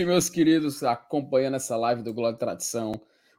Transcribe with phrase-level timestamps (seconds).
[0.00, 2.92] Noite, meus queridos, acompanhando essa live do e Tradição.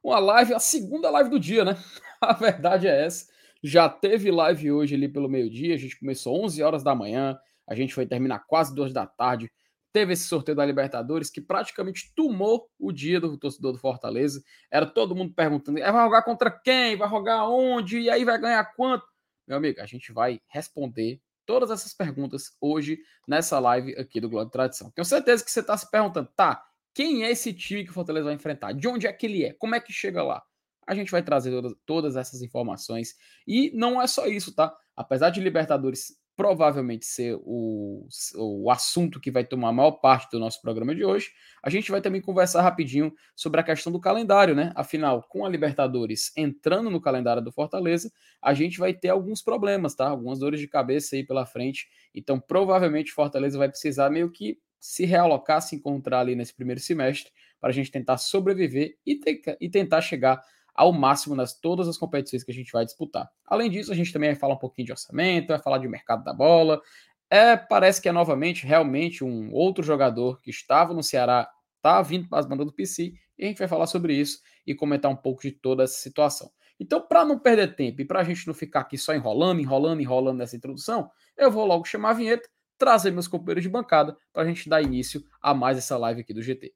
[0.03, 1.75] Uma live, a segunda live do dia, né?
[2.21, 3.31] A verdade é essa.
[3.63, 7.35] Já teve live hoje ali pelo meio-dia, a gente começou 11 horas da manhã,
[7.67, 9.51] a gente foi terminar quase 2 da tarde.
[9.91, 14.43] Teve esse sorteio da Libertadores que praticamente tomou o dia do torcedor do Fortaleza.
[14.69, 16.95] Era todo mundo perguntando: é, vai jogar contra quem?
[16.95, 18.01] Vai jogar onde?
[18.01, 19.05] E aí vai ganhar quanto?
[19.47, 21.19] Meu amigo, a gente vai responder
[21.51, 24.89] todas essas perguntas hoje nessa live aqui do Globo de Tradição.
[24.91, 26.63] Tenho certeza que você está se perguntando, tá?
[26.93, 28.71] Quem é esse time que o Fortaleza vai enfrentar?
[28.71, 29.51] De onde é que ele é?
[29.53, 30.41] Como é que chega lá?
[30.87, 33.15] A gente vai trazer todas, todas essas informações.
[33.45, 34.73] E não é só isso, tá?
[34.95, 40.39] Apesar de Libertadores provavelmente ser o, o assunto que vai tomar a maior parte do
[40.39, 41.29] nosso programa de hoje,
[41.63, 44.71] a gente vai também conversar rapidinho sobre a questão do calendário, né?
[44.75, 49.93] Afinal, com a Libertadores entrando no calendário do Fortaleza, a gente vai ter alguns problemas,
[49.93, 50.09] tá?
[50.09, 51.87] Algumas dores de cabeça aí pela frente.
[52.13, 57.31] Então, provavelmente, Fortaleza vai precisar meio que se realocar, se encontrar ali nesse primeiro semestre,
[57.59, 60.41] para a gente tentar sobreviver e, ter, e tentar chegar
[60.81, 63.29] ao máximo nas todas as competições que a gente vai disputar.
[63.45, 66.23] Além disso, a gente também vai falar um pouquinho de orçamento, vai falar de mercado
[66.23, 66.81] da bola.
[67.29, 71.47] É, parece que é novamente realmente um outro jogador que estava no Ceará,
[71.77, 74.73] está vindo para as bandas do PC, e a gente vai falar sobre isso e
[74.73, 76.49] comentar um pouco de toda essa situação.
[76.79, 80.01] Então, para não perder tempo e para a gente não ficar aqui só enrolando, enrolando,
[80.01, 84.41] enrolando nessa introdução, eu vou logo chamar a vinheta, trazer meus companheiros de bancada para
[84.41, 86.73] a gente dar início a mais essa live aqui do GT.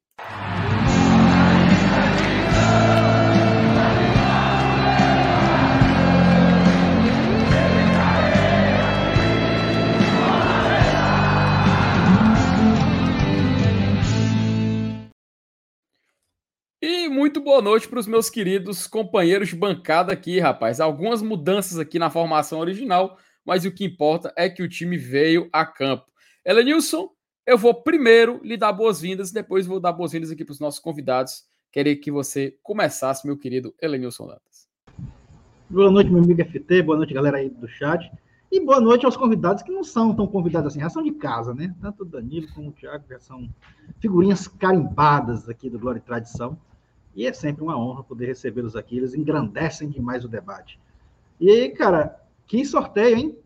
[17.26, 20.80] Muito boa noite para os meus queridos companheiros de bancada aqui, rapaz.
[20.80, 25.50] Algumas mudanças aqui na formação original, mas o que importa é que o time veio
[25.52, 26.06] a campo.
[26.46, 27.10] Elenilson,
[27.44, 31.46] eu vou primeiro lhe dar boas-vindas, depois vou dar boas-vindas aqui para os nossos convidados.
[31.72, 34.68] Queria que você começasse, meu querido Elenilson Dantas.
[35.68, 38.08] Boa noite, meu amigo FT, boa noite, galera aí do chat.
[38.52, 41.56] E boa noite aos convidados que não são tão convidados assim, já são de casa,
[41.56, 41.74] né?
[41.82, 43.50] Tanto o Danilo como o Thiago já são
[44.00, 46.56] figurinhas carimbadas aqui do Glória e Tradição.
[47.16, 50.80] E é sempre uma honra poder recebê-los aqui, eles engrandecem demais o debate.
[51.40, 53.38] E aí, cara, que sorteio, hein?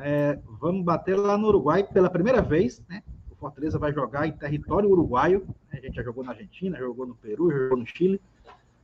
[0.00, 3.02] É, vamos bater lá no Uruguai pela primeira vez, né?
[3.30, 5.46] O Fortaleza vai jogar em território uruguaio.
[5.70, 8.20] A gente já jogou na Argentina, jogou no Peru, jogou no Chile,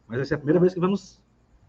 [0.07, 1.21] mas essa é a primeira vez que vamos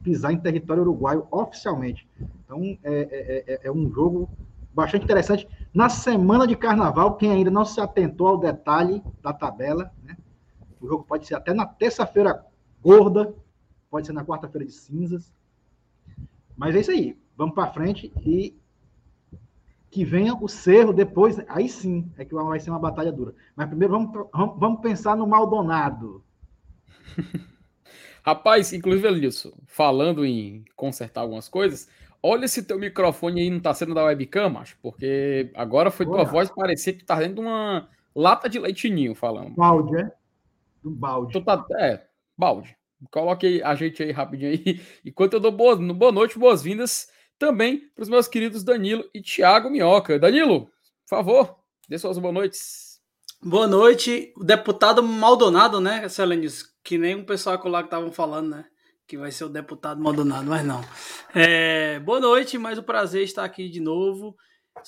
[0.04, 2.08] pisar em território uruguaio oficialmente.
[2.44, 4.30] Então, é, é, é, é um jogo
[4.74, 5.48] bastante interessante.
[5.74, 10.18] Na semana de carnaval, quem ainda não se atentou ao detalhe da tabela, né?
[10.82, 12.44] O jogo pode ser até na terça-feira
[12.82, 13.34] gorda,
[13.90, 15.32] pode ser na quarta-feira de cinzas.
[16.58, 17.18] Mas é isso aí.
[17.38, 18.60] Vamos para frente e
[19.92, 23.36] que venha o Cerro depois, aí sim, é que vai ser uma batalha dura.
[23.56, 26.24] Mas primeiro vamos, vamos pensar no Maldonado.
[28.24, 31.90] Rapaz, inclusive, Elilson, falando em consertar algumas coisas,
[32.24, 36.24] olha se teu microfone aí não tá sendo da webcam, macho, porque agora foi tua
[36.24, 39.56] voz parecer que tá dentro de uma lata de leitinho falando.
[39.56, 40.12] Balde, é?
[40.82, 41.34] Do balde.
[41.34, 42.04] Tu tá, é,
[42.38, 42.76] balde.
[43.10, 44.82] Coloque aí, a gente aí rapidinho aí.
[45.06, 47.08] Enquanto eu dou boa, boa noite, boas-vindas
[47.40, 50.20] também para os meus queridos Danilo e Thiago Minhoca.
[50.20, 51.56] Danilo, por favor,
[51.90, 52.92] dê suas boas noites.
[53.44, 56.64] Boa noite, o deputado Maldonado, né, Selenis?
[56.84, 58.66] Que nem o pessoal lá que estavam falando, né?
[59.08, 60.82] Que vai ser o deputado Maldonado, mas não.
[61.34, 64.36] É, boa noite, mais um prazer estar aqui de novo.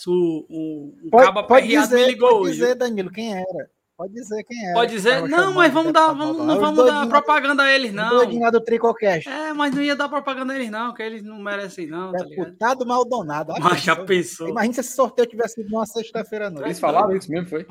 [0.07, 2.59] O, o, o pode, Caba pode dizer, me ligou pode hoje.
[2.59, 3.71] dizer, Danilo, quem era?
[3.95, 4.73] Pode dizer quem é.
[4.73, 5.27] Pode dizer.
[5.27, 8.09] Não, mas vamos dar, vamos, não vamos dar propaganda a eles, não.
[8.09, 9.29] Doidinho do Tricocast.
[9.29, 12.11] É, mas não ia dar propaganda a eles, não, que eles não merecem, não.
[12.11, 13.53] Tá Deputado Maldonado.
[13.59, 14.49] Mas já pensou.
[14.49, 16.67] Imagina se esse sorteio tivesse sido numa sexta-feira à noite.
[16.67, 17.67] Eles falaram isso mesmo, foi?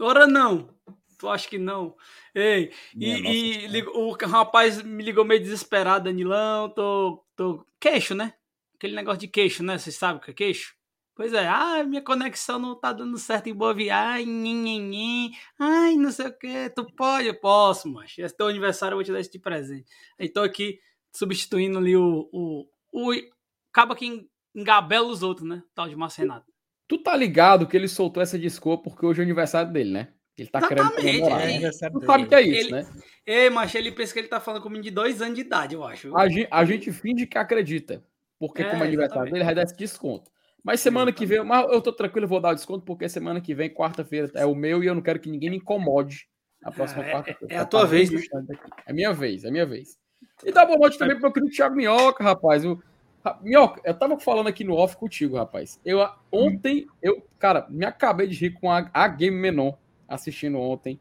[0.00, 0.70] Ora, não.
[1.18, 1.96] Tu acha que não?
[2.34, 6.70] Ei, e, e o rapaz me ligou meio desesperado, Danilão.
[6.70, 7.66] Tô, tô.
[7.80, 8.32] Queixo, né?
[8.76, 9.76] Aquele negócio de queixo, né?
[9.76, 10.77] Vocês sabem o que é queixo?
[11.18, 16.28] Pois é, ah, minha conexão não tá dando certo em boa viagem, ai, não sei
[16.28, 17.26] o que, tu pode?
[17.26, 19.90] Eu posso, mas esse teu aniversário eu vou te dar esse de presente.
[20.16, 20.78] Então aqui,
[21.12, 23.12] substituindo ali o, o, o
[23.72, 26.46] acaba que engabela os outros, né, tal de Márcio Renato.
[26.86, 30.12] Tu tá ligado que ele soltou essa desculpa porque hoje é o aniversário dele, né?
[30.36, 31.50] Ele tá Exatamente, querendo comemorar.
[31.50, 32.88] É, tu sabe que é isso, ele, né?
[33.26, 35.82] Ei, mas ele pensa que ele tá falando comigo de dois anos de idade, eu
[35.82, 36.16] acho.
[36.16, 38.04] A gente, a gente finge que acredita.
[38.38, 40.30] Porque é, como é aniversário dele, vai dar esse desconto.
[40.68, 43.54] Mas semana que vem, mas eu tô tranquilo, vou dar o desconto, porque semana que
[43.54, 46.28] vem, quarta-feira, é o meu e eu não quero que ninguém me incomode
[46.60, 47.54] na próxima é, quarta-feira.
[47.54, 48.20] É, a tua vez, né?
[48.84, 49.98] É minha vez, é minha vez.
[50.44, 52.66] E dá boa noite também pro meu querido Thiago Minhoca, rapaz.
[52.66, 52.82] O,
[53.40, 55.80] Minhoca, eu tava falando aqui no off contigo, rapaz.
[55.86, 59.72] Eu ontem, eu, cara, me acabei de rir com a, a Game Menon
[60.06, 61.00] assistindo ontem.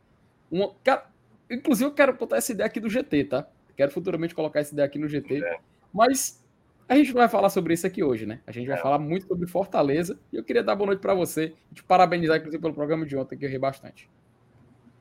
[0.49, 1.07] Um, cara,
[1.51, 3.45] inclusive, eu quero botar essa ideia aqui do GT, tá?
[3.75, 5.43] Quero futuramente colocar essa ideia aqui no GT.
[5.43, 5.59] É.
[5.93, 6.41] Mas
[6.87, 8.39] a gente não vai falar sobre isso aqui hoje, né?
[8.47, 8.81] A gente vai é.
[8.81, 10.17] falar muito sobre Fortaleza.
[10.31, 13.17] E eu queria dar boa noite para você e te parabenizar, inclusive, pelo programa de
[13.17, 14.09] ontem, que eu ri bastante.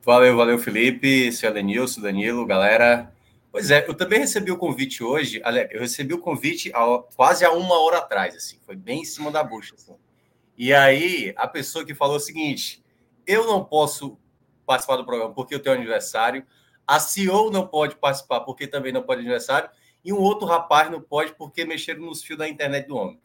[0.03, 3.11] Valeu, valeu, Felipe, seu Denilson, Danilo, galera.
[3.51, 5.41] Pois é, eu também recebi o convite hoje.
[5.71, 6.71] Eu recebi o convite
[7.15, 9.75] quase há uma hora atrás, assim, foi bem em cima da bucha.
[9.75, 9.95] Assim.
[10.57, 12.83] E aí, a pessoa que falou o seguinte:
[13.25, 14.17] eu não posso
[14.65, 16.45] participar do programa porque eu tenho aniversário,
[16.85, 19.69] a CEO não pode participar porque também não pode aniversário,
[20.03, 23.19] e um outro rapaz não pode porque mexeram nos fios da internet do homem.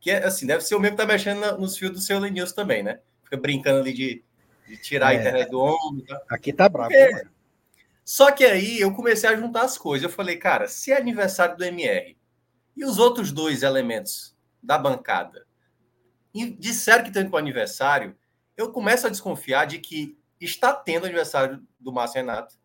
[0.00, 2.54] Que é assim, deve ser o mesmo que tá mexendo nos fios do seu Lenilson
[2.54, 3.00] também, né?
[3.22, 4.24] Fica brincando ali de,
[4.66, 6.04] de tirar é, a internet do homem.
[6.04, 6.20] Tá?
[6.28, 6.90] Aqui tá bravo.
[6.90, 7.26] Porque...
[8.04, 10.02] Só que aí eu comecei a juntar as coisas.
[10.02, 12.16] Eu falei, cara, se é aniversário do MR
[12.76, 15.46] e os outros dois elementos da bancada
[16.58, 18.16] disseram que estão indo para o aniversário,
[18.56, 22.56] eu começo a desconfiar de que está tendo aniversário do Márcio Renato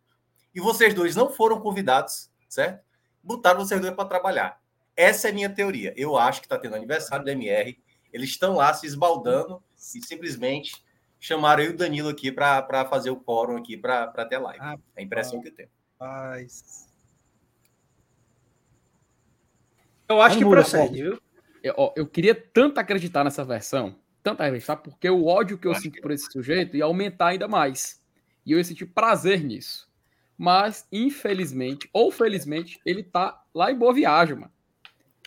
[0.56, 2.84] e vocês dois não foram convidados, certo?
[3.28, 4.60] Botaram vocês dois para trabalhar.
[4.96, 5.94] Essa é a minha teoria.
[5.96, 7.78] Eu acho que está tendo aniversário do MR.
[8.12, 10.84] Eles estão lá se esbaldando e simplesmente
[11.20, 14.60] chamaram eu e o Danilo aqui para fazer o quórum aqui para ter live.
[14.62, 15.70] Ah, é a impressão que eu tenho.
[16.00, 16.88] Mas...
[20.08, 21.22] Eu acho que procede, viu?
[21.62, 25.74] Eu, ó, eu queria tanto acreditar nessa versão, tanto acreditar, porque o ódio que eu,
[25.74, 26.02] eu sinto que...
[26.02, 28.02] por esse sujeito ia aumentar ainda mais.
[28.46, 29.87] E eu ia sentir prazer nisso.
[30.38, 34.52] Mas, infelizmente, ou felizmente, ele tá lá em Boa Viagem, mano.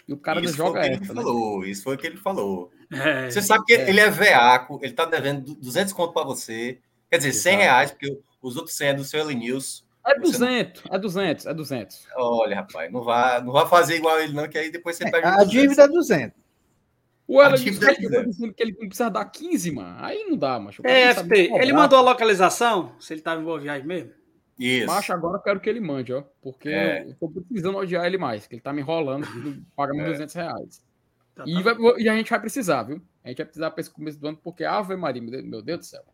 [0.06, 0.90] E o cara isso joga essa.
[0.90, 1.06] Ele né?
[1.06, 2.70] falou, isso foi o que ele falou.
[2.92, 3.88] É, você sabe que é.
[3.88, 6.80] ele é veaco, ele tá devendo 200 conto para você.
[7.08, 7.42] Quer dizer, Exato.
[7.42, 9.84] 100 reais, porque os outros 100 é do seu News.
[10.04, 10.96] É 200, não...
[10.96, 12.06] é 200, é 200.
[12.16, 15.10] Olha, rapaz, não vai, não vai fazer igual ele, não, que aí depois você é,
[15.10, 15.26] perde.
[15.26, 16.40] A dívida é 200.
[17.28, 19.96] O Ela disse que ele precisa dar 15, mano.
[20.00, 20.82] Aí não dá, macho.
[20.84, 22.92] É, FT, ele mandou a localização?
[22.98, 24.10] Se ele tava em boa viagem mesmo?
[24.60, 25.12] Isso.
[25.12, 26.22] Agora eu quero que ele mande, ó.
[26.42, 27.08] Porque é.
[27.08, 29.26] eu tô precisando odiar ele mais, que ele tá me enrolando,
[29.74, 30.04] paga-me é.
[30.04, 30.84] 200 reais.
[31.34, 31.72] Tá, e, tá.
[31.72, 33.00] vai, e, a gente vai precisar, viu?
[33.24, 35.84] A gente vai precisar para esse começo do ano, porque Ave Maria, meu Deus do
[35.86, 36.04] céu.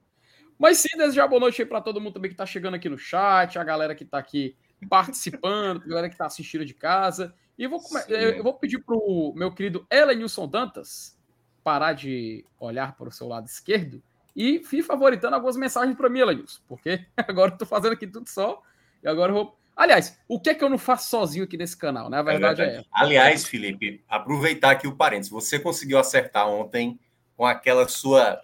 [0.57, 2.97] Mas sim, desejar boa noite aí para todo mundo também que tá chegando aqui no
[2.97, 4.57] chat, a galera que tá aqui
[4.89, 7.35] participando, a galera que tá assistindo de casa.
[7.59, 11.19] E eu vou, eu vou pedir pro meu querido Elenilson Dantas
[11.65, 14.01] parar de olhar para o seu lado esquerdo
[14.37, 18.29] e fui favoritando algumas mensagens para mim, Elenilson, porque agora eu tô fazendo aqui tudo
[18.29, 18.63] só.
[19.03, 19.59] E agora eu vou.
[19.75, 22.19] Aliás, o que é que eu não faço sozinho aqui nesse canal, né?
[22.19, 22.87] A verdade é, verdade.
[22.87, 25.31] é Aliás, Felipe, aproveitar aqui o parênteses.
[25.31, 27.01] Você conseguiu acertar ontem
[27.35, 28.41] com aquela sua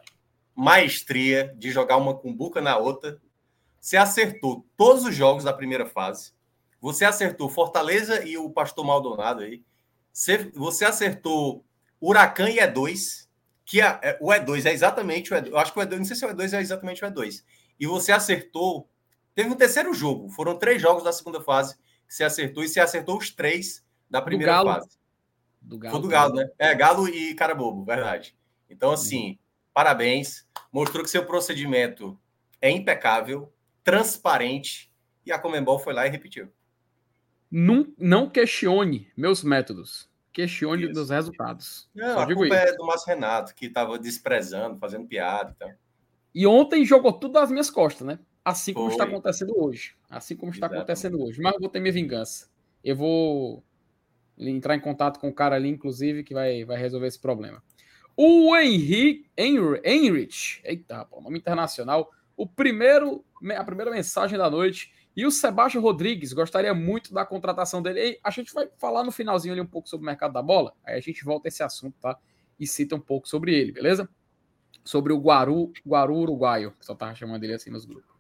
[0.55, 3.21] maestria de jogar uma cumbuca na outra.
[3.79, 6.33] Você acertou todos os jogos da primeira fase.
[6.81, 9.63] Você acertou Fortaleza e o Pastor Maldonado aí.
[10.13, 11.65] Você, você acertou
[12.01, 13.27] Huracan e E2
[13.73, 15.47] que a, é, o E2 é exatamente o E2.
[15.47, 17.43] Eu acho que o E2, não sei se o E2 é exatamente o E2.
[17.81, 18.87] E você acertou.
[19.35, 20.29] Teve um terceiro jogo.
[20.29, 21.75] Foram três jogos da segunda fase
[22.07, 24.99] que você acertou e você acertou os três da primeira do fase.
[25.63, 25.93] Do Galo.
[25.95, 26.51] Foi do Galo, né?
[26.59, 28.37] É, Galo e Carabobo, verdade.
[28.69, 29.39] Então, assim,
[29.73, 30.47] parabéns.
[30.71, 32.21] Mostrou que seu procedimento
[32.61, 33.51] é impecável,
[33.83, 34.93] transparente,
[35.25, 36.53] e a Comembol foi lá e repetiu.
[37.51, 40.93] Não, não questione meus métodos questione Isso.
[40.93, 41.89] dos resultados.
[41.95, 45.55] Não, Só a culpa é do Márcio Renato, que estava desprezando, fazendo piada.
[45.57, 45.73] Então.
[46.35, 48.19] E ontem jogou tudo nas minhas costas, né?
[48.45, 48.95] Assim como Foi.
[48.95, 49.95] está acontecendo hoje.
[50.11, 50.83] Assim como está Exatamente.
[50.83, 51.41] acontecendo hoje.
[51.41, 52.51] Mas eu vou ter minha vingança.
[52.83, 53.63] Eu vou
[54.37, 57.63] entrar em contato com o cara ali, inclusive, que vai, vai resolver esse problema.
[58.17, 63.25] O Henry, Henry, Henrich, eita, pô, nome internacional, o primeiro,
[63.57, 68.01] a primeira mensagem da noite e o Sebastião Rodrigues gostaria muito da contratação dele.
[68.01, 70.73] E a gente vai falar no finalzinho ali um pouco sobre o mercado da bola.
[70.85, 72.19] Aí a gente volta a esse assunto, tá?
[72.59, 74.09] E cita um pouco sobre ele, beleza?
[74.83, 78.11] Sobre o Guaru, Guaru Uruguaio, que só tava chamando ele assim nos grupos.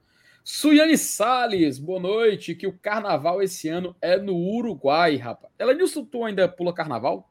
[0.45, 2.55] Suiane Salles, boa noite.
[2.55, 5.53] Que o carnaval esse ano é no Uruguai, rapaz.
[5.59, 7.31] Ela Nilson, tu ainda pula carnaval?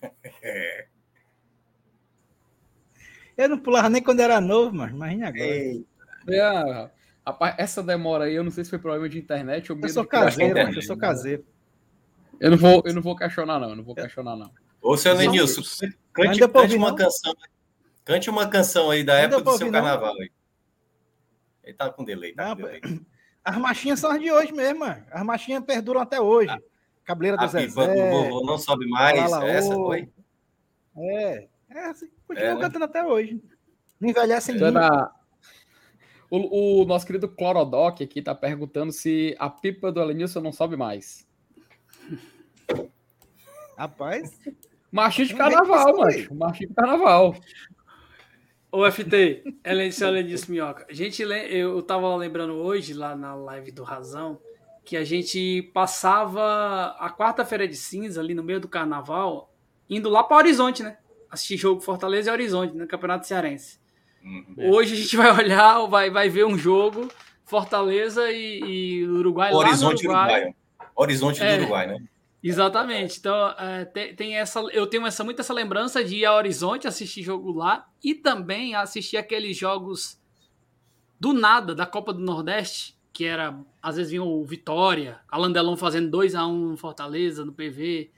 [3.36, 5.44] Eu não pulava nem quando era novo, mas imagina agora.
[5.44, 5.84] Ei.
[6.28, 6.90] É,
[7.26, 10.04] Rapaz, essa demora aí, eu não sei se foi problema de internet ou Eu sou
[10.04, 11.44] caseiro, eu sou caseiro.
[12.38, 13.70] Eu não vou, eu não vou questionar, não.
[13.70, 14.50] Eu não vou questionar, não.
[14.82, 15.62] Ô, seu Lenilson,
[16.12, 17.34] cante, cante, cante uma canção.
[18.04, 20.30] Cante uma canção aí da época do seu carnaval aí.
[21.62, 22.80] Ele tá com delay, tá com delay.
[23.42, 25.04] As machinhas são as de hoje mesmo, mano.
[25.10, 26.48] As machinhas perduram até hoje.
[26.48, 26.58] Ah,
[27.04, 27.66] Cabeleira do Zezé.
[27.66, 29.20] do vovô não sobe mais.
[29.42, 30.08] Essa foi?
[30.96, 31.46] É.
[31.68, 32.60] É assim, continua é, né?
[32.62, 33.42] cantando até hoje.
[34.00, 34.54] Não envelhece é.
[36.36, 40.76] O, o, nosso querido Clorodoc aqui tá perguntando se a pipa do Elenilson não sobe
[40.76, 41.24] mais.
[43.78, 44.36] Rapaz.
[44.90, 46.34] Machinho de carnaval, mano.
[46.34, 47.36] Machinho de carnaval.
[48.72, 49.44] Ô, FT,
[50.04, 50.84] olha disso, Minhoca.
[50.90, 54.40] A gente, eu tava lembrando hoje, lá na live do Razão,
[54.84, 59.54] que a gente passava a quarta-feira de cinza, ali no meio do carnaval,
[59.88, 60.98] indo lá para Horizonte, né?
[61.30, 63.83] Assistir jogo Fortaleza e Horizonte, no Campeonato Cearense.
[64.24, 64.72] Uhum.
[64.72, 67.10] Hoje a gente vai olhar, vai, vai ver um jogo,
[67.44, 70.40] Fortaleza e, e Uruguai Horizonte lá no Uruguai.
[70.40, 70.54] Uruguai.
[70.96, 71.98] Horizonte é, do Uruguai, né?
[72.42, 73.18] Exatamente.
[73.18, 76.86] Então, é, tem, tem, essa, eu tenho essa, muito essa lembrança de ir a Horizonte
[76.86, 80.20] assistir jogo lá e também assistir aqueles jogos
[81.18, 85.76] do nada da Copa do Nordeste, que era, às vezes vinha o Vitória, Alan Delon
[85.76, 88.10] fazendo 2 a 1 no Fortaleza, no PV.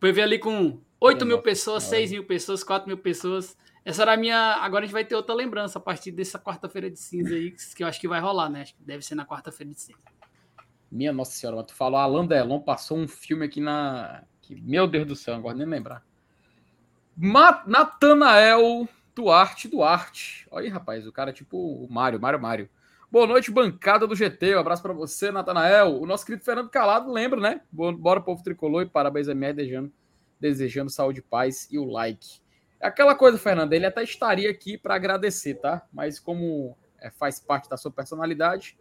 [0.00, 3.56] PV ali com 8 mil pessoas, 6 mil pessoas, 4 mil pessoas.
[3.88, 4.56] Essa era a minha.
[4.56, 7.82] Agora a gente vai ter outra lembrança a partir dessa quarta-feira de cinza aí, que
[7.82, 8.60] eu acho que vai rolar, né?
[8.60, 9.98] Acho que deve ser na quarta-feira de cinza.
[10.92, 14.24] Minha Nossa Senhora, tu falou, Alain Delon passou um filme aqui na.
[14.42, 16.04] Que, meu Deus do céu, agora nem lembrar.
[17.66, 20.46] Natanael Duarte Duarte.
[20.50, 22.68] Olha aí, rapaz, o cara é tipo o Mário, Mário, Mário.
[23.10, 24.54] Boa noite, bancada do GT.
[24.54, 25.98] Um abraço para você, Natanael.
[25.98, 27.62] O nosso querido Fernando Calado, lembra, né?
[27.72, 29.92] Bora, povo tricolor, e parabéns a MR, desejando,
[30.38, 32.46] desejando saúde, paz e o like.
[32.80, 35.86] Aquela coisa, Fernando, ele até estaria aqui para agradecer, tá?
[35.92, 38.78] Mas como é, faz parte da sua personalidade,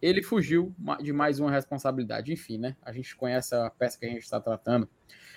[0.00, 2.32] ele fugiu de mais uma responsabilidade.
[2.32, 2.76] Enfim, né?
[2.82, 4.88] A gente conhece a peça que a gente está tratando.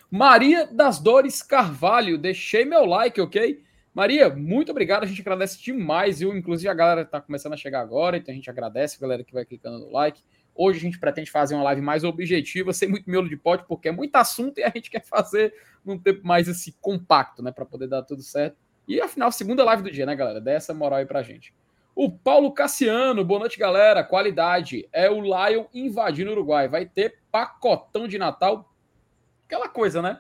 [0.10, 3.64] Maria das Dores Carvalho, deixei meu like, ok?
[3.94, 6.36] Maria, muito obrigado, a gente agradece demais, viu?
[6.36, 9.34] Inclusive a galera está começando a chegar agora, então a gente agradece a galera que
[9.34, 10.22] vai clicando no like.
[10.56, 13.90] Hoje a gente pretende fazer uma live mais objetiva, sem muito miolo de pote, porque
[13.90, 17.66] é muito assunto e a gente quer fazer num tempo mais assim compacto, né, para
[17.66, 18.58] poder dar tudo certo.
[18.88, 20.42] E afinal, segunda live do dia, né, galera?
[20.42, 21.54] Dessa moral aí pra gente.
[21.96, 24.04] O Paulo Cassiano, boa noite, galera.
[24.04, 24.90] Qualidade.
[24.92, 26.68] É o Lion invadindo o Uruguai.
[26.68, 28.74] Vai ter pacotão de Natal.
[29.46, 30.20] Aquela coisa, né?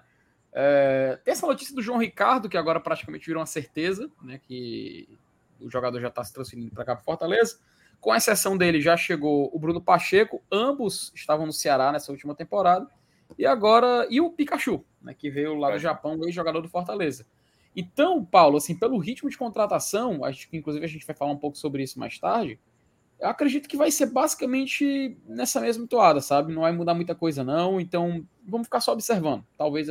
[0.53, 4.39] É, tem essa notícia do João Ricardo, que agora praticamente virou uma certeza, né?
[4.41, 5.09] Que
[5.59, 7.57] o jogador já está se transferindo para cá para Fortaleza.
[8.03, 10.43] Com exceção dele, já chegou o Bruno Pacheco.
[10.51, 12.85] Ambos estavam no Ceará nessa última temporada.
[13.39, 14.05] E agora.
[14.09, 15.13] E o Pikachu, né?
[15.13, 17.25] Que veio lá do Japão, ex-jogador do Fortaleza.
[17.73, 21.37] Então, Paulo, assim, pelo ritmo de contratação, acho que inclusive a gente vai falar um
[21.37, 22.59] pouco sobre isso mais tarde.
[23.17, 26.51] Eu acredito que vai ser basicamente nessa mesma toada, sabe?
[26.51, 27.79] Não vai mudar muita coisa, não.
[27.79, 29.45] Então, vamos ficar só observando.
[29.57, 29.87] Talvez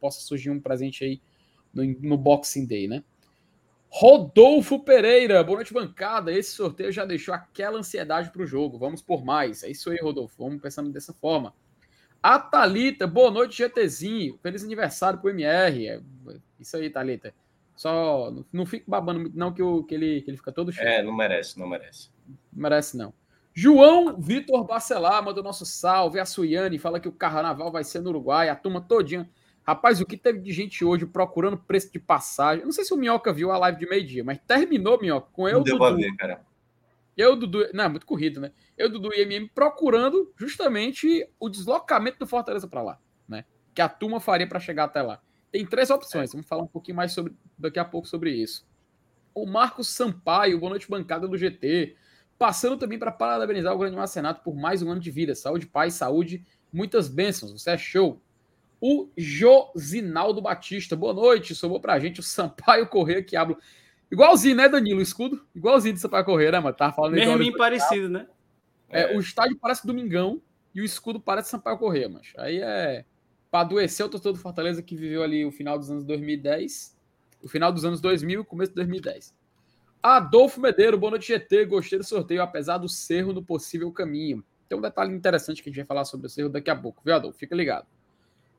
[0.00, 1.22] possa surgir um presente aí
[1.72, 3.04] no, no Boxing Day, né?
[3.94, 6.32] Rodolfo Pereira, boa noite, bancada.
[6.32, 8.78] Esse sorteio já deixou aquela ansiedade para o jogo.
[8.78, 9.62] Vamos por mais.
[9.62, 10.42] É isso aí, Rodolfo.
[10.42, 11.52] Vamos pensando dessa forma.
[12.22, 14.38] A Thalita, boa noite, GTzinho.
[14.42, 15.88] Feliz aniversário pro MR.
[15.88, 16.00] É,
[16.58, 17.34] isso aí, Thalita.
[17.76, 20.72] Só não, não fique babando muito, não, que, o, que, ele, que ele fica todo
[20.72, 20.88] cheio.
[20.88, 22.08] É, não merece, não merece.
[22.26, 23.12] Não merece, não.
[23.52, 26.18] João Vitor Bacelar mandou nosso salve.
[26.18, 29.28] A Suiane fala que o carnaval vai ser no Uruguai, a turma todinha.
[29.64, 32.64] Rapaz, o que teve de gente hoje procurando preço de passagem?
[32.64, 35.58] não sei se o Minhoca viu a live de meio-dia, mas terminou, Minhoca, com eu.
[35.58, 36.44] Não deu ver, cara.
[37.16, 37.68] Eu, Dudu.
[37.72, 38.52] Não, é muito corrido, né?
[38.76, 43.44] Eu, Dudu e MM procurando justamente o deslocamento do Fortaleza para lá, né?
[43.74, 45.20] Que a turma faria para chegar até lá.
[45.50, 46.32] Tem três opções, é.
[46.32, 48.66] vamos falar um pouquinho mais sobre, daqui a pouco sobre isso.
[49.34, 51.96] O Marcos Sampaio, boa noite, bancada do GT.
[52.38, 55.34] Passando também para parabenizar o Grande Marcenato por mais um ano de vida.
[55.34, 57.52] Saúde, paz, saúde, muitas bênçãos.
[57.52, 58.20] Você é show.
[58.84, 61.54] O Josinaldo Batista, boa noite.
[61.54, 63.56] Sobrou pra gente o Sampaio Correia que habla.
[64.10, 64.98] Igualzinho, né, Danilo?
[64.98, 65.46] O escudo?
[65.54, 66.74] Igualzinho de Sampaio Correia, né, mano?
[66.74, 68.26] Tava falando Mesmo parecido, né?
[68.90, 70.42] É, é, O estádio parece Domingão
[70.74, 73.04] e o escudo parece Sampaio Correia, mas aí é
[73.52, 76.98] para adoecer o torcedor do Fortaleza que viveu ali o final dos anos 2010,
[77.40, 79.32] o final dos anos 2000 e começo de 2010.
[80.02, 81.66] Adolfo Medeiro, boa noite, GT.
[81.66, 84.44] Gostei do sorteio, apesar do cerro no possível caminho.
[84.68, 87.00] Tem um detalhe interessante que a gente vai falar sobre o cerro daqui a pouco,
[87.04, 87.38] viu, Adolfo?
[87.38, 87.86] Fica ligado.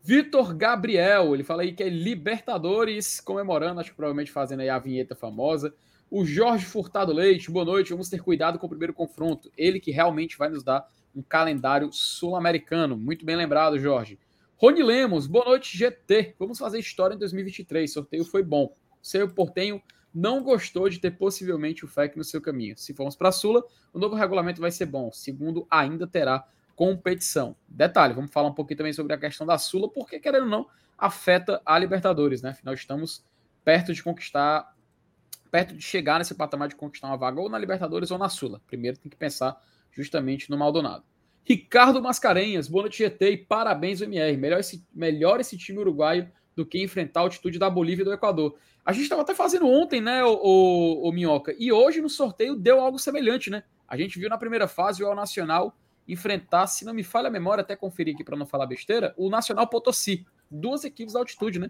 [0.06, 4.78] Vitor Gabriel, ele fala aí que é Libertadores comemorando, acho que provavelmente fazendo aí a
[4.78, 5.74] vinheta famosa.
[6.12, 7.92] O Jorge Furtado Leite, boa noite.
[7.92, 9.50] Vamos ter cuidado com o primeiro confronto.
[9.58, 12.98] Ele que realmente vai nos dar um calendário sul-americano.
[12.98, 14.20] Muito bem lembrado, Jorge.
[14.58, 16.36] Rony Lemos, boa noite, GT.
[16.38, 17.90] Vamos fazer história em 2023.
[17.90, 18.76] Sorteio foi bom.
[19.02, 19.82] Seu Portenho
[20.14, 22.78] não gostou de ter possivelmente o FEC no seu caminho.
[22.78, 25.14] Se formos para a Sula, o novo regulamento vai ser bom.
[25.14, 26.46] Segundo, ainda terá
[26.76, 27.56] competição.
[27.68, 30.68] Detalhe, vamos falar um pouquinho também sobre a questão da Sula, porque, querendo ou não,
[30.98, 32.52] afeta a Libertadores, né?
[32.52, 33.24] Afinal, estamos
[33.64, 34.76] perto de conquistar,
[35.52, 38.62] perto de chegar nesse patamar de conquistar uma vaga ou na Libertadores ou na Sula.
[38.68, 39.62] Primeiro tem que pensar
[39.92, 41.04] justamente no Maldonado.
[41.46, 44.38] Ricardo Mascarenhas, boa noite GT e parabéns MR.
[44.38, 48.14] Melhor esse, melhor esse time uruguaio do que enfrentar a altitude da Bolívia e do
[48.14, 48.56] Equador.
[48.86, 52.56] A gente estava até fazendo ontem, né, o, o, o, Minhoca, e hoje no sorteio
[52.56, 53.64] deu algo semelhante, né?
[53.88, 55.76] A gente viu na primeira fase o El Nacional
[56.08, 59.30] enfrentar, se não me falha a memória, até conferir aqui para não falar besteira, o
[59.30, 60.26] Nacional Potosí.
[60.50, 61.70] Duas equipes da altitude, né?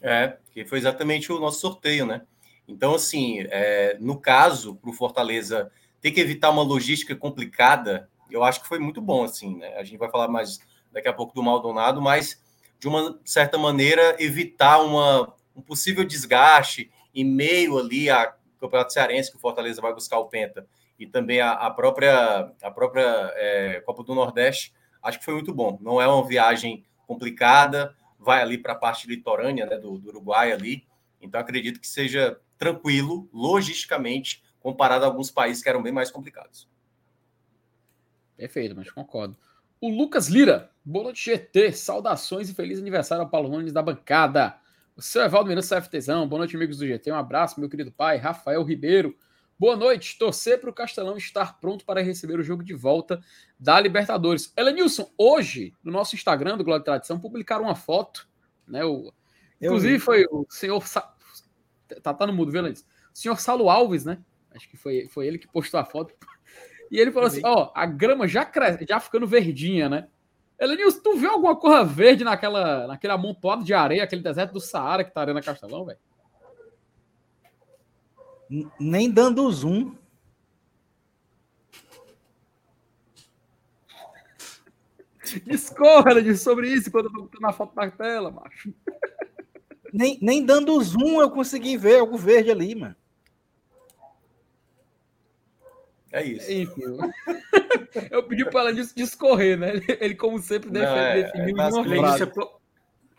[0.00, 2.22] É, que foi exatamente o nosso sorteio, né?
[2.66, 8.44] Então, assim, é, no caso, para o Fortaleza ter que evitar uma logística complicada, eu
[8.44, 9.74] acho que foi muito bom, assim, né?
[9.76, 10.60] A gente vai falar mais
[10.92, 12.40] daqui a pouco do Maldonado, mas
[12.78, 19.30] de uma certa maneira evitar uma, um possível desgaste em meio ali a Campeonato Cearense,
[19.30, 20.66] que o Fortaleza vai buscar o Penta,
[20.98, 25.54] e também a, a própria, a própria é, Copa do Nordeste, acho que foi muito
[25.54, 25.78] bom.
[25.80, 30.52] Não é uma viagem complicada, vai ali para a parte litorânea né, do, do Uruguai
[30.52, 30.84] ali,
[31.20, 36.68] então acredito que seja tranquilo, logisticamente, comparado a alguns países que eram bem mais complicados.
[38.36, 39.36] Perfeito, mas concordo.
[39.80, 44.56] O Lucas Lira, boa noite GT, saudações e feliz aniversário ao Paulo Nunes da bancada.
[44.96, 47.12] O seu Evaldo Miranda CFTzão, boa noite, amigos do GT.
[47.12, 49.16] Um abraço, meu querido pai, Rafael Ribeiro.
[49.60, 53.20] Boa noite, torcer para o Castelão estar pronto para receber o jogo de volta
[53.58, 54.52] da Libertadores.
[54.56, 58.28] Elenilson, hoje, no nosso Instagram do Glória de Tradição, publicaram uma foto,
[58.68, 58.84] né?
[58.84, 59.12] O,
[59.60, 60.80] inclusive foi o senhor.
[62.00, 62.84] Tá, tá no mudo, viu, Elenilson?
[63.12, 64.22] O senhor Salo Alves, né?
[64.52, 66.14] Acho que foi, foi ele que postou a foto.
[66.88, 68.48] E ele falou assim: ó, a grama já,
[68.88, 70.06] já ficando verdinha, né?
[70.56, 75.02] Elenilson, tu viu alguma coisa verde naquela, naquele amontoado de areia, aquele deserto do Saara
[75.02, 75.98] que tá Arena Castelão, velho?
[78.78, 79.94] Nem dando zoom.
[85.44, 88.72] Discorra, Elenilson, sobre isso quando eu tô botando a foto na tela, macho.
[89.92, 92.96] Nem, nem dando zoom eu consegui ver algo verde ali, mano.
[96.10, 96.50] É isso.
[96.50, 96.82] Enfim,
[98.10, 99.72] eu pedi para ela discorrer, né?
[100.00, 102.24] Ele, como sempre, Não, é, definiu é frase.
[102.24, 102.60] Deixa eu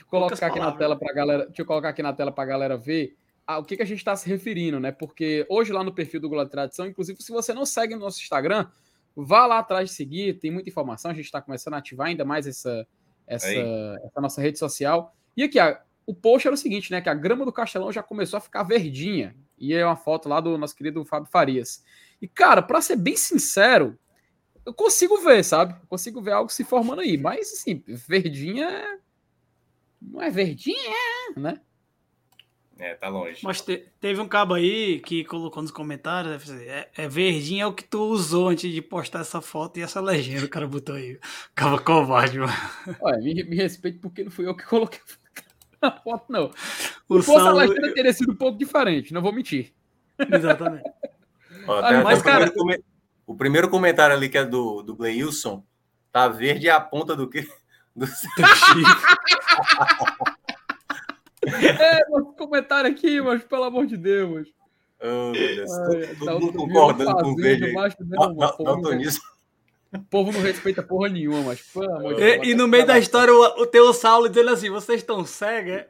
[0.07, 1.45] colocar aqui na tela para galera.
[1.45, 3.15] Deixa eu colocar aqui na tela para galera ver
[3.51, 4.91] ah, o que, que a gente está se referindo, né?
[4.91, 8.01] Porque hoje lá no perfil do Globo de Tradição, inclusive, se você não segue no
[8.01, 8.67] nosso Instagram,
[9.15, 11.09] vá lá atrás de seguir, tem muita informação.
[11.09, 12.87] A gente está começando a ativar ainda mais essa,
[13.25, 13.47] essa,
[14.05, 15.15] essa nossa rede social.
[15.35, 17.01] E aqui, a- o post era o seguinte, né?
[17.01, 19.35] Que a grama do Castelão já começou a ficar verdinha.
[19.57, 21.83] E é uma foto lá do nosso querido Fábio Farias.
[22.21, 23.97] E, cara, para ser bem sincero,
[24.65, 25.73] eu consigo ver, sabe?
[25.73, 27.17] Eu consigo ver algo se formando aí.
[27.17, 28.65] Mas, assim, verdinha.
[28.69, 28.97] é-
[30.01, 30.77] Não é verdinha,
[31.35, 31.59] né?
[32.79, 33.41] É, tá longe.
[33.43, 37.67] Mas te- teve um cabo aí que colocou nos comentários, ser, é, é verdinho é
[37.67, 40.95] o que tu usou antes de postar essa foto e essa legenda o cara botou
[40.95, 41.19] aí.
[41.53, 42.53] Cabo covarde, mano.
[43.01, 45.01] Olha, me, me respeite porque não fui eu que coloquei
[45.81, 46.51] a foto, não.
[47.09, 49.73] O Se fosse a Saulo- legenda, teria sido um pouco diferente, não vou mentir.
[50.17, 50.89] Exatamente.
[51.67, 52.83] Ó, Ah, mas, o, primeiro cara- come-
[53.27, 55.65] o primeiro comentário ali, que é do, do Gleilson,
[56.13, 57.45] tá verde a ponta do quê?
[57.95, 58.05] Do...
[61.45, 64.49] É, mas comentário aqui, mas pelo amor de Deus.
[65.01, 65.71] Oh, meu Deus.
[65.71, 67.73] Ai, Todo tá mundo concordando com o verde
[68.59, 69.23] Daltonismo.
[69.91, 72.99] O povo não respeita porra nenhuma, mas pelo amor de E, e no meio da
[72.99, 75.71] história, o, o teu Saulo dizendo assim: vocês estão cegos?
[75.71, 75.89] é?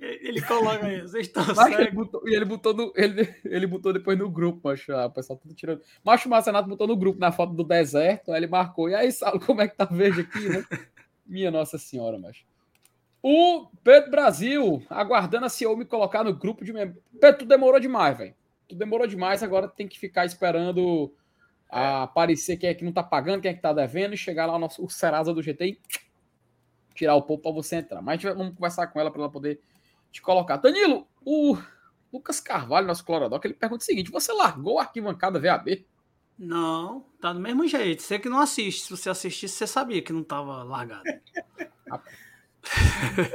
[0.00, 2.08] Ele coloca aí, vocês estão cegos.
[2.24, 4.92] e ele botou, no, ele, ele botou depois no grupo, macho.
[4.92, 5.82] Ah, o pessoal tudo tirando.
[6.04, 8.88] Macho Marcenato botou no grupo na foto do deserto, aí ele marcou.
[8.88, 10.64] E aí, Saulo, como é que tá verde aqui, né?
[11.26, 12.44] Minha Nossa Senhora, macho.
[13.22, 17.02] O Pedro Brasil, aguardando a CEO me colocar no grupo de membros.
[17.20, 18.34] Pedro, tu demorou demais, velho.
[18.68, 21.12] Tu demorou demais, agora tem que ficar esperando
[21.68, 24.46] a aparecer quem é que não tá pagando, quem é que tá devendo, e chegar
[24.46, 25.80] lá o, nosso, o Serasa do GT e
[26.94, 28.00] tirar o povo pra você entrar.
[28.00, 29.60] Mas vai- vamos conversar com ela para ela poder
[30.10, 30.56] te colocar.
[30.56, 31.56] Danilo, o
[32.12, 35.86] Lucas Carvalho, nosso Clorodoc, ele pergunta o seguinte: você largou a arquibancada VAB?
[36.38, 38.02] Não, tá do mesmo jeito.
[38.02, 38.82] Você que não assiste.
[38.84, 41.04] Se você assistisse, você sabia que não tava largado.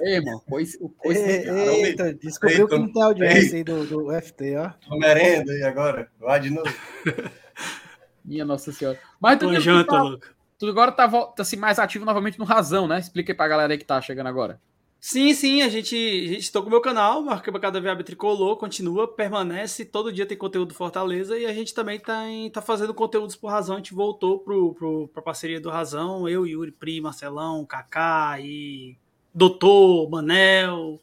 [0.04, 4.12] Ei, mano, pois, Ei, cara, Eita, descobriu que Eita, não tem audiência aí do, do
[4.22, 4.70] FT, ó.
[4.88, 6.10] Tô merenda aí agora.
[6.20, 6.72] Vai de novo.
[8.24, 9.00] minha Nossa Senhora.
[9.20, 10.18] Mas tu, janta, tá,
[10.58, 13.00] tu agora tá, tá assim, mais ativo novamente no Razão, né?
[13.00, 14.60] Explica aí pra galera aí que tá chegando agora.
[15.00, 19.08] Sim, sim, a gente, a gente tô com o meu canal, Arquibancada Viável Tricolor, continua,
[19.08, 22.92] permanece, todo dia tem conteúdo do Fortaleza e a gente também tá, em- tá fazendo
[22.92, 27.00] conteúdos por Razão, a gente voltou pro, pro, pra parceria do Razão, eu, Yuri, Pri,
[27.02, 28.98] Marcelão, Kaká e
[29.36, 31.02] Doutor, Manel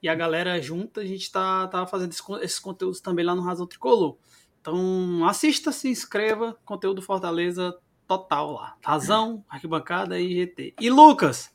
[0.00, 3.66] e a galera junta, a gente tá, tá fazendo esses conteúdos também lá no Razão
[3.66, 4.16] Tricolor.
[4.60, 8.76] Então assista, se inscreva, conteúdo Fortaleza total lá.
[8.84, 10.74] Razão, Arquibancada e GT.
[10.80, 11.52] E Lucas,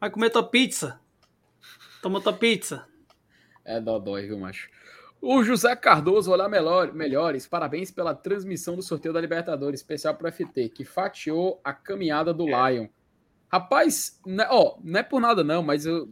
[0.00, 1.00] vai comer tua pizza?
[2.02, 2.84] Toma tua pizza.
[3.64, 4.68] É dodói, viu, macho?
[5.20, 7.46] O José Cardoso, olá melhor, melhores.
[7.46, 12.46] Parabéns pela transmissão do sorteio da Libertadores, especial pro FT, que fatiou a caminhada do
[12.46, 12.88] Lion.
[13.50, 16.08] Rapaz, né, ó, não é por nada não, mas eu,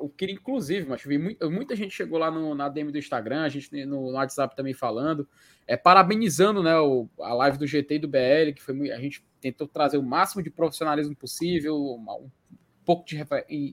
[0.00, 3.48] eu queria, inclusive, mas vi muita gente chegou lá no, na DM do Instagram, a
[3.48, 5.28] gente no, no WhatsApp também falando,
[5.66, 9.24] é, parabenizando né, o- a live do GT e do BL, que foi a gente
[9.40, 12.30] tentou trazer o máximo de profissionalismo possível, um
[12.84, 13.24] pouco de,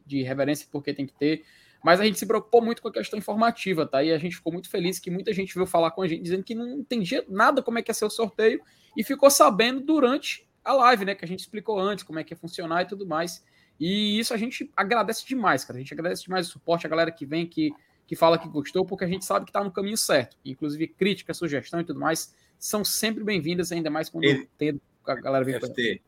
[0.05, 1.43] de reverência porque tem que ter.
[1.83, 4.01] Mas a gente se preocupou muito com a questão informativa, tá?
[4.01, 6.43] E a gente ficou muito feliz que muita gente veio falar com a gente dizendo
[6.43, 8.61] que não entendia nada como é que ia ser o sorteio
[8.95, 11.15] e ficou sabendo durante a live, né?
[11.15, 13.43] Que a gente explicou antes como é que ia funcionar e tudo mais.
[13.79, 15.77] E isso a gente agradece demais, cara.
[15.77, 17.71] A gente agradece demais o suporte, a galera que vem, que,
[18.07, 20.37] que fala que gostou, porque a gente sabe que está no caminho certo.
[20.45, 25.43] Inclusive, crítica, sugestão e tudo mais são sempre bem-vindas, ainda mais quando tem a galera
[25.43, 26.01] vem FT,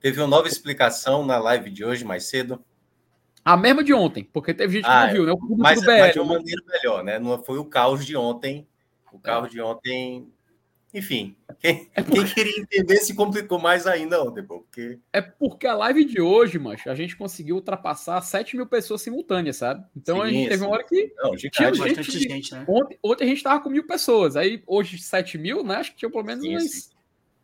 [0.00, 2.62] Teve uma nova explicação na live de hoje, mais cedo.
[3.42, 5.32] A mesma de ontem, porque teve gente que ah, não viu, né?
[5.32, 7.18] O mas, do BR, mas de uma maneira melhor, né?
[7.18, 8.68] Não foi o caos de ontem.
[9.10, 9.50] O caos é.
[9.50, 10.30] de ontem
[10.94, 12.24] enfim, quem, é porque...
[12.24, 14.98] quem, queria entender se complicou mais ainda ontem, porque...
[15.12, 19.56] É porque a live de hoje, mas a gente conseguiu ultrapassar 7 mil pessoas simultâneas,
[19.56, 19.84] sabe?
[19.96, 21.12] Então sim, a gente teve uma hora que.
[21.18, 22.64] Não, tinha gente, gente, gente né?
[22.68, 25.76] ontem, ontem a gente tava com mil pessoas, aí hoje 7 mil, né?
[25.76, 26.90] Acho que tinha pelo menos sim, umas,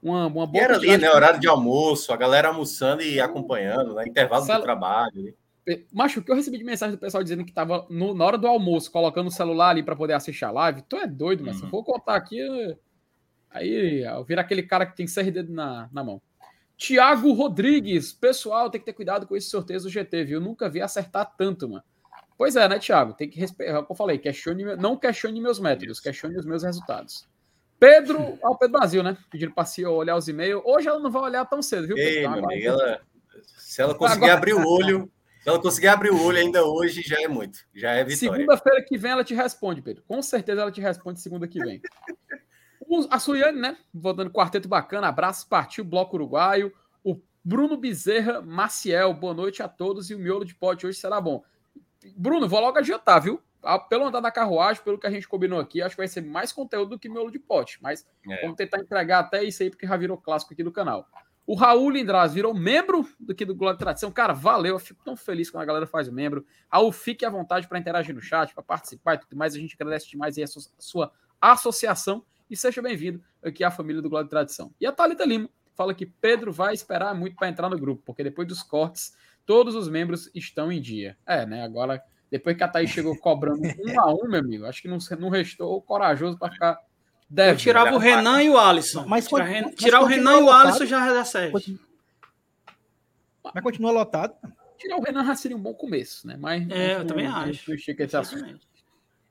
[0.03, 0.63] uma, uma boa.
[0.63, 1.11] E era ali, né?
[1.11, 4.05] Horário de almoço, a galera almoçando e acompanhando, né?
[4.07, 5.35] Intervalo do trabalho.
[5.93, 8.39] Macho, o que eu recebi de mensagem do pessoal dizendo que tava no, na hora
[8.39, 11.57] do almoço, colocando o celular ali para poder assistir a live, tu é doido, mas
[11.57, 11.61] uhum.
[11.61, 12.39] se eu for contar aqui.
[13.51, 16.23] Aí vira aquele cara que tem seis dedos na, na mão.
[16.77, 20.41] Tiago Rodrigues, pessoal, tem que ter cuidado com esse sorteio do GT, viu?
[20.41, 21.83] Nunca vi acertar tanto, mano.
[22.39, 23.13] Pois é, né, Tiago?
[23.13, 23.73] Tem que respeitar.
[23.75, 27.29] É o que eu falei, questione, não questione meus métodos, questione os meus resultados.
[27.79, 29.17] Pedro, ó, Pedro Brasil, né?
[29.31, 30.63] Pedindo para olhar os e-mails.
[30.65, 31.99] Hoje ela não vai olhar tão cedo, viu?
[31.99, 33.01] Ei, ela,
[33.59, 34.39] se ela conseguir Agora...
[34.39, 37.59] abrir o olho, se ela conseguir abrir o olho ainda hoje, já é muito.
[37.75, 38.17] Já é vitória.
[38.17, 40.03] Segunda-feira que vem ela te responde, Pedro.
[40.07, 41.81] Com certeza ela te responde segunda que vem.
[43.11, 43.77] A Suiane, né?
[43.93, 46.73] Voltando quarteto bacana, abraço, partiu, Bloco Uruguaio.
[47.05, 51.21] O Bruno Bezerra Maciel, boa noite a todos e o miolo de pote hoje será
[51.21, 51.43] bom.
[52.17, 53.41] Bruno, vou logo adiantar, viu?
[53.63, 56.23] Ah, pelo andar da carruagem, pelo que a gente combinou aqui, acho que vai ser
[56.23, 58.41] mais conteúdo do que miolo de pote, mas é.
[58.41, 61.07] vamos tentar entregar até isso aí, porque já virou clássico aqui do canal.
[61.47, 64.11] O Raul Lindraz virou membro do que do Glória de Tradição.
[64.11, 66.45] Cara, valeu, eu fico tão feliz quando a galera faz o membro.
[66.69, 69.55] Raul, fique à vontade para interagir no chat, para participar e tudo mais.
[69.55, 70.47] A gente agradece demais aí a
[70.79, 74.75] sua associação e seja bem-vindo aqui à família do Glória de Tradição.
[74.81, 78.25] E a Thalita Lima fala que Pedro vai esperar muito para entrar no grupo, porque
[78.25, 79.15] depois dos cortes,
[79.47, 81.17] todos os membros estão em dia.
[81.25, 81.63] É, né?
[81.63, 84.99] Agora, depois que a Thaís chegou cobrando um a um, meu amigo, acho que não,
[85.21, 86.79] não restou corajoso para ficar.
[87.29, 89.07] Deve, Eu tirava o Renan e o Alisson.
[89.07, 91.79] Mas, tirar, mas tirar o Renan e o Alisson já dá certo.
[93.55, 94.35] Mas continua lotado.
[94.77, 96.37] Tirar o Renan já seria um bom começo, né?
[96.37, 97.71] Mas, é, eu também acho.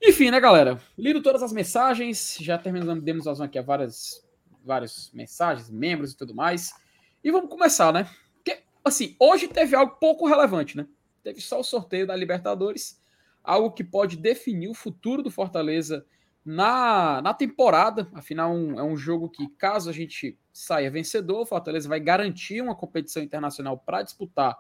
[0.02, 0.82] Enfim, né, galera?
[0.98, 4.26] Lido todas as mensagens, já terminamos, demos vazão aqui a várias,
[4.64, 6.74] várias mensagens, membros e tudo mais.
[7.22, 8.10] E vamos começar, né?
[8.36, 10.88] Porque, assim, hoje teve algo pouco relevante, né?
[11.22, 13.02] Teve só o sorteio da Libertadores,
[13.44, 16.06] algo que pode definir o futuro do Fortaleza
[16.46, 18.08] na, na temporada.
[18.14, 22.62] Afinal, um, é um jogo que, caso a gente saia vencedor, o Fortaleza vai garantir
[22.62, 24.58] uma competição internacional para disputar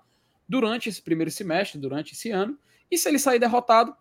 [0.49, 2.60] durante esse primeiro semestre, durante esse ano.
[2.91, 3.95] E se ele sair derrotado,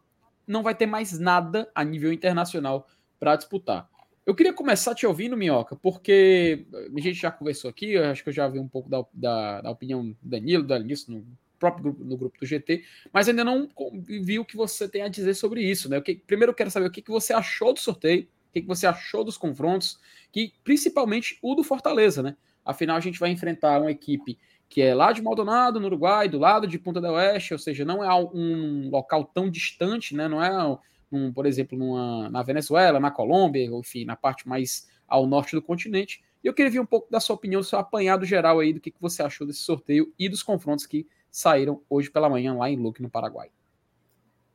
[0.48, 2.88] não vai ter mais nada a nível internacional
[3.20, 3.88] para disputar.
[4.24, 8.28] Eu queria começar te ouvindo, Minhoca, porque a gente já conversou aqui, eu acho que
[8.28, 11.24] eu já vi um pouco da, da, da opinião do Danilo, do Alice, no
[11.58, 13.68] próprio grupo, no grupo do GT, mas ainda não
[14.06, 15.88] vi o que você tem a dizer sobre isso.
[15.88, 16.00] Né?
[16.00, 18.66] Que, primeiro eu quero saber o que, que você achou do sorteio, o que, que
[18.66, 19.98] você achou dos confrontos,
[20.32, 22.36] que principalmente o do Fortaleza, né?
[22.64, 26.38] Afinal, a gente vai enfrentar uma equipe que é lá de Maldonado, no Uruguai, do
[26.38, 30.28] lado de Punta del Oeste, ou seja, não é um local tão distante, né?
[30.28, 30.78] Não é,
[31.10, 35.62] um, por exemplo, numa, na Venezuela, na Colômbia, enfim, na parte mais ao norte do
[35.62, 36.22] continente.
[36.44, 38.80] E eu queria ver um pouco da sua opinião, do seu apanhado geral aí, do
[38.80, 42.68] que, que você achou desse sorteio e dos confrontos que saíram hoje pela manhã lá
[42.68, 43.50] em Luque, no Paraguai.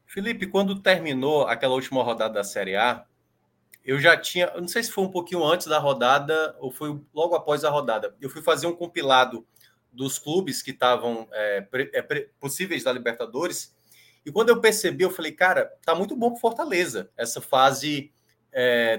[0.05, 3.03] Felipe, quando terminou aquela última rodada da Série A,
[3.83, 7.35] eu já tinha, não sei se foi um pouquinho antes da rodada ou foi logo
[7.35, 9.45] após a rodada, eu fui fazer um compilado
[9.93, 13.73] dos clubes que estavam é, é, possíveis da Libertadores.
[14.25, 18.11] E quando eu percebi, eu falei, cara, tá muito bom para Fortaleza, essa fase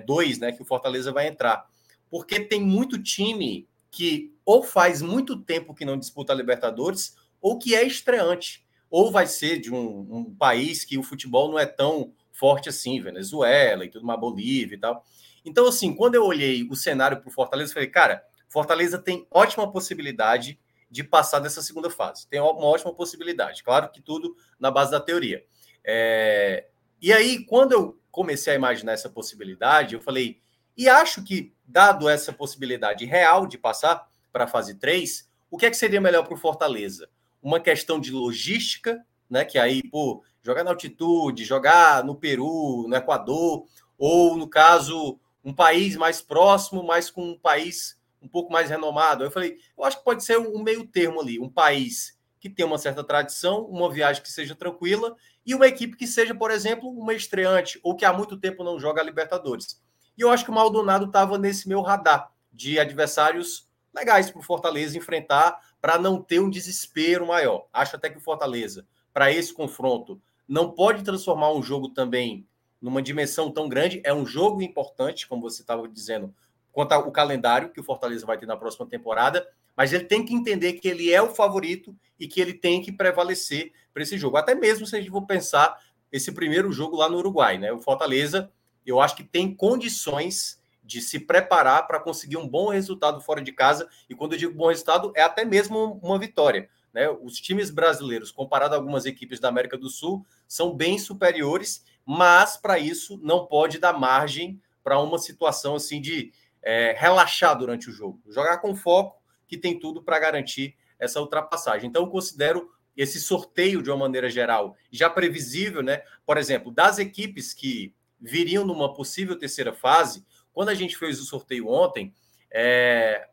[0.06, 1.66] 2, é, né, que o Fortaleza vai entrar.
[2.08, 7.58] Porque tem muito time que ou faz muito tempo que não disputa a Libertadores, ou
[7.58, 11.66] que é estreante, ou vai ser de um, um país que o futebol não é
[11.66, 15.04] tão forte assim, Venezuela e tudo mais, Bolívia e tal.
[15.44, 19.26] Então, assim, quando eu olhei o cenário para o Fortaleza, eu falei, cara, Fortaleza tem
[19.30, 20.58] ótima possibilidade
[20.94, 22.28] de passar dessa segunda fase.
[22.28, 23.64] Tem uma ótima possibilidade.
[23.64, 25.44] Claro que tudo na base da teoria.
[25.84, 26.68] É...
[27.02, 30.38] E aí, quando eu comecei a imaginar essa possibilidade, eu falei,
[30.76, 35.66] e acho que, dado essa possibilidade real de passar para a fase 3, o que
[35.66, 37.08] é que seria melhor para o Fortaleza?
[37.42, 39.44] Uma questão de logística, né?
[39.44, 43.66] Que aí, pô, jogar na altitude, jogar no Peru, no Equador,
[43.98, 49.22] ou no caso, um país mais próximo, mas com um país um pouco mais renomado.
[49.22, 52.66] Eu falei, eu acho que pode ser um meio termo ali, um país que tenha
[52.66, 55.14] uma certa tradição, uma viagem que seja tranquila
[55.46, 58.78] e uma equipe que seja, por exemplo, uma estreante ou que há muito tempo não
[58.78, 59.82] joga a Libertadores.
[60.16, 64.42] E eu acho que o Maldonado estava nesse meu radar de adversários legais para o
[64.42, 67.66] Fortaleza enfrentar para não ter um desespero maior.
[67.72, 72.46] Acho até que o Fortaleza, para esse confronto, não pode transformar um jogo também
[72.80, 74.02] numa dimensão tão grande.
[74.04, 76.34] É um jogo importante, como você estava dizendo,
[76.74, 80.34] quanto ao calendário que o Fortaleza vai ter na próxima temporada, mas ele tem que
[80.34, 84.36] entender que ele é o favorito e que ele tem que prevalecer para esse jogo.
[84.36, 85.78] Até mesmo se a gente for pensar
[86.10, 87.72] esse primeiro jogo lá no Uruguai, né?
[87.72, 88.50] O Fortaleza,
[88.84, 93.52] eu acho que tem condições de se preparar para conseguir um bom resultado fora de
[93.52, 93.88] casa.
[94.10, 96.68] E quando eu digo bom resultado, é até mesmo uma vitória.
[96.92, 97.08] Né?
[97.08, 102.56] Os times brasileiros, comparado a algumas equipes da América do Sul, são bem superiores, mas
[102.56, 106.32] para isso não pode dar margem para uma situação assim de
[106.64, 108.20] é, relaxar durante o jogo.
[108.28, 111.88] Jogar com foco, que tem tudo para garantir essa ultrapassagem.
[111.88, 116.02] Então, eu considero esse sorteio, de uma maneira geral, já previsível, né?
[116.24, 121.24] Por exemplo, das equipes que viriam numa possível terceira fase, quando a gente fez o
[121.24, 122.14] sorteio ontem,
[122.50, 123.28] é...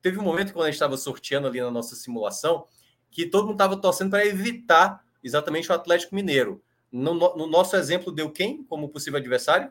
[0.00, 2.66] teve um momento quando a gente estava sorteando ali na nossa simulação
[3.10, 6.62] que todo mundo estava torcendo para evitar exatamente o Atlético Mineiro.
[6.92, 9.70] No, no, nosso exemplo, deu quem como possível adversário?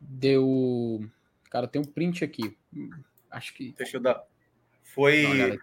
[0.00, 1.08] Deu.
[1.50, 2.56] Cara, tem um print aqui.
[3.30, 3.74] Acho que.
[3.76, 4.22] Deixa eu dar.
[4.82, 5.58] Foi.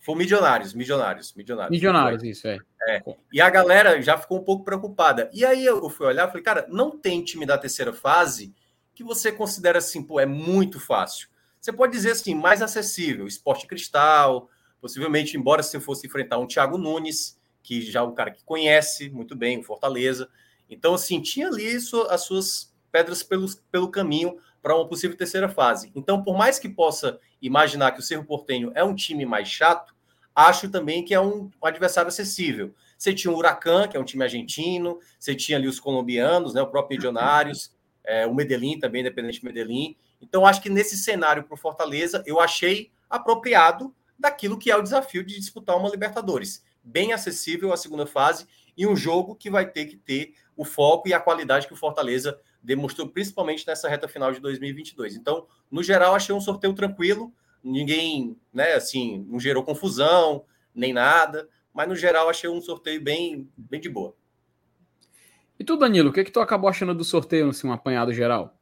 [0.00, 1.70] Foi Milionários, Milionários, Milionários.
[1.70, 2.58] Milionários, isso é.
[2.88, 3.02] é.
[3.30, 5.30] E a galera já ficou um pouco preocupada.
[5.32, 8.54] E aí eu fui olhar e falei, cara, não tem time da terceira fase
[8.94, 11.28] que você considera assim, pô, é muito fácil.
[11.60, 14.48] Você pode dizer assim, mais acessível, esporte cristal,
[14.80, 19.10] possivelmente, embora você fosse enfrentar um Thiago Nunes, que já é um cara que conhece
[19.10, 20.30] muito bem o Fortaleza.
[20.68, 21.76] Então, assim, tinha ali
[22.08, 25.90] as suas pedras pelo, pelo caminho para uma possível terceira fase.
[25.94, 29.94] Então, por mais que possa imaginar que o Cerro Portenho é um time mais chato,
[30.34, 32.74] acho também que é um, adversário acessível.
[32.96, 36.62] Você tinha o Huracan, que é um time argentino, você tinha ali os colombianos, né,
[36.62, 39.96] o próprio Milionários, é, o Medellín também, independente Medellín.
[40.20, 44.82] Então, acho que nesse cenário para o Fortaleza, eu achei apropriado daquilo que é o
[44.82, 46.62] desafio de disputar uma Libertadores.
[46.82, 48.46] Bem acessível a segunda fase
[48.76, 51.76] e um jogo que vai ter que ter o foco e a qualidade que o
[51.76, 55.16] Fortaleza demonstrou, principalmente nessa reta final de 2022.
[55.16, 60.44] Então, no geral, achei um sorteio tranquilo, ninguém, né, assim, não gerou confusão,
[60.74, 64.14] nem nada, mas no geral achei um sorteio bem, bem de boa.
[65.58, 68.56] E tu, Danilo, o que, que tu acabou achando do sorteio, assim, um apanhado geral?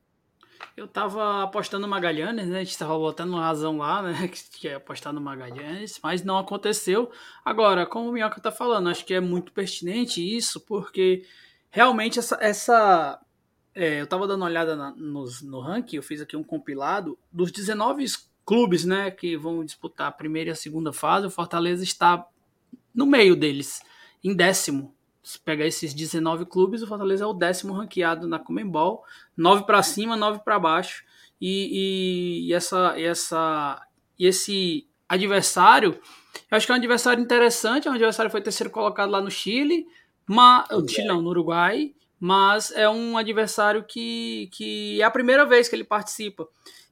[0.76, 2.60] Eu tava apostando no Magalhães, né?
[2.60, 4.28] A gente tava botando razão lá, né?
[4.52, 7.10] Que ia apostar no Magalhães, mas não aconteceu.
[7.44, 11.24] Agora, como o Minhoca tá falando, acho que é muito pertinente isso, porque
[11.70, 12.38] realmente essa.
[12.40, 13.20] essa
[13.78, 17.16] é, eu tava dando uma olhada na, nos, no ranking, eu fiz aqui um compilado
[17.30, 18.04] dos 19
[18.44, 19.10] clubes, né?
[19.10, 21.26] Que vão disputar a primeira e a segunda fase.
[21.26, 22.26] O Fortaleza está
[22.92, 23.80] no meio deles,
[24.24, 29.04] em décimo se pegar esses 19 clubes, o Fortaleza é o décimo ranqueado na Comembol,
[29.36, 31.04] 9 para cima, 9 para baixo.
[31.38, 33.86] E, e, essa, essa,
[34.18, 36.00] e esse adversário,
[36.50, 39.20] eu acho que é um adversário interessante, é um adversário que foi terceiro colocado lá
[39.20, 39.86] no Chile,
[40.26, 45.44] mas, o Chile não, no Uruguai, mas é um adversário que, que é a primeira
[45.44, 46.48] vez que ele participa.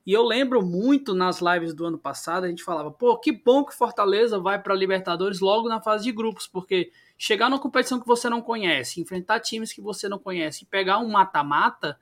[0.06, 3.64] E eu lembro muito nas lives do ano passado, a gente falava, pô, que bom
[3.64, 7.98] que Fortaleza vai para a Libertadores logo na fase de grupos, porque chegar numa competição
[7.98, 11.98] que você não conhece, enfrentar times que você não conhece e pegar um mata-mata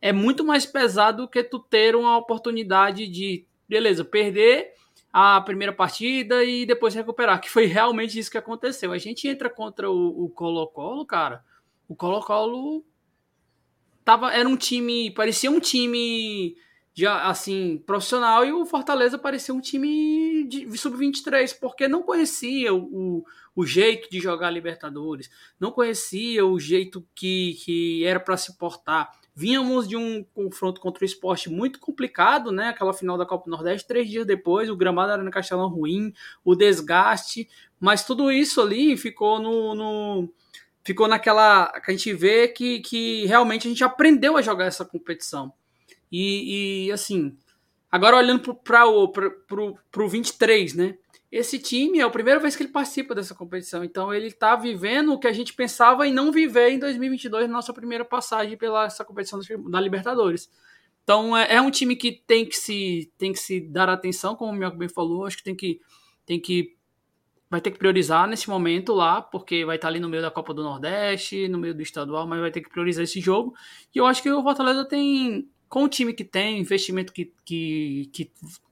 [0.00, 4.74] é muito mais pesado do que tu ter uma oportunidade de, beleza, perder
[5.10, 8.92] a primeira partida e depois recuperar, que foi realmente isso que aconteceu.
[8.92, 11.42] A gente entra contra o Colo-Colo, cara.
[11.88, 12.84] O Colo-Colo
[14.04, 16.56] tava era um time, parecia um time
[16.94, 23.24] já assim profissional e o Fortaleza parecia um time de sub-23 porque não conhecia o,
[23.54, 29.12] o jeito de jogar Libertadores, não conhecia o jeito que, que era para se portar.
[29.34, 32.70] Vínhamos de um confronto contra o esporte muito complicado, né?
[32.70, 36.12] Aquela final da Copa do Nordeste, três dias depois, o gramado era no Castelão ruim,
[36.44, 37.48] o desgaste,
[37.78, 40.28] mas tudo isso ali ficou no, no
[40.88, 44.84] ficou naquela que a gente vê que, que realmente a gente aprendeu a jogar essa
[44.84, 45.52] competição.
[46.10, 47.36] E, e assim,
[47.90, 50.96] agora olhando para o pro, pro 23, né?
[51.30, 53.84] esse time é a primeira vez que ele participa dessa competição.
[53.84, 57.52] Então ele está vivendo o que a gente pensava em não viver em 2022, na
[57.52, 59.38] nossa primeira passagem pela essa competição
[59.70, 60.50] da Libertadores.
[61.04, 64.52] Então é, é, um time que tem que se tem que se dar atenção, como
[64.52, 65.26] o Mioco bem falou.
[65.26, 65.80] Acho que tem que
[66.24, 66.77] tem que
[67.50, 70.52] vai ter que priorizar nesse momento lá, porque vai estar ali no meio da Copa
[70.52, 73.54] do Nordeste, no meio do estadual, mas vai ter que priorizar esse jogo.
[73.94, 78.08] E eu acho que o Fortaleza tem com o time que tem, investimento que, que,
[78.12, 78.30] que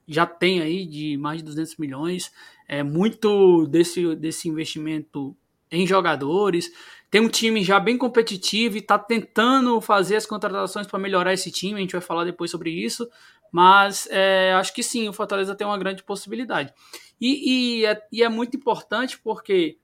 [0.08, 2.32] já tem aí de mais de 200 milhões,
[2.68, 5.36] é muito desse, desse investimento
[5.70, 6.70] em jogadores.
[7.10, 11.50] Tem um time já bem competitivo e está tentando fazer as contratações para melhorar esse
[11.50, 11.74] time.
[11.74, 13.08] A gente vai falar depois sobre isso.
[13.52, 16.72] Mas é, acho que sim, o Fortaleza tem uma grande possibilidade.
[17.20, 19.78] E, e, é, e é muito importante porque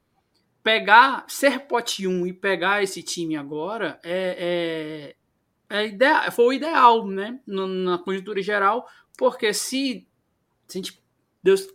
[0.63, 5.15] pegar, ser pote 1 e pegar esse time agora é,
[5.71, 7.41] é, é ideal, foi o ideal, né?
[7.47, 10.07] Na conjuntura geral, porque se,
[10.69, 11.03] se a gente,
[11.43, 11.69] Deus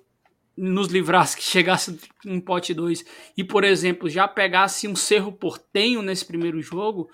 [0.56, 3.06] nos livrasse que chegasse um pote 2
[3.38, 7.10] e, por exemplo, já pegasse um Cerro Portenho nesse primeiro jogo,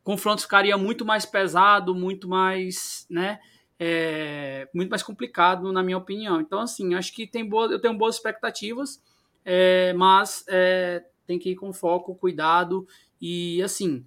[0.00, 3.38] o confronto ficaria muito mais pesado, muito mais, né?
[3.82, 6.38] É, muito mais complicado, na minha opinião.
[6.38, 9.02] Então, assim, acho que tem boa, eu tenho boas expectativas,
[9.42, 12.86] é, mas é, tem que ir com foco, cuidado
[13.18, 14.04] e, assim,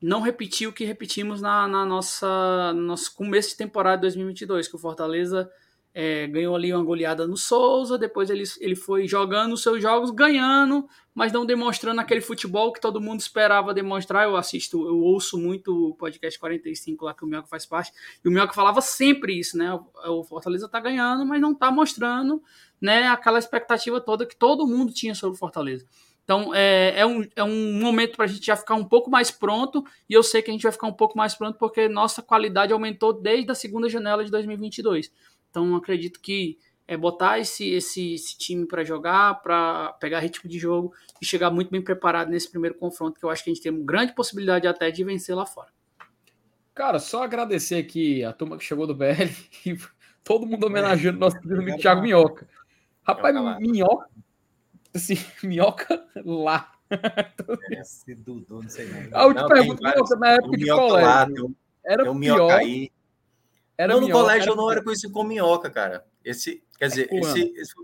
[0.00, 4.68] não repetir o que repetimos na, na nossa no nosso começo de temporada de 2022,
[4.68, 5.50] que o Fortaleza
[5.92, 10.10] é, ganhou ali uma goleada no Souza, depois ele, ele foi jogando os seus jogos,
[10.10, 14.24] ganhando, mas não demonstrando aquele futebol que todo mundo esperava demonstrar.
[14.24, 17.92] Eu assisto, eu ouço muito o podcast 45 lá que o Mioca faz parte,
[18.24, 19.78] e o Mioca falava sempre isso, né?
[20.06, 22.40] O Fortaleza tá ganhando, mas não tá mostrando
[22.80, 25.86] né, aquela expectativa toda que todo mundo tinha sobre o Fortaleza.
[26.22, 29.32] Então é, é, um, é um momento para a gente já ficar um pouco mais
[29.32, 32.22] pronto, e eu sei que a gente vai ficar um pouco mais pronto porque nossa
[32.22, 35.10] qualidade aumentou desde a segunda janela de 2022.
[35.50, 36.58] Então acredito que
[36.90, 41.48] é botar esse, esse, esse time para jogar, para pegar ritmo de jogo e chegar
[41.48, 44.12] muito bem preparado nesse primeiro confronto, que eu acho que a gente tem uma grande
[44.12, 45.68] possibilidade até de vencer lá fora.
[46.74, 49.06] Cara, só agradecer aqui a turma que chegou do BL
[49.64, 49.78] e
[50.24, 52.48] todo mundo homenageando o nosso amigo Thiago Minhoca.
[53.04, 54.08] Rapaz, Minhoca,
[54.92, 56.72] assim, Minhoca lá.
[57.70, 59.16] Esse Dudu, não sei não.
[59.16, 61.04] A última pergunta, na época de colégio.
[61.04, 62.50] Lá, tem, era tem um pior.
[62.50, 62.90] Aí.
[63.80, 64.52] Era não, no minhoca, colégio era...
[64.52, 66.04] eu não era conhecido como minhoca, cara.
[66.22, 67.74] Esse, quer dizer, é esse, esse,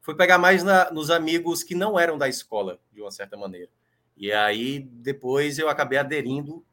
[0.00, 3.70] foi pegar mais na, nos amigos que não eram da escola, de uma certa maneira.
[4.16, 6.64] E aí, depois eu acabei aderindo,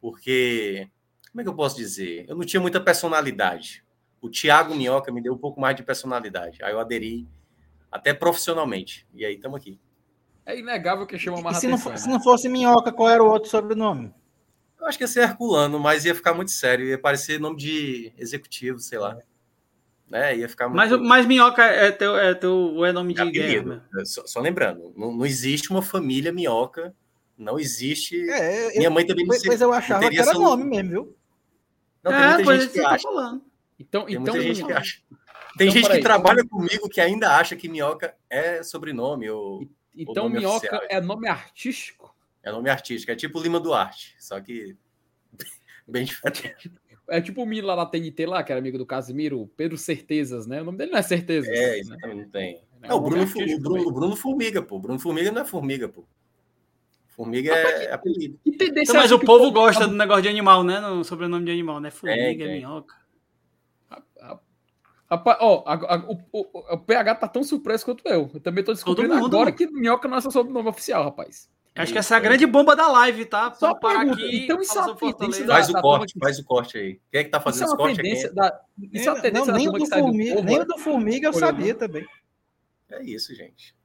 [0.00, 0.90] porque,
[1.30, 2.24] como é que eu posso dizer?
[2.28, 3.84] Eu não tinha muita personalidade.
[4.20, 6.60] O Thiago Minhoca me deu um pouco mais de personalidade.
[6.64, 7.28] Aí eu aderi
[7.92, 9.06] até profissionalmente.
[9.14, 9.78] E aí estamos aqui.
[10.44, 13.48] É inegável que chama mais se não, se não fosse Minhoca, qual era o outro
[13.48, 14.12] sobrenome?
[14.80, 16.86] Eu acho que ia ser Herculano, mas ia ficar muito sério.
[16.86, 19.18] Ia parecer nome de executivo, sei lá.
[20.08, 20.36] Né?
[20.38, 20.76] Ia ficar muito...
[20.76, 23.82] mas, mas Minhoca é teu, é teu é nome de é guerra.
[23.92, 24.04] Né?
[24.04, 26.94] Só, só, lembrando, não, não, existe uma família Minhoca.
[27.36, 28.30] Não existe.
[28.30, 29.50] É, eu, Minha mãe também não sei.
[29.50, 31.16] Mas eu achava que era nome mesmo, viu?
[32.02, 33.02] Não, tem é, muita gente que tá acha.
[33.02, 33.42] falando.
[33.78, 34.98] Então, tem então, muita gente que acha.
[35.58, 39.28] Tem então, gente que trabalha comigo que ainda acha que Minhoca é sobrenome.
[39.28, 40.82] Ou, então, ou Minhoca oficial.
[40.88, 42.15] é nome artístico?
[42.46, 44.76] É nome artístico, é tipo Lima Duarte, só que
[45.86, 46.70] bem diferente.
[47.08, 50.46] É tipo o menino lá na TNT, lá, que era amigo do Casimiro, Pedro Certezas,
[50.46, 50.62] né?
[50.62, 51.50] O nome dele não é Certezas.
[51.52, 51.78] É, né?
[51.80, 52.22] exatamente, né?
[52.22, 52.62] não tem.
[52.82, 54.78] É, o, Bruno, o, Bruno, o Bruno Formiga, pô.
[54.78, 56.04] Bruno Formiga não é Formiga, pô.
[57.08, 58.38] Formiga é apelido.
[58.46, 60.78] Então, mas o povo gosta do negócio de animal, né?
[60.78, 61.90] No sobrenome de animal, né?
[61.90, 62.94] Formiga, é, minhoca.
[65.10, 68.30] Rapaz, ó, a, a, o, o, o, PH tá tão surpreso quanto eu.
[68.34, 71.48] Eu também tô descobrindo agora que minhoca não é seu sobrenome oficial, rapaz.
[71.76, 73.52] Acho que essa é a grande bomba da live, tá?
[73.52, 74.44] Só para aqui.
[74.44, 77.00] Então isso é tendência faz o corte, faz o corte aí.
[77.10, 78.34] Quem é que tá fazendo esse corte aqui?
[78.34, 78.60] Da,
[78.92, 82.06] isso é uma tendência não, nem, do formiga, nem o do Formiga eu sabia também.
[82.90, 83.76] É isso, gente.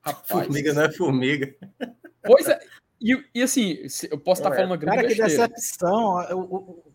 [0.00, 1.54] Rapaz, formiga não é formiga.
[2.22, 2.58] Pois é.
[3.00, 3.78] E, e assim,
[4.10, 6.16] eu posso estar tá falando uma grande Cara, que decepção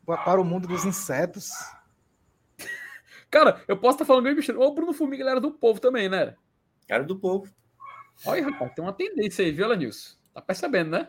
[0.05, 1.51] para o mundo dos insetos.
[3.29, 4.59] Cara, eu posso estar tá falando grande besteira.
[4.59, 6.35] O Bruno Formiga ele era do povo também, né?
[6.87, 7.47] Era do povo.
[8.25, 10.15] Olha, rapaz, tem uma tendência aí, viu, Lanilson?
[10.33, 11.07] Tá percebendo, né?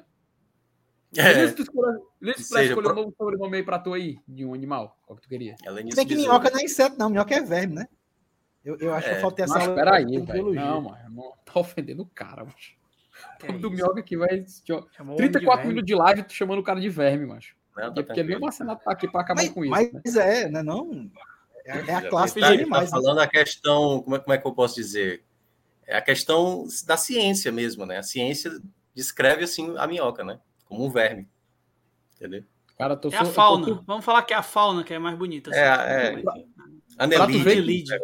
[1.16, 1.32] É.
[1.32, 4.98] Lês, tu escolher um novo sobrenome aí pra tu aí, de um animal.
[5.06, 5.54] Qual que tu queria?
[5.94, 7.08] Tem que minhoca não é inseto, não.
[7.08, 7.88] Minhoca é verme, né?
[8.64, 9.14] Eu, eu acho é.
[9.14, 9.54] que falta essa.
[9.54, 10.54] Mas peraí, velho.
[10.54, 10.98] Não, mano.
[11.10, 12.74] Não tá ofendendo o cara, macho.
[13.48, 14.44] O do minhoca aqui vai.
[14.92, 17.54] Chamou 34 minutos de live, tu chamando o cara de verme, macho.
[17.76, 19.70] Não, tá porque nem o Marcelo tá aqui pra acabar mas, com isso.
[19.70, 20.42] Mas né?
[20.42, 20.62] é, né?
[20.62, 21.10] Não.
[21.64, 22.90] É, é a classe tá, de animais.
[22.90, 23.24] Tá falando né?
[23.24, 24.02] a questão.
[24.02, 25.24] Como é, como é que eu posso dizer?
[25.86, 27.98] É a questão da ciência mesmo, né?
[27.98, 28.60] A ciência
[28.94, 30.38] descreve assim a minhoca, né?
[30.64, 31.28] Como um verme.
[32.16, 32.44] Entendeu?
[32.78, 33.66] Cara, tô é a fauna.
[33.66, 33.82] Tô...
[33.86, 35.50] Vamos falar que é a fauna que é mais bonita.
[35.50, 35.60] Assim.
[35.60, 36.22] É, é.
[36.98, 37.96] Anelide.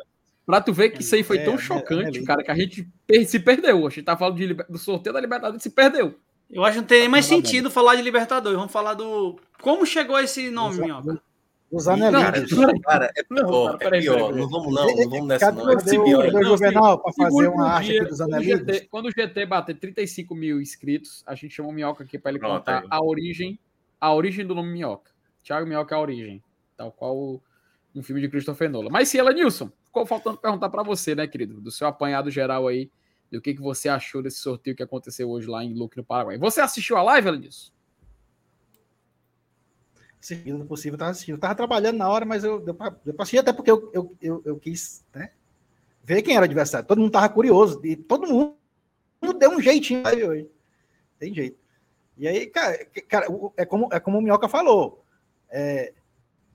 [0.47, 2.89] Pra tu ver que isso aí foi é, tão chocante, cara, que a gente
[3.26, 3.87] se perdeu.
[3.87, 6.18] A gente tá falando de, do sorteio da Libertadores se perdeu.
[6.51, 8.59] Eu acho que não tem nem mais sentido falar de Libertadores.
[8.59, 9.39] Vamos falar do.
[9.62, 11.22] Como chegou esse nome, Minhoca?
[11.71, 12.51] Os anelistas.
[12.59, 14.35] Cara, cara, é pior, não, é pior.
[14.35, 15.64] Não vamos não, não vamos nessa não.
[15.66, 18.87] Cadê o Juvenal para fazer uma arte aqui dos anelistas?
[18.91, 22.41] Quando o GT bater 35 mil inscritos, a gente chama o Minhoca aqui para ele
[22.41, 22.89] Pronto, contar aí.
[22.91, 23.59] a origem,
[24.01, 25.12] a origem do nome Minhoca.
[25.45, 26.43] Thiago Minhoca é a origem,
[26.77, 27.41] tal qual
[27.95, 28.91] um filme de Christopher Nolan.
[28.91, 32.66] Mas sim, ela Nilson, ficou faltando perguntar para você, né, querido, do seu apanhado geral
[32.66, 32.91] aí,
[33.31, 36.37] do que, que você achou desse sorteio que aconteceu hoje lá em Luque, no Paraguai.
[36.37, 37.71] Você assistiu a live, Elenilson?
[40.21, 41.37] Seguindo possível, eu tava assistindo.
[41.37, 44.43] Eu tava trabalhando na hora, mas eu, eu, eu passei até porque eu, eu, eu,
[44.45, 45.31] eu, quis né,
[46.05, 46.87] ver quem era o adversário.
[46.87, 47.81] Todo mundo tava curioso.
[47.85, 48.55] E todo mundo
[49.39, 50.51] deu um jeitinho aí hoje.
[51.18, 51.59] Tem jeito.
[52.18, 55.03] E aí, cara, cara é, como, é como o Minhoca falou.
[55.51, 55.95] É,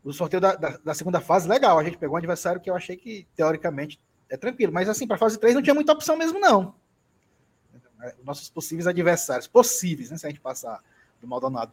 [0.03, 1.80] o sorteio da, da, da, segunda fase, legal.
[1.80, 3.99] A gente pegou um adversário que eu achei que, teoricamente,
[4.30, 4.72] é tranquilo.
[4.72, 6.76] Mas, assim, para fase 3 não tinha muita opção mesmo, não.
[8.24, 10.18] Nossos possíveis adversários, possíveis, né?
[10.18, 10.84] Se a gente passar
[11.20, 11.72] do Maldonado.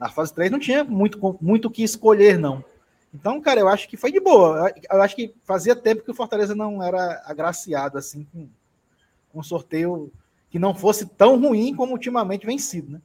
[0.00, 2.64] Na fase 3 não tinha muito muito que escolher, não.
[3.12, 4.72] Então, cara, eu acho que foi de boa.
[4.90, 8.48] Eu acho que fazia tempo que o Fortaleza não era agraciado, assim, com,
[9.30, 10.10] com um sorteio
[10.48, 13.02] que não fosse tão ruim como ultimamente vem sido, né?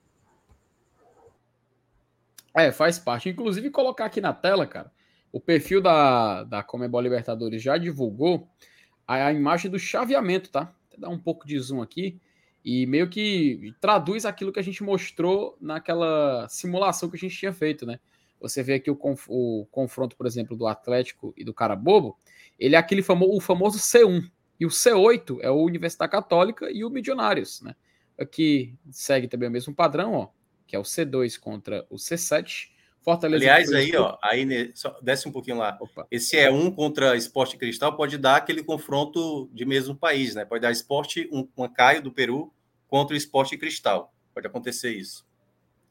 [2.54, 3.28] É, faz parte.
[3.28, 4.90] Inclusive, colocar aqui na tela, cara,
[5.34, 8.48] o perfil da, da Comebol Libertadores já divulgou
[9.06, 10.74] a, a imagem do chaveamento, tá?
[10.92, 12.22] Vou dar um pouco de zoom aqui
[12.66, 17.54] e meio que traduz aquilo que a gente mostrou naquela simulação que a gente tinha
[17.54, 18.00] feito, né?
[18.42, 22.18] Você vê aqui o, conf, o confronto, por exemplo, do Atlético e do Carabobo,
[22.60, 26.84] ele é aquele famo, o famoso C1, e o C8 é o Universidade Católica e
[26.84, 27.76] o Milionários, né?
[28.20, 30.30] Aqui segue também o mesmo padrão, ó
[30.68, 32.70] que é o C2 contra o C7.
[33.06, 33.44] Fortaleza.
[33.44, 35.78] Aliás, aí, ó, aí só, desce um pouquinho lá.
[35.80, 36.08] Opa.
[36.10, 40.44] Esse é um contra Esporte Cristal, pode dar aquele confronto de mesmo país, né?
[40.44, 42.52] Pode dar Esporte, um, um Caio do Peru
[42.88, 44.12] contra o Esporte Cristal.
[44.34, 45.24] Pode acontecer isso.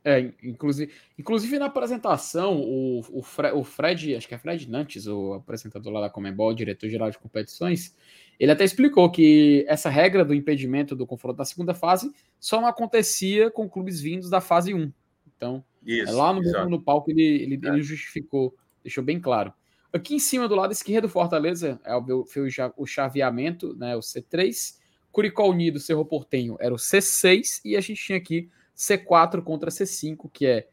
[0.03, 5.07] É, inclusive, inclusive na apresentação, o, o, Fred, o Fred, acho que é Fred Nantes,
[5.07, 7.95] o apresentador lá da Comembol, diretor-geral de competições,
[8.41, 12.67] ele até explicou que essa regra do impedimento do confronto da segunda fase só não
[12.67, 14.93] acontecia com clubes vindos da fase 1.
[15.37, 17.69] Então, Isso, lá no, no palco ele, ele, é.
[17.69, 19.53] ele, justificou, deixou bem claro.
[19.93, 21.93] Aqui em cima do lado esquerdo, Fortaleza, é
[22.27, 24.77] foi o chaveamento, né, o C3,
[25.13, 30.29] Curicó Unido, Cerro Portenho era o C6, e a gente tinha aqui C4 contra C5,
[30.33, 30.69] que é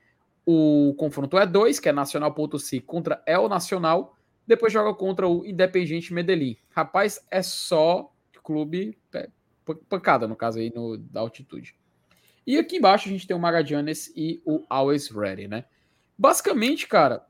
[0.46, 6.12] o confronto E2, que é Nacional Potosí contra El Nacional, depois joga contra o Independiente
[6.14, 6.58] Medellín.
[6.72, 8.12] Rapaz, é só
[8.44, 8.98] clube
[9.88, 11.76] pancada, no caso aí, no, da altitude.
[12.46, 15.66] E aqui embaixo a gente tem o Magallanes e o Always Ready, né?
[16.18, 17.26] Basicamente, cara,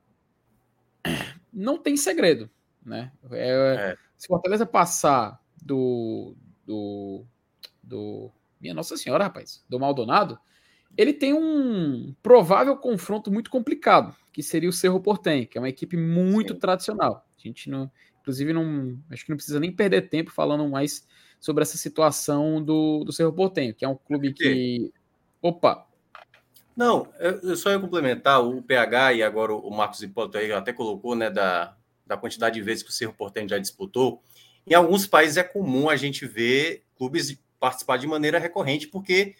[1.51, 2.49] não tem segredo,
[2.85, 3.11] né?
[3.31, 3.97] É, é.
[4.17, 6.35] Se Fortaleza passar do,
[6.65, 7.25] do,
[7.81, 8.31] do...
[8.59, 10.39] Minha Nossa Senhora, rapaz, do Maldonado,
[10.97, 15.69] ele tem um provável confronto muito complicado, que seria o Cerro Portem, que é uma
[15.69, 16.59] equipe muito Sim.
[16.59, 17.25] tradicional.
[17.37, 21.07] A gente não, inclusive, não acho que não precisa nem perder tempo falando mais
[21.39, 24.93] sobre essa situação do, do Cerro Portenho, que é um clube que.
[25.41, 25.87] Opa!
[26.75, 31.15] Não, eu só ia complementar o PH e agora o Marcos Hipólito aí até colocou,
[31.15, 31.75] né, da,
[32.05, 34.23] da quantidade de vezes que o Cerro Portenho já disputou.
[34.65, 39.35] Em alguns países é comum a gente ver clubes participar de maneira recorrente, porque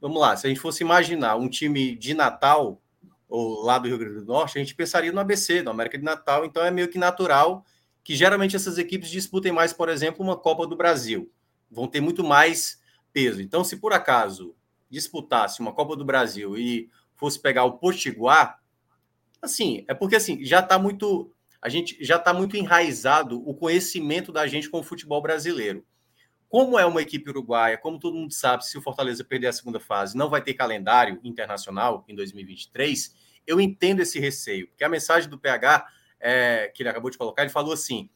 [0.00, 2.80] vamos lá, se a gente fosse imaginar um time de Natal,
[3.28, 6.04] ou lá do Rio Grande do Norte, a gente pensaria no ABC, no América de
[6.04, 7.64] Natal, então é meio que natural
[8.04, 11.28] que geralmente essas equipes disputem mais, por exemplo, uma Copa do Brasil.
[11.68, 12.80] Vão ter muito mais
[13.12, 13.42] peso.
[13.42, 14.54] Então, se por acaso
[14.90, 18.60] disputasse uma Copa do Brasil e fosse pegar o Potiguar,
[19.40, 24.30] assim, é porque assim, já está muito a gente já está muito enraizado o conhecimento
[24.30, 25.84] da gente com o futebol brasileiro.
[26.48, 29.80] Como é uma equipe uruguaia, como todo mundo sabe, se o Fortaleza perder a segunda
[29.80, 33.14] fase, não vai ter calendário internacional em 2023,
[33.46, 35.86] eu entendo esse receio, porque a mensagem do PH
[36.20, 38.08] é, que ele acabou de colocar, ele falou assim: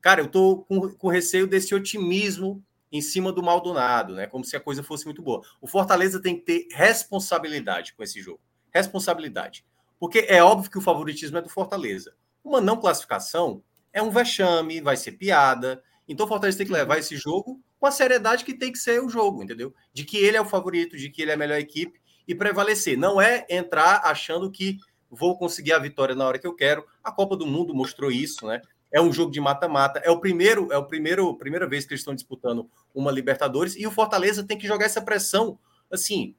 [0.00, 4.26] cara, eu tô com, com receio desse otimismo em cima do Maldonado, né?
[4.26, 5.42] Como se a coisa fosse muito boa.
[5.60, 8.40] O Fortaleza tem que ter responsabilidade com esse jogo.
[8.72, 9.64] Responsabilidade.
[9.98, 12.14] Porque é óbvio que o favoritismo é do Fortaleza.
[12.44, 13.62] Uma não classificação
[13.92, 15.82] é um vexame, vai ser piada.
[16.06, 19.02] Então o Fortaleza tem que levar esse jogo com a seriedade que tem que ser
[19.02, 19.74] o jogo, entendeu?
[19.92, 22.96] De que ele é o favorito, de que ele é a melhor equipe e prevalecer.
[22.96, 24.78] Não é entrar achando que
[25.10, 26.84] vou conseguir a vitória na hora que eu quero.
[27.02, 28.60] A Copa do Mundo mostrou isso, né?
[28.92, 30.00] É um jogo de mata-mata.
[30.00, 33.86] É o primeiro, é o primeiro, primeira vez que eles estão disputando uma Libertadores e
[33.86, 35.58] o Fortaleza tem que jogar essa pressão.
[35.90, 36.34] Assim,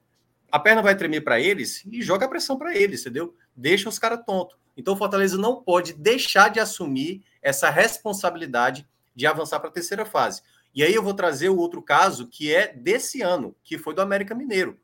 [0.51, 3.35] a perna vai tremer para eles e joga a pressão para eles, entendeu?
[3.55, 4.57] Deixa os caras tontos.
[4.75, 10.05] Então o Fortaleza não pode deixar de assumir essa responsabilidade de avançar para a terceira
[10.05, 10.41] fase.
[10.73, 14.01] E aí eu vou trazer o outro caso que é desse ano, que foi do
[14.01, 14.79] América Mineiro.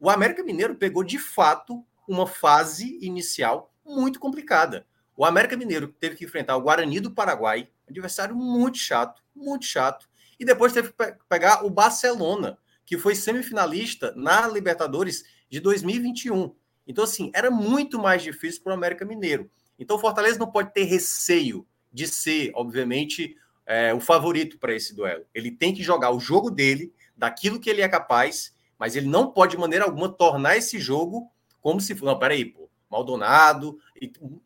[0.00, 4.84] O América Mineiro pegou de fato uma fase inicial muito complicada.
[5.16, 10.08] O América Mineiro teve que enfrentar o Guarani do Paraguai, adversário muito chato, muito chato,
[10.38, 16.54] e depois teve que pegar o Barcelona, que foi semifinalista na Libertadores de 2021.
[16.86, 19.50] Então, assim, era muito mais difícil para o América Mineiro.
[19.78, 24.94] Então, o Fortaleza não pode ter receio de ser, obviamente, é, o favorito para esse
[24.94, 25.24] duelo.
[25.34, 29.32] Ele tem que jogar o jogo dele, daquilo que ele é capaz, mas ele não
[29.32, 32.04] pode, de maneira alguma, tornar esse jogo como se fosse.
[32.04, 32.65] Não, peraí, pô,
[32.96, 33.78] Maldonado.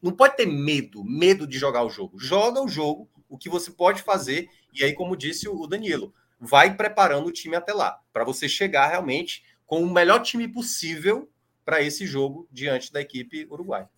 [0.02, 2.18] Não pode ter medo, medo de jogar o jogo.
[2.18, 6.74] Joga o jogo, o que você pode fazer, e aí, como disse o Danilo, vai
[6.74, 11.30] preparando o time até lá, para você chegar realmente com o melhor time possível
[11.64, 13.88] para esse jogo diante da equipe uruguaia.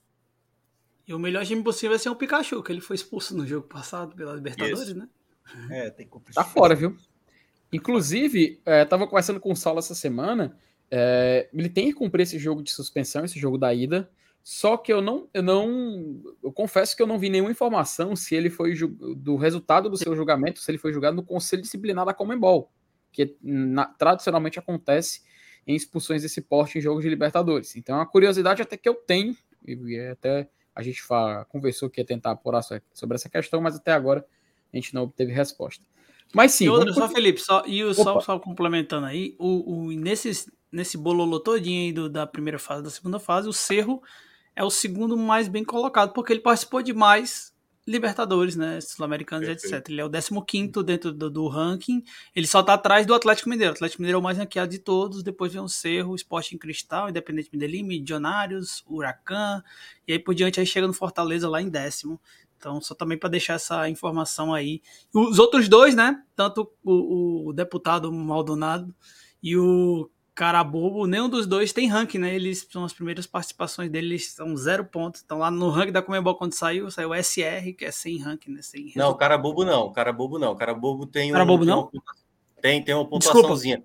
[1.07, 3.67] E o melhor time possível é ser o Pikachu, que ele foi expulso no jogo
[3.67, 4.95] passado pela Libertadores, Isso.
[4.95, 5.09] né?
[5.71, 6.97] É, tem que Tá fora, viu?
[7.73, 10.57] Inclusive, é, tava conversando com o Saulo essa semana.
[10.91, 14.11] É, ele tem que cumprir esse jogo de suspensão, esse jogo da ida.
[14.45, 18.34] Só que eu não, eu não, eu confesso que eu não vi nenhuma informação se
[18.34, 18.74] ele foi
[19.16, 22.72] do resultado do seu julgamento, se ele foi julgado no Conselho Disciplinar da Comembol,
[23.12, 25.22] que na, tradicionalmente acontece
[25.64, 27.76] em expulsões desse porte em jogos de Libertadores.
[27.76, 32.01] Então, é uma curiosidade até que eu tenho, e até a gente fala, conversou que
[32.01, 34.26] ia tentar apurar sobre essa questão, mas até agora
[34.72, 35.84] a gente não obteve resposta.
[36.34, 36.64] Mas sim.
[36.64, 40.97] E outra, só, Felipe, só, e o, só, só, complementando aí, o, o, nesse, nesse
[40.97, 44.03] bololô todinho aí do, da primeira fase da segunda fase, o Cerro
[44.55, 47.53] é o segundo mais bem colocado, porque ele participou de mais
[47.85, 48.81] Libertadores, né?
[48.81, 49.89] Sul-Americanos, etc.
[49.89, 52.05] Ele é o 15 dentro do, do, ranking.
[52.33, 53.73] Ele só tá atrás do Atlético Mineiro.
[53.73, 55.21] O Atlético Mineiro é o mais ranqueado de todos.
[55.25, 59.65] Depois vem o Cerro, Sporting Cristal, Independente Medellín, Milionários, Huracan.
[60.07, 62.21] E aí por diante aí chega no Fortaleza lá em décimo.
[62.57, 64.81] Então, só também para deixar essa informação aí.
[65.13, 66.23] Os outros dois, né?
[66.37, 68.95] Tanto o, o deputado Maldonado
[69.43, 72.35] e o Carabobo, nenhum dos dois tem ranking, né?
[72.35, 75.22] Eles são as primeiras participações deles, são zero pontos.
[75.22, 78.53] Então lá no ranking da Comembol quando saiu, saiu o SR, que é sem ranking,
[78.53, 78.62] né?
[78.62, 80.57] Sem não, Carabobo não, Carabobo não.
[80.57, 81.35] Carabobo tem um.
[81.35, 81.91] Carabobo não?
[82.62, 83.83] Tem, tem uma pontuaçãozinha.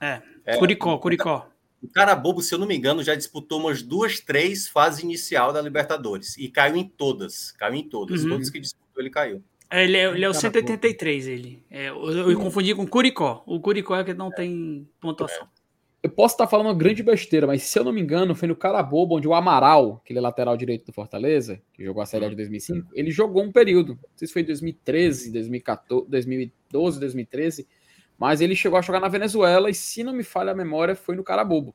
[0.00, 1.48] É, é, Curicó, Curicó.
[1.82, 5.62] O Carabobo, se eu não me engano, já disputou umas duas, três fases inicial da
[5.62, 6.36] Libertadores.
[6.36, 7.52] E caiu em todas.
[7.52, 8.22] Caiu em todas.
[8.22, 8.30] Uhum.
[8.30, 9.42] Todos que disputou, ele caiu.
[9.70, 11.64] É, ele é, ele é o 183, ele.
[11.70, 13.42] É, eu, eu, confundi com o Curicó.
[13.46, 15.48] O Curicó é que não tem pontuação.
[16.02, 18.56] Eu posso estar falando uma grande besteira, mas se eu não me engano, foi no
[18.56, 22.36] Carabobo, onde o Amaral, aquele lateral direito do Fortaleza, que jogou a Série A de
[22.36, 23.92] 2005, ele jogou um período.
[23.94, 27.68] Não sei se foi em 2013, 2014, 2012, 2013,
[28.18, 31.14] mas ele chegou a jogar na Venezuela e, se não me falha a memória, foi
[31.16, 31.74] no Carabobo.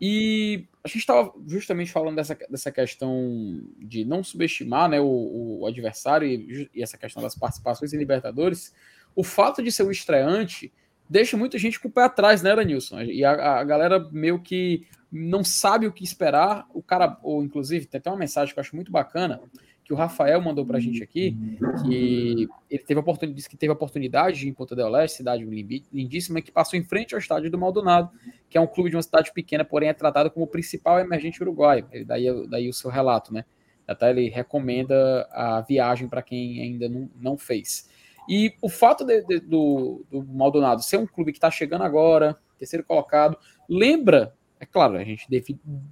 [0.00, 5.66] E a gente estava justamente falando dessa, dessa questão de não subestimar né, o, o
[5.66, 8.72] adversário e, e essa questão das participações em Libertadores.
[9.14, 10.72] O fato de ser um estreante
[11.10, 13.00] deixa muita gente com o pé atrás, né, Danilson?
[13.02, 16.66] E a, a, galera meio que não sabe o que esperar.
[16.72, 19.40] O cara, ou inclusive, tem até uma mensagem que eu acho muito bacana,
[19.84, 21.36] que o Rafael mandou pra gente aqui,
[21.82, 25.44] que ele teve a oportunidade, disse que teve a oportunidade em Ponta del Leste, cidade
[25.44, 28.08] lindíssima, que passou em frente ao estádio do Maldonado,
[28.48, 31.42] que é um clube de uma cidade pequena, porém é tratado como o principal emergente
[31.42, 31.88] uruguaio.
[32.06, 33.44] Daí, daí o seu relato, né?
[33.84, 37.90] Até ele recomenda a viagem para quem ainda não, não fez.
[38.28, 42.38] E o fato de, de, do, do Maldonado ser um clube que está chegando agora,
[42.58, 43.36] terceiro colocado,
[43.68, 45.26] lembra, é claro, a gente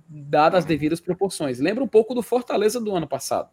[0.09, 3.51] dar as devidas proporções, lembra um pouco do Fortaleza do ano passado.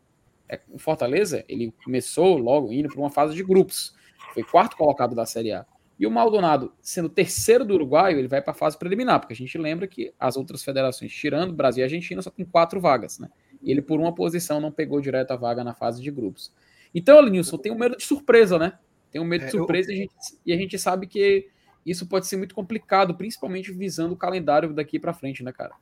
[0.48, 3.96] É, o Fortaleza, ele começou logo indo para uma fase de grupos,
[4.34, 5.66] foi quarto colocado da Série A.
[5.98, 9.36] E o Maldonado, sendo terceiro do Uruguai, ele vai para a fase preliminar, porque a
[9.36, 13.30] gente lembra que as outras federações, tirando Brasil e Argentina, só tem quatro vagas, né?
[13.64, 16.54] E ele, por uma posição, não pegou direto a vaga na fase de grupos.
[16.96, 18.80] Então, Alinilson, tem um medo de surpresa, né?
[19.12, 19.96] Tem um medo de é, surpresa eu...
[19.96, 20.16] e, a gente,
[20.46, 21.50] e a gente sabe que
[21.86, 25.76] isso pode ser muito complicado, principalmente visando o calendário daqui para frente, né, cara?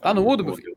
[0.00, 0.76] Tá no mudo, meu filho?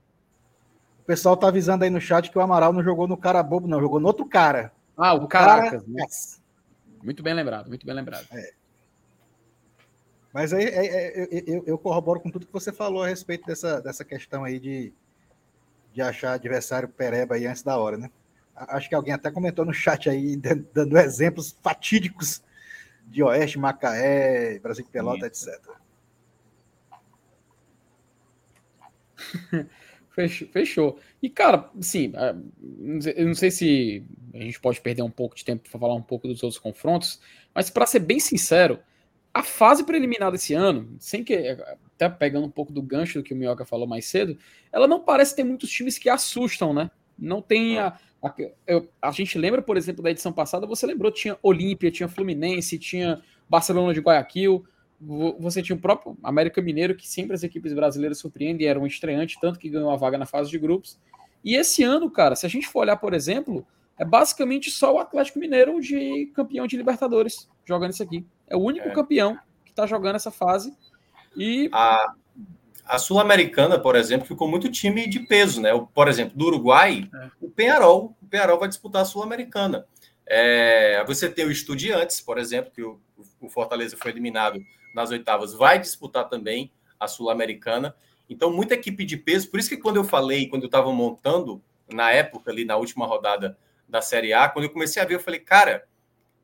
[1.02, 3.68] O pessoal tá avisando aí no chat que o Amaral não jogou no cara bobo,
[3.68, 4.74] não, jogou no outro cara.
[4.98, 5.84] Ah, o, o Caracas.
[5.84, 5.84] Cara...
[5.88, 6.06] Né?
[7.04, 8.26] Muito bem lembrado, muito bem lembrado.
[8.32, 8.52] É.
[10.34, 13.80] Mas aí é, é, eu, eu, corroboro com tudo que você falou a respeito dessa,
[13.82, 14.94] dessa questão aí de,
[16.00, 18.10] de achar adversário pereba aí antes da hora, né?
[18.56, 20.38] Acho que alguém até comentou no chat aí,
[20.74, 22.42] dando exemplos fatídicos
[23.06, 25.50] de Oeste, Macaé, Brasil de Pelota, etc.
[30.52, 31.00] Fechou.
[31.22, 32.36] E, cara, sim, é,
[33.16, 36.02] eu não sei se a gente pode perder um pouco de tempo para falar um
[36.02, 37.22] pouco dos outros confrontos,
[37.54, 38.80] mas para ser bem sincero,
[39.40, 41.58] a fase preliminar desse ano, sem que
[41.96, 44.38] até pegando um pouco do gancho do que o Minhoca falou mais cedo,
[44.72, 46.92] ela não parece ter muitos times que assustam, né?
[47.18, 48.34] Não tem a, a,
[48.68, 52.78] eu, a gente lembra, por exemplo, da edição passada, você lembrou, tinha Olímpia, tinha Fluminense,
[52.78, 54.66] tinha Barcelona de Guayaquil,
[55.40, 59.38] você tinha o próprio América Mineiro, que sempre as equipes brasileiras surpreendem, era um estreante,
[59.40, 61.00] tanto que ganhou a vaga na fase de grupos.
[61.44, 63.66] E esse ano, cara, se a gente for olhar, por exemplo,
[63.98, 68.26] é basicamente só o Atlético Mineiro de campeão de Libertadores jogando isso aqui.
[68.50, 68.92] É o único é.
[68.92, 70.76] campeão que está jogando essa fase.
[71.36, 72.14] E a,
[72.86, 75.70] a Sul-Americana, por exemplo, ficou muito time de peso, né?
[75.94, 77.30] Por exemplo, do Uruguai, é.
[77.40, 79.86] o Penharol, o Penharol vai disputar a Sul-Americana.
[80.26, 83.00] É, você tem o Estudiantes, por exemplo, que o,
[83.42, 84.60] o, Fortaleza foi eliminado
[84.94, 87.96] nas oitavas, vai disputar também a Sul-Americana.
[88.30, 89.50] Então, muita equipe de peso.
[89.50, 93.06] Por isso que quando eu falei, quando eu estava montando, na época, ali na última
[93.06, 95.84] rodada da Série A, quando eu comecei a ver, eu falei, cara,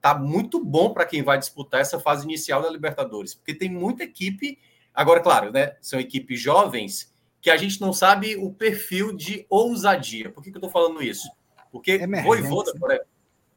[0.06, 4.03] tá muito bom para quem vai disputar essa fase inicial da Libertadores, porque tem muita
[4.03, 4.60] equipe.
[4.93, 5.76] Agora, claro, né?
[5.82, 10.30] São equipes jovens que a gente não sabe o perfil de ousadia.
[10.30, 11.28] Por que, que eu estou falando isso?
[11.72, 13.08] Porque é Voivoda, por exemplo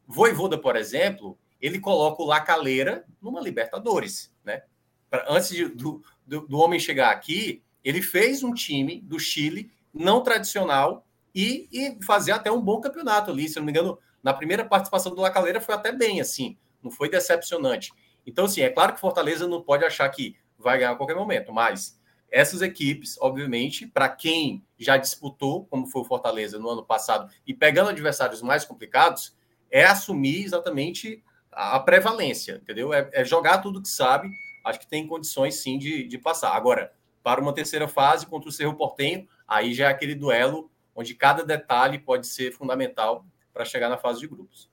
[0.07, 4.63] Voivoda, por exemplo, ele coloca o Lacaleira numa Libertadores, né?
[5.07, 9.71] Pra, antes de, do, do, do, homem chegar aqui, ele fez um time do Chile
[9.93, 13.47] não tradicional e, e fazer até um bom campeonato ali.
[13.47, 17.09] Se não me engano, na primeira participação do Lacaleira foi até bem, assim, não foi
[17.09, 17.91] decepcionante.
[18.25, 21.51] Então, assim, é claro que Fortaleza não pode achar que vai ganhar a qualquer momento,
[21.51, 21.99] mas
[22.31, 27.53] essas equipes, obviamente, para quem já disputou, como foi o Fortaleza no ano passado, e
[27.53, 29.35] pegando adversários mais complicados,
[29.71, 32.93] é assumir exatamente a prevalência, entendeu?
[32.93, 34.29] É, é, jogar tudo que sabe.
[34.63, 36.55] Acho que tem condições sim de, de passar.
[36.55, 36.93] Agora,
[37.23, 41.43] para uma terceira fase contra o Cerro Portenho, aí já é aquele duelo onde cada
[41.43, 43.25] detalhe pode ser fundamental
[43.59, 44.69] para chegar na fase de grupos.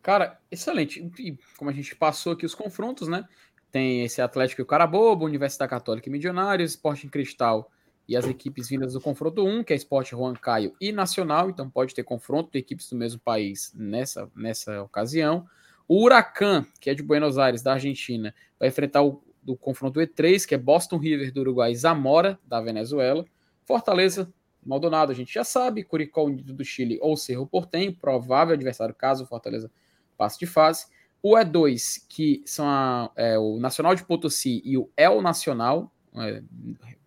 [0.00, 1.00] Cara, excelente.
[1.18, 3.26] E como a gente passou aqui os confrontos, né?
[3.72, 7.68] Tem esse Atlético e o Carabobo, Universidade Católica e Milionários, Sporting Cristal
[8.06, 11.68] e as equipes vindas do confronto 1, que é Esporte Juan Caio e Nacional, então
[11.68, 15.44] pode ter confronto de equipes do mesmo país nessa, nessa ocasião.
[15.88, 20.46] O Huracan, que é de Buenos Aires, da Argentina, vai enfrentar o do confronto E3,
[20.46, 23.24] que é Boston River do Uruguai e Zamora, da Venezuela.
[23.64, 24.32] Fortaleza,
[24.64, 29.24] Maldonado, a gente já sabe, Curicó Unido do Chile ou Cerro Portenho, provável adversário caso
[29.24, 29.70] o Fortaleza
[30.16, 30.86] passe de fase.
[31.22, 36.42] O E2, que são a, é, o Nacional de Potosí e o El Nacional, é,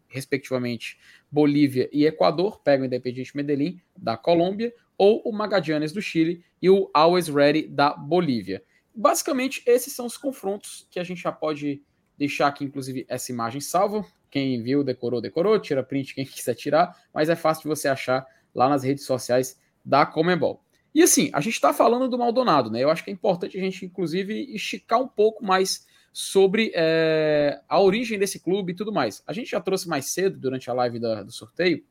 [0.07, 0.97] respectivamente,
[1.29, 6.69] Bolívia e Equador, pegam o Independiente Medellín da Colômbia, ou o Magallanes do Chile e
[6.69, 8.63] o Always Ready da Bolívia.
[8.93, 11.83] Basicamente, esses são os confrontos que a gente já pode
[12.17, 14.05] deixar aqui, inclusive, essa imagem salva.
[14.35, 18.27] Quem viu, decorou, decorou, tira print quem quiser tirar, mas é fácil de você achar
[18.53, 20.61] lá nas redes sociais da Comembol.
[20.93, 22.83] E assim, a gente está falando do Maldonado, né?
[22.83, 27.79] Eu acho que é importante a gente, inclusive, esticar um pouco mais sobre é, a
[27.79, 29.23] origem desse clube e tudo mais.
[29.25, 31.81] A gente já trouxe mais cedo, durante a live da, do sorteio,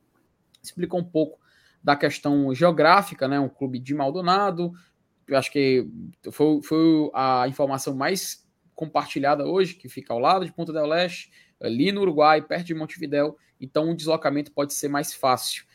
[0.61, 1.39] explicou um pouco
[1.83, 3.39] da questão geográfica, né?
[3.39, 4.71] Um clube de Maldonado.
[5.27, 5.87] Eu acho que
[6.29, 11.31] foi, foi a informação mais compartilhada hoje, que fica ao lado de Ponta del Leste,
[11.61, 13.37] ali no Uruguai, perto de Montevidéu.
[13.59, 15.65] Então o deslocamento pode ser mais fácil.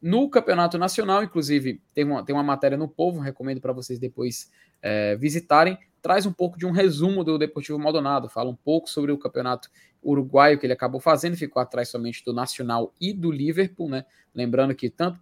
[0.00, 4.50] No campeonato nacional, inclusive, tem uma, tem uma matéria no Povo, recomendo para vocês depois
[4.82, 9.10] é, visitarem, traz um pouco de um resumo do Deportivo Maldonado, fala um pouco sobre
[9.10, 9.68] o campeonato
[10.02, 14.04] uruguaio que ele acabou fazendo, ficou atrás somente do Nacional e do Liverpool, né?
[14.34, 15.20] Lembrando que tanto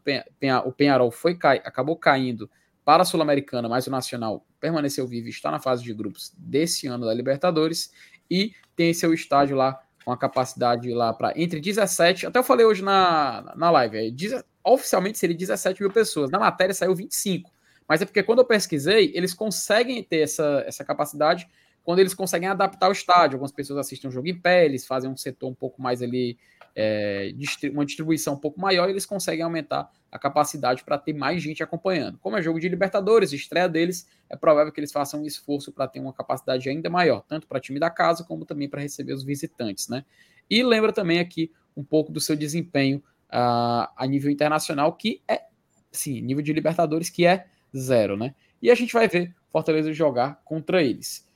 [0.67, 2.51] o Penharol foi acabou caindo
[2.85, 7.07] para a Sul-Americana, mas o Nacional permaneceu vivo, está na fase de grupos desse ano
[7.07, 7.91] da Libertadores
[8.31, 12.67] e tem seu estádio lá com a capacidade lá para entre 17, até eu falei
[12.67, 17.51] hoje na, na live, é, oficialmente seria 17 mil pessoas, na matéria saiu 25.
[17.89, 21.49] Mas é porque quando eu pesquisei, eles conseguem ter essa, essa capacidade
[21.83, 23.37] quando eles conseguem adaptar o estádio.
[23.37, 26.39] Algumas pessoas assistem um jogo em pé, eles fazem um setor um pouco mais ali,
[26.77, 27.33] é,
[27.73, 32.19] uma distribuição um pouco maior, eles conseguem aumentar a capacidade para ter mais gente acompanhando.
[32.19, 35.89] Como é jogo de Libertadores, estreia deles, é provável que eles façam um esforço para
[35.89, 39.25] ter uma capacidade ainda maior, tanto para time da casa como também para receber os
[39.25, 40.05] visitantes, né?
[40.49, 42.99] E lembra também aqui um pouco do seu desempenho
[43.31, 45.43] uh, a nível internacional, que é,
[45.91, 47.47] sim, nível de Libertadores, que é
[47.77, 48.35] zero, né?
[48.61, 51.29] E a gente vai ver Fortaleza jogar contra eles.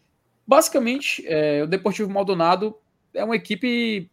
[0.47, 2.77] Basicamente, é, o Deportivo Maldonado
[3.13, 4.11] é uma equipe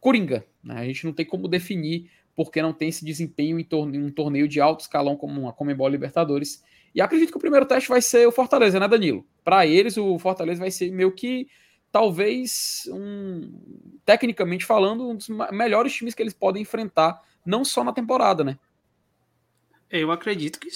[0.00, 0.76] coringa, né?
[0.78, 4.46] A gente não tem como definir porque não tem esse desempenho em, torne um torneio
[4.46, 6.62] de alto escalão como a Comembol Libertadores.
[6.94, 9.26] E acredito que o primeiro teste vai ser o Fortaleza, né, Danilo?
[9.42, 11.48] Para eles, o Fortaleza vai ser meio que
[11.90, 13.52] talvez um,
[14.04, 18.58] tecnicamente falando, um dos melhores times que eles podem enfrentar, não só na temporada, né?
[19.88, 20.68] Eu acredito que,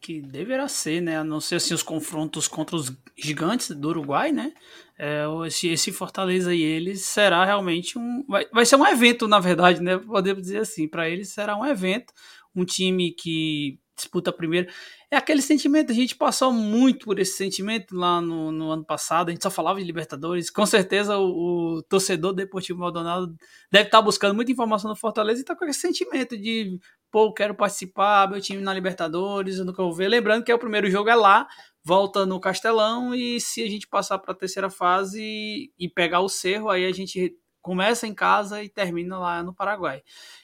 [0.00, 1.18] que deverá ser, né?
[1.18, 4.52] A não ser assim, os confrontos contra os gigantes do Uruguai, né?
[4.96, 8.24] É, esse, esse Fortaleza e eles será realmente um.
[8.28, 9.98] Vai, vai ser um evento, na verdade, né?
[9.98, 10.86] Podemos dizer assim.
[10.86, 12.12] Para eles será um evento.
[12.54, 14.68] Um time que disputa primeiro.
[15.10, 19.28] É aquele sentimento, a gente passou muito por esse sentimento lá no, no ano passado,
[19.28, 20.50] a gente só falava de Libertadores.
[20.50, 23.34] Com certeza o, o torcedor do Deportivo Maldonado
[23.70, 26.78] deve estar buscando muita informação no Fortaleza e está com esse sentimento de,
[27.14, 30.08] pô, quero participar, meu time na Libertadores, eu nunca vou ver.
[30.08, 31.46] Lembrando que é o primeiro jogo é lá,
[31.84, 36.28] volta no Castelão e se a gente passar para a terceira fase e pegar o
[36.28, 40.02] Cerro, aí a gente começa em casa e termina lá no Paraguai.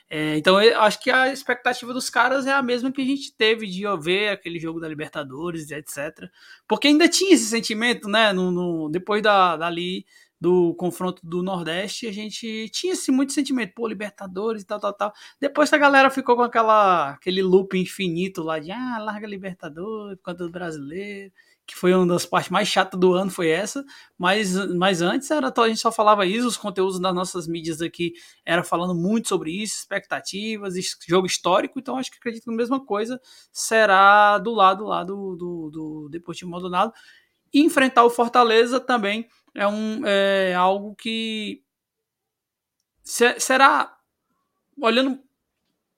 [0.08, 3.36] É, então, eu acho que a expectativa dos caras é a mesma que a gente
[3.36, 6.30] teve de ver aquele jogo da Libertadores, etc.
[6.68, 8.32] Porque ainda tinha esse sentimento, né?
[8.32, 10.06] No, no depois da, dali
[10.40, 14.94] do confronto do Nordeste, a gente tinha esse muito sentimento, pô, Libertadores e tal, tal,
[14.94, 15.12] tal.
[15.38, 20.18] Depois que a galera ficou com aquela, aquele loop infinito lá de, ah, larga Libertadores,
[20.22, 21.32] contra o brasileiro
[21.70, 23.84] que foi uma das partes mais chatas do ano, foi essa.
[24.18, 28.12] Mas, mas antes era a gente só falava isso, os conteúdos das nossas mídias aqui
[28.44, 30.74] era falando muito sobre isso, expectativas,
[31.06, 31.78] jogo histórico.
[31.78, 33.20] Então acho que acredito que a mesma coisa
[33.52, 36.92] será do lado lá do, do, do Deportivo Maldonado.
[37.54, 41.62] E enfrentar o Fortaleza também é, um, é algo que
[43.02, 43.96] será
[44.80, 45.20] olhando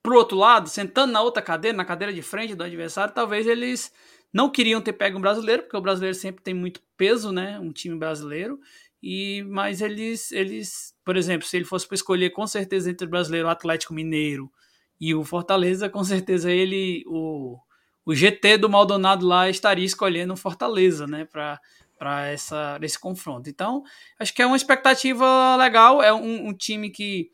[0.01, 3.47] para o outro lado, sentando na outra cadeira, na cadeira de frente do adversário, talvez
[3.47, 3.91] eles
[4.33, 7.59] não queriam ter pego um brasileiro, porque o brasileiro sempre tem muito peso, né?
[7.59, 8.59] Um time brasileiro.
[9.01, 13.09] E, mas eles, eles, por exemplo, se ele fosse para escolher com certeza entre o
[13.09, 14.51] brasileiro, o Atlético Mineiro
[14.99, 17.57] e o Fortaleza, com certeza ele, o,
[18.05, 21.25] o GT do Maldonado lá estaria escolhendo o Fortaleza, né?
[21.25, 21.59] Para
[22.03, 23.49] para essa esse confronto.
[23.49, 23.81] Então,
[24.19, 26.03] acho que é uma expectativa legal.
[26.03, 27.31] É um, um, time que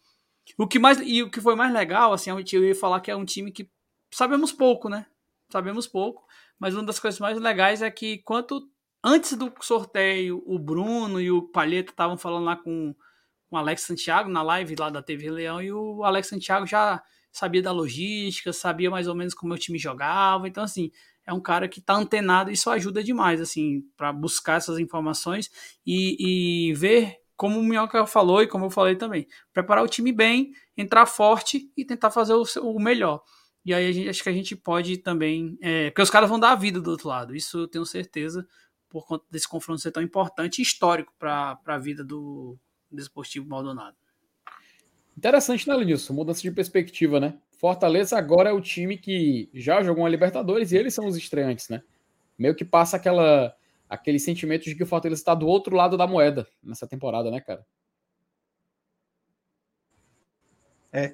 [0.56, 3.16] o que mais e o que foi mais legal, assim, eu ia falar que é
[3.16, 3.68] um time que
[4.12, 5.08] sabemos pouco, né?
[5.52, 6.24] Sabemos pouco,
[6.60, 8.70] mas uma das coisas mais legais é que quanto
[9.04, 12.96] antes do sorteio, o Bruno e o Palheta estavam falando lá com,
[13.52, 17.02] o Alex Santiago na live lá da TV Leão e o Alex Santiago já
[17.32, 20.48] sabia da logística, sabia mais ou menos como o time jogava.
[20.48, 20.92] Então, assim,
[21.30, 25.50] é um cara que está antenado e isso ajuda demais, assim, para buscar essas informações
[25.86, 30.12] e, e ver como o Minhoca falou e como eu falei também, preparar o time
[30.12, 33.22] bem, entrar forte e tentar fazer o, o melhor.
[33.64, 35.56] E aí gente, acho que a gente pode também.
[35.62, 37.36] É, porque os caras vão dar a vida do outro lado.
[37.36, 38.46] Isso eu tenho certeza,
[38.90, 42.58] por conta desse confronto ser tão importante e histórico para a vida do
[42.92, 43.96] Desportivo Maldonado.
[45.16, 46.14] Interessante, né, Lenilson?
[46.14, 47.38] Mudança de perspectiva, né?
[47.60, 51.68] Fortaleza agora é o time que já jogou uma Libertadores e eles são os estreantes,
[51.68, 51.84] né?
[52.38, 53.54] Meio que passa aquela,
[53.90, 57.42] aquele sentimento de que o Fortaleza está do outro lado da moeda nessa temporada, né,
[57.42, 57.66] cara?
[60.94, 61.14] É,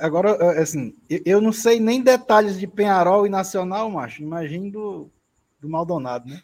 [0.00, 4.22] agora, assim, eu não sei nem detalhes de Penharol e Nacional, macho.
[4.22, 5.10] Imagino do,
[5.58, 6.40] do Maldonado, né?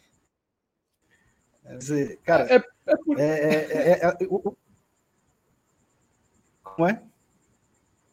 [1.63, 2.55] Quer dizer, cara, é,
[3.17, 4.53] é, é, é, é o,
[6.63, 7.01] como é?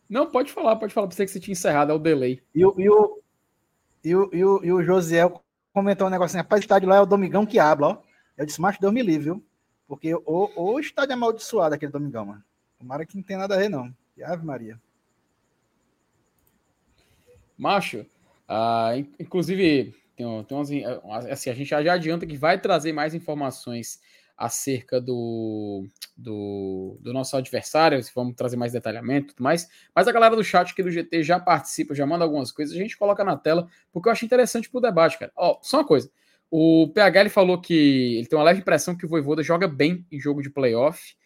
[0.09, 1.09] Não, pode falar, pode falar.
[1.09, 2.43] Pensei que você tinha encerrado, é o delay.
[2.55, 3.23] E o, e o,
[4.05, 5.43] e o, e o, e o Josiel
[5.73, 8.03] comentou um negocinho, rapaz, o estádio lá é o Domingão que habla, ó.
[8.37, 9.45] Eu disse, macho, Deus me livre, viu?
[9.87, 12.45] Porque o, o estádio é amaldiçoado aquele Domingão, mano.
[12.79, 13.95] Tomara que não tenha nada a ver, não.
[14.17, 14.81] E Ave Maria.
[17.57, 18.01] Macho,
[18.49, 24.01] uh, inclusive, tem, tem umas, assim, a gente já, adianta que vai trazer mais informações
[24.37, 29.68] acerca do, do, do, nosso adversário, vamos trazer mais detalhamento e tudo mais.
[29.95, 32.78] Mas a galera do chat aqui do GT já participa, já manda algumas coisas, a
[32.78, 35.32] gente coloca na tela, porque eu acho interessante pro debate, cara.
[35.37, 36.11] Ó, só uma coisa.
[36.51, 40.07] O PH ele falou que ele tem uma leve impressão que o Voivoda joga bem
[40.11, 41.16] em jogo de playoff.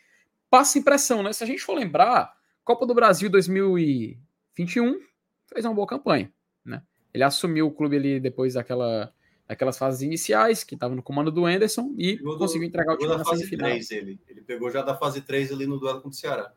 [0.50, 1.32] Passa impressão, né?
[1.32, 2.32] Se a gente for lembrar,
[2.64, 5.00] Copa do Brasil 2021
[5.46, 6.32] fez uma boa campanha,
[6.64, 6.82] né?
[7.12, 9.12] Ele assumiu o clube ali depois daquela,
[9.49, 13.24] daquelas fases iniciais, que estava no comando do Anderson, e conseguiu entregar o time na
[13.24, 13.70] fase semifinal.
[13.70, 14.20] 3, ele.
[14.28, 16.53] ele pegou já da fase 3 ali no duelo contra o Ceará.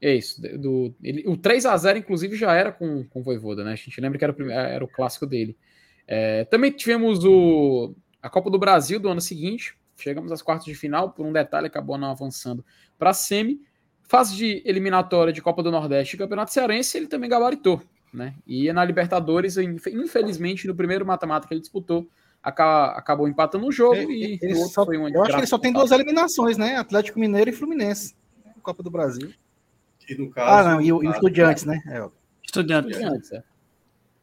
[0.00, 0.42] É isso.
[0.58, 3.72] Do, ele, o 3 a 0 inclusive, já era com, com o Voivoda, né?
[3.72, 5.56] A gente lembra que era o, primeiro, era o clássico dele.
[6.06, 9.76] É, também tivemos o, a Copa do Brasil do ano seguinte.
[9.96, 12.64] Chegamos às quartas de final, por um detalhe, acabou não avançando
[12.98, 13.60] para a semi
[14.12, 17.80] fase de eliminatória de Copa do Nordeste e Campeonato Cearense, ele também gabaritou,
[18.12, 18.34] né?
[18.46, 22.08] E na Libertadores, infelizmente, no primeiro mata-mata que ele disputou,
[22.42, 25.72] acabou empatando o jogo e ele só, foi um Eu acho que ele só tem
[25.72, 26.76] duas eliminações, né?
[26.76, 28.14] Atlético Mineiro e Fluminense.
[28.62, 29.32] Copa do Brasil.
[30.08, 31.80] E no caso, ah, não, e o, e o Estudiantes, né?
[31.86, 32.08] É,
[32.44, 32.90] Estudiantes.
[32.90, 33.42] Estudiantes é.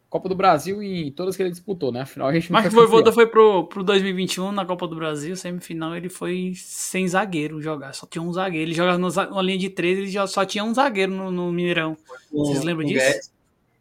[0.09, 2.01] Copa do Brasil e todas que ele disputou, né?
[2.01, 5.95] Afinal, a gente Mas o Voivoda foi pro, pro 2021 na Copa do Brasil, semifinal,
[5.95, 8.69] ele foi sem zagueiro jogar, só tinha um zagueiro.
[8.69, 11.95] Ele jogava numa linha de três, ele já só tinha um zagueiro no, no Mineirão.
[12.31, 13.05] Vocês lembram disso?
[13.05, 13.31] Guedes,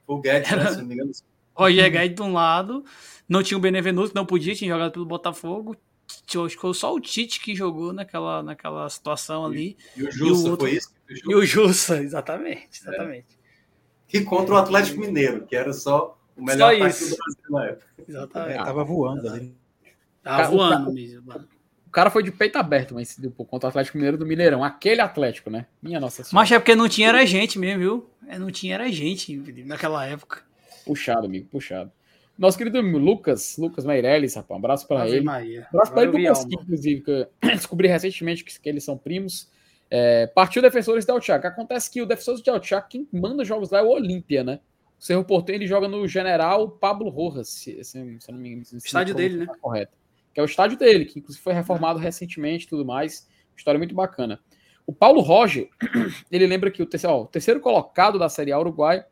[0.08, 0.64] o Guedes, Era...
[0.64, 1.12] né, se não me engano.
[1.54, 2.84] Roger Guedes de um lado,
[3.28, 5.76] não tinha o Benevenuto, não podia, tinha jogado pelo Botafogo.
[6.08, 9.76] Acho que foi só o Tite que jogou naquela, naquela situação ali.
[9.96, 10.94] E, e o Jussa, e o outro, foi isso?
[11.10, 13.26] E o Jussa, exatamente, exatamente.
[14.12, 14.18] É.
[14.18, 17.10] E contra o Atlético Mineiro, que era só o melhor Só isso.
[17.10, 17.86] do Brasil na época.
[18.08, 18.58] Exatamente.
[18.58, 19.54] É, tava voando ali.
[20.22, 21.34] Tava voando mesmo.
[21.88, 23.18] O cara foi de peito aberto, mas
[23.48, 24.62] contra o Atlético Mineiro do Mineirão.
[24.62, 25.64] Aquele Atlético, né?
[25.82, 26.34] Minha nossa senhora.
[26.34, 28.10] Mas é porque não tinha era gente mesmo, viu?
[28.28, 29.34] É, não tinha era gente
[29.64, 30.42] naquela época.
[30.84, 31.90] Puxado, amigo, puxado.
[32.38, 35.22] Nosso querido Lucas, Lucas Meirelles, rapaz, um abraço para ele.
[35.22, 35.62] Maria.
[35.62, 37.26] Um abraço para ele do Mosquito, inclusive, que eu
[37.56, 39.48] descobri recentemente que, que eles são primos.
[39.90, 41.46] É, partiu Defensores del Chaco.
[41.46, 44.60] Acontece que o Defensores del Chaco, quem manda jogos lá é o Olímpia, né?
[45.00, 48.62] O Cerro Porteiro ele joga no General Pablo Rojas, se, se, se não me engano.
[48.84, 49.46] Estádio dele, né?
[49.60, 49.97] Correto.
[50.38, 53.28] Que é o estádio dele, que inclusive foi reformado recentemente e tudo mais.
[53.56, 54.38] História muito bacana.
[54.86, 55.68] O Paulo Roger,
[56.30, 59.04] ele lembra que o terceiro, ó, o terceiro colocado da Série A Uruguai,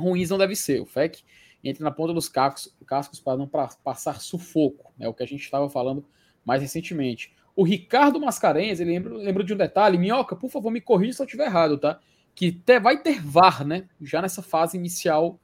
[0.00, 0.80] ruins não deve ser.
[0.80, 1.22] O FEC
[1.62, 5.22] entra na ponta dos cascos, cascos para não pra, passar sufoco, é né, o que
[5.22, 6.02] a gente estava falando
[6.46, 7.36] mais recentemente.
[7.54, 11.20] O Ricardo Mascarenhas, ele lembra, lembra de um detalhe, Minhoca, por favor, me corrija se
[11.20, 12.00] eu estiver errado, tá?
[12.34, 13.86] Que te, vai ter VAR, né?
[14.00, 15.38] Já nessa fase inicial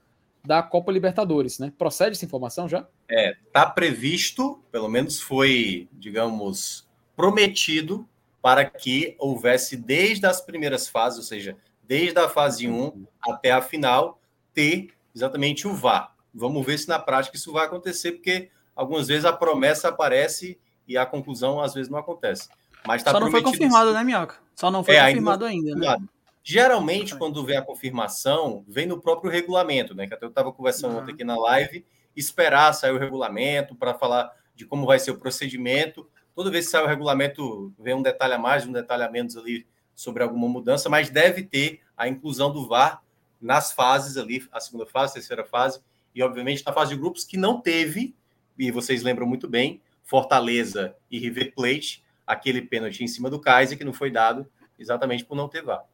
[0.44, 1.72] da Copa Libertadores, né?
[1.78, 2.86] Procede essa informação já?
[3.08, 6.86] É, tá previsto, pelo menos foi, digamos,
[7.16, 8.06] prometido
[8.42, 13.62] para que houvesse desde as primeiras fases, ou seja, desde a fase 1 até a
[13.62, 14.20] final,
[14.52, 16.14] ter exatamente o VAR.
[16.34, 20.98] Vamos ver se na prática isso vai acontecer, porque algumas vezes a promessa aparece e
[20.98, 22.48] a conclusão às vezes não acontece.
[22.86, 24.36] Mas tá Só não foi confirmado, né, Minhoca?
[24.54, 26.06] Só não foi é, confirmado ainda, ainda né?
[26.46, 30.06] Geralmente, quando vem a confirmação, vem no próprio regulamento, né?
[30.06, 31.00] Que até eu estava conversando uhum.
[31.00, 35.18] ontem aqui na live, esperar sair o regulamento para falar de como vai ser o
[35.18, 36.06] procedimento.
[36.34, 39.38] Toda vez que sai o regulamento, vem um detalhe a mais, um detalhe a menos
[39.38, 43.02] ali sobre alguma mudança, mas deve ter a inclusão do VAR
[43.40, 45.80] nas fases ali, a segunda fase, a terceira fase,
[46.14, 48.14] e obviamente na fase de grupos que não teve,
[48.58, 53.78] e vocês lembram muito bem, Fortaleza e River Plate, aquele pênalti em cima do Kaiser
[53.78, 54.46] que não foi dado
[54.78, 55.84] exatamente por não ter VAR.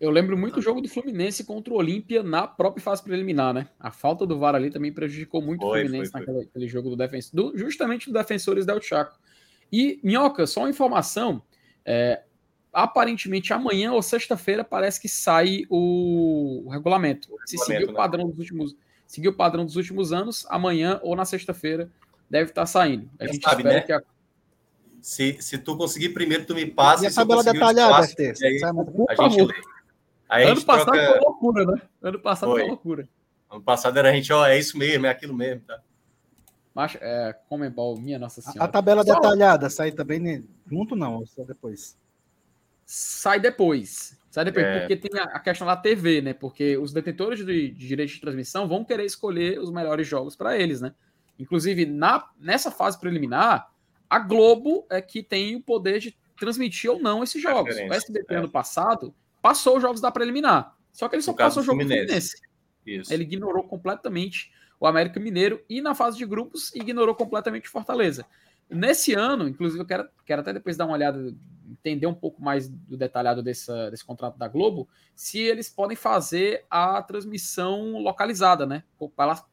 [0.00, 3.68] Eu lembro muito do jogo do Fluminense contra o Olímpia na própria fase preliminar, né?
[3.78, 6.34] A falta do VAR ali também prejudicou muito foi, o Fluminense foi, foi.
[6.44, 9.18] naquele jogo do defensor, justamente do Defensores del Chaco.
[9.70, 11.42] E, Minhoca, só uma informação:
[11.84, 12.22] é,
[12.72, 17.28] aparentemente amanhã ou sexta-feira parece que sai o, o regulamento.
[17.28, 17.50] o regulamento.
[17.50, 17.92] Se seguir o né?
[17.92, 18.30] padrão né?
[18.30, 18.76] dos últimos,
[19.06, 21.90] seguir o padrão dos últimos anos, amanhã ou na sexta-feira
[22.30, 23.10] deve estar saindo.
[23.18, 23.82] A gente sabe, né?
[23.82, 24.00] que a...
[25.02, 27.04] se, se tu conseguir primeiro, tu me passa.
[27.04, 28.32] E a tabela detalhada, FT.
[28.42, 28.60] Aí,
[29.08, 29.54] a gente lê.
[30.30, 31.06] Aí ano passado troca...
[31.08, 31.82] foi loucura, né?
[32.00, 32.60] Ano passado foi.
[32.60, 33.08] foi loucura.
[33.50, 35.80] Ano passado era a gente, ó, é isso mesmo, é aquilo mesmo, tá?
[36.72, 38.62] Mas, é, Comembol, minha Nossa Senhora.
[38.62, 39.14] A, a tabela só...
[39.14, 40.42] detalhada sai também né?
[40.70, 41.98] junto, não, só depois.
[42.86, 44.16] Sai depois.
[44.30, 44.78] Sai depois, é...
[44.78, 46.32] porque tem a, questão da TV, né?
[46.32, 50.56] Porque os detentores de, de direitos de transmissão vão querer escolher os melhores jogos para
[50.56, 50.94] eles, né?
[51.40, 53.68] Inclusive, na, nessa fase preliminar,
[54.08, 57.74] a Globo é que tem o poder de transmitir ou não esses jogos.
[57.74, 58.36] O SBT é.
[58.36, 60.76] ano passado passou os jogos da preliminar.
[60.92, 62.04] Só que ele só passou o jogo Fluminense.
[62.04, 62.50] do Fluminense.
[62.86, 63.12] Isso.
[63.12, 68.24] Ele ignorou completamente o América Mineiro e na fase de grupos ignorou completamente o Fortaleza.
[68.68, 71.34] Nesse ano, inclusive, eu quero, quero até depois dar uma olhada,
[71.68, 76.64] entender um pouco mais do detalhado dessa, desse contrato da Globo, se eles podem fazer
[76.70, 78.84] a transmissão localizada, né?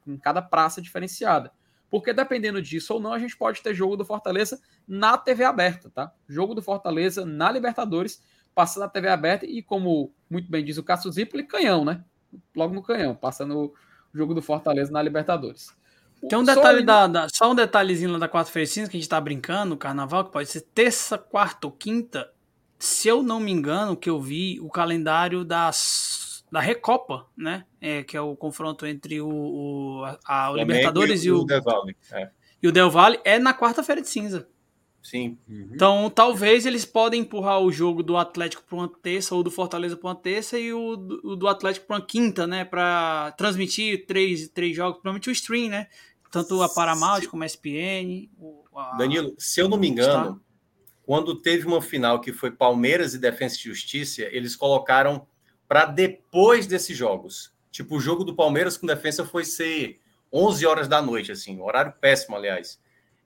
[0.05, 1.51] Em cada praça diferenciada.
[1.89, 5.89] Porque dependendo disso ou não, a gente pode ter jogo do Fortaleza na TV aberta,
[5.89, 6.13] tá?
[6.27, 8.21] Jogo do Fortaleza na Libertadores
[8.57, 12.03] passa na TV aberta e, como muito bem diz o Cássio Zipoli, canhão, né?
[12.55, 13.65] Logo no canhão, passando
[14.11, 15.77] o jogo do Fortaleza na Libertadores.
[16.27, 19.21] Tem um detalhe da, da, Só um detalhezinho lá da quarta-feira que a gente tá
[19.21, 22.33] brincando, o carnaval, que pode ser terça, quarta ou quinta.
[22.79, 27.63] Se eu não me engano, que eu vi o calendário das, da Recopa, né?
[27.79, 31.45] É, que é o confronto entre o, o a, o Libertadores e o, e o
[31.45, 31.95] Del Valle.
[32.11, 32.29] É.
[32.63, 34.49] E o Del Valle é na quarta-feira de cinza.
[35.09, 35.37] Sim.
[35.47, 35.69] Uhum.
[35.71, 39.95] Então, talvez eles podem empurrar o jogo do Atlético para uma terça ou do Fortaleza
[39.95, 42.65] para uma terça e o do, do Atlético para uma quinta, né?
[42.65, 45.87] Para transmitir três, três jogos, provavelmente o stream, né?
[46.29, 48.29] Tanto a Paramount como a ESPN.
[48.75, 48.97] A...
[48.97, 50.41] Danilo, se eu não me engano,
[51.03, 55.25] quando teve uma final que foi Palmeiras e Defensa e Justiça, eles colocaram
[55.69, 57.53] para depois desses jogos.
[57.71, 60.01] Tipo, o jogo do Palmeiras com Defensa foi ser
[60.33, 62.77] 11 horas da noite, assim, horário péssimo, aliás.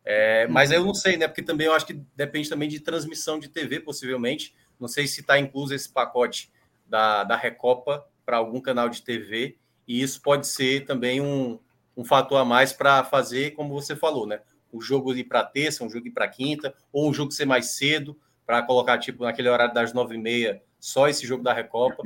[0.03, 1.27] É, mas eu não sei, né?
[1.27, 4.55] Porque também eu acho que depende também de transmissão de TV, possivelmente.
[4.79, 6.51] Não sei se está incluso esse pacote
[6.87, 9.57] da, da Recopa para algum canal de TV.
[9.87, 11.59] E isso pode ser também um,
[11.95, 14.41] um fator a mais para fazer, como você falou, né?
[14.71, 17.71] O jogo ir para terça, um jogo ir para quinta, ou um jogo ser mais
[17.77, 22.03] cedo, para colocar, tipo, naquele horário das nove e meia, só esse jogo da Recopa.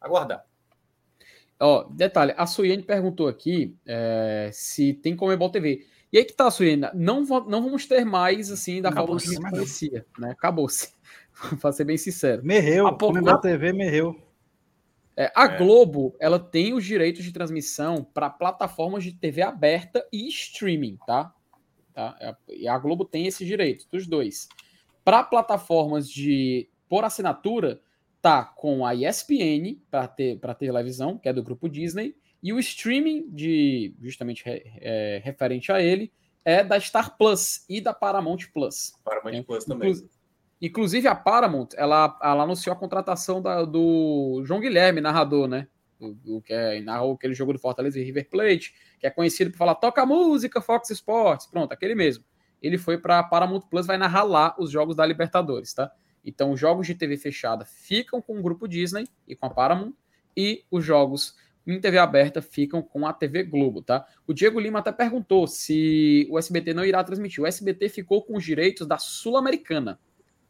[0.00, 0.44] Aguardar.
[1.60, 5.86] Ó, detalhe, a Suiane perguntou aqui é, se tem Comebol TV.
[6.12, 9.28] E aí que tá, Suína, não, não vamos ter mais, assim, da Acabou forma que
[9.28, 10.30] a gente conhecia, né?
[10.30, 10.92] Acabou-se.
[11.60, 12.44] Pra ser bem sincero.
[12.44, 13.38] Merreu, a pouco...
[13.40, 14.14] TV merreu.
[15.16, 15.56] É, a é.
[15.56, 21.34] Globo, ela tem os direitos de transmissão para plataformas de TV aberta e streaming, tá?
[21.92, 22.16] tá?
[22.20, 24.48] É, e a Globo tem esse direito, dos dois.
[25.04, 27.80] Para plataformas de por assinatura,
[28.20, 32.58] tá com a ESPN para ter para televisão, que é do grupo Disney, e o
[32.58, 36.12] streaming de justamente é, referente a ele
[36.44, 38.94] é da Star Plus e da Paramount Plus.
[39.04, 39.94] Paramount é, Plus também.
[40.60, 45.68] Inclusive a Paramount, ela, ela anunciou a contratação da, do João Guilherme, narrador, né?
[46.00, 49.58] O, que é, narrou aquele jogo do Fortaleza e River Plate, que é conhecido por
[49.58, 52.24] falar toca música, Fox Sports, pronto, aquele mesmo.
[52.60, 55.92] Ele foi para Paramount Plus, vai narrar lá os jogos da Libertadores, tá?
[56.24, 59.92] Então, os jogos de TV fechada ficam com o grupo Disney e com a Paramount,
[60.36, 61.36] e os jogos
[61.66, 64.06] em TV aberta ficam com a TV Globo, tá?
[64.26, 67.42] O Diego Lima até perguntou se o SBT não irá transmitir.
[67.42, 69.98] O SBT ficou com os direitos da Sul-Americana.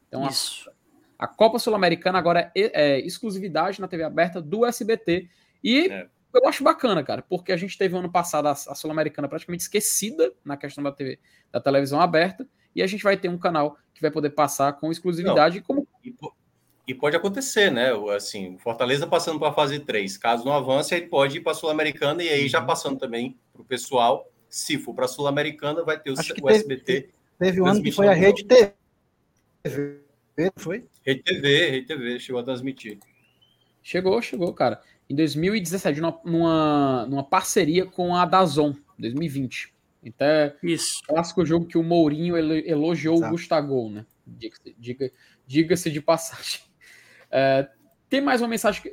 [0.08, 0.70] Então, Isso.
[1.18, 5.28] A, a Copa Sul-Americana agora é, é, exclusividade na TV aberta do SBT.
[5.62, 6.08] E é.
[6.34, 10.32] eu acho bacana, cara, porque a gente teve ano passado a, a Sul-Americana praticamente esquecida
[10.44, 11.18] na questão da, TV,
[11.50, 12.48] da televisão aberta.
[12.74, 15.58] E a gente vai ter um canal que vai poder passar com exclusividade.
[15.58, 15.88] Não, como...
[16.02, 16.14] E,
[16.86, 17.90] e, pode acontecer, né?
[18.14, 20.16] Assim, Fortaleza passando para a fase 3.
[20.16, 22.22] Caso não avance, aí pode ir para a Sul-Americana.
[22.22, 22.66] E aí, já uhum.
[22.66, 26.48] passando também para o pessoal, se for para a Sul-Americana, vai ter o, o teve,
[26.48, 27.10] SBT.
[27.38, 28.72] Teve um ano que foi a Rede TV
[30.56, 30.84] foi?
[31.04, 32.98] Rede TV, Rede TV, chegou a transmitir.
[33.82, 34.80] Chegou, chegou, cara.
[35.08, 39.72] Em 2017, numa, numa, numa parceria com a Dazon, 2020.
[40.02, 41.02] Então, é Isso.
[41.06, 43.28] clássico jogo que o Mourinho elogiou Exato.
[43.28, 44.06] o Gustavo, né?
[44.26, 45.12] Diga-se diga,
[45.46, 46.60] diga de passagem.
[47.32, 47.68] É,
[48.08, 48.82] tem mais uma mensagem.
[48.82, 48.92] Que,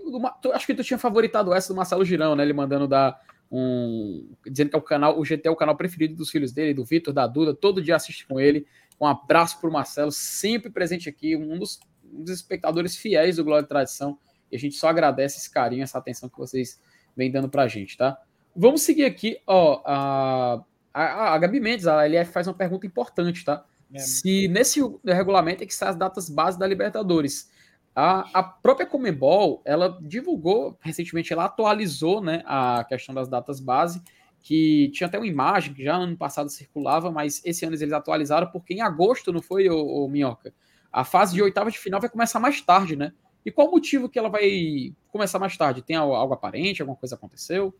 [0.54, 2.44] acho que tu tinha favoritado essa do Marcelo Girão, né?
[2.44, 3.20] Ele mandando dar
[3.52, 4.32] um.
[4.50, 6.86] Dizendo que é o canal, o GT é o canal preferido dos filhos dele, do
[6.86, 7.54] Vitor, da Duda.
[7.54, 8.66] Todo dia assiste com ele.
[9.00, 11.80] Um abraço para o Marcelo, sempre presente aqui, um dos,
[12.12, 14.18] um dos espectadores fiéis do Glória e Tradição.
[14.52, 16.82] E a gente só agradece esse carinho, essa atenção que vocês
[17.16, 18.18] vêm dando para a gente, tá?
[18.56, 19.82] Vamos seguir aqui, ó.
[19.86, 20.64] A,
[20.94, 23.66] a, a Gabi Mendes, a LF faz uma pergunta importante, tá?
[23.94, 24.00] É.
[24.00, 27.50] Se nesse regulamento é que está as datas base da Libertadores.
[27.96, 34.02] A, a própria Comembol, ela divulgou recentemente, ela atualizou né, a questão das datas base
[34.42, 38.48] que tinha até uma imagem que já ano passado circulava, mas esse ano eles atualizaram
[38.48, 40.54] porque em agosto, não foi, o, Minhoca?
[40.92, 43.14] A fase de oitava de final vai começar mais tarde, né?
[43.46, 45.82] E qual o motivo que ela vai começar mais tarde?
[45.82, 46.82] Tem algo aparente?
[46.82, 47.76] Alguma coisa aconteceu?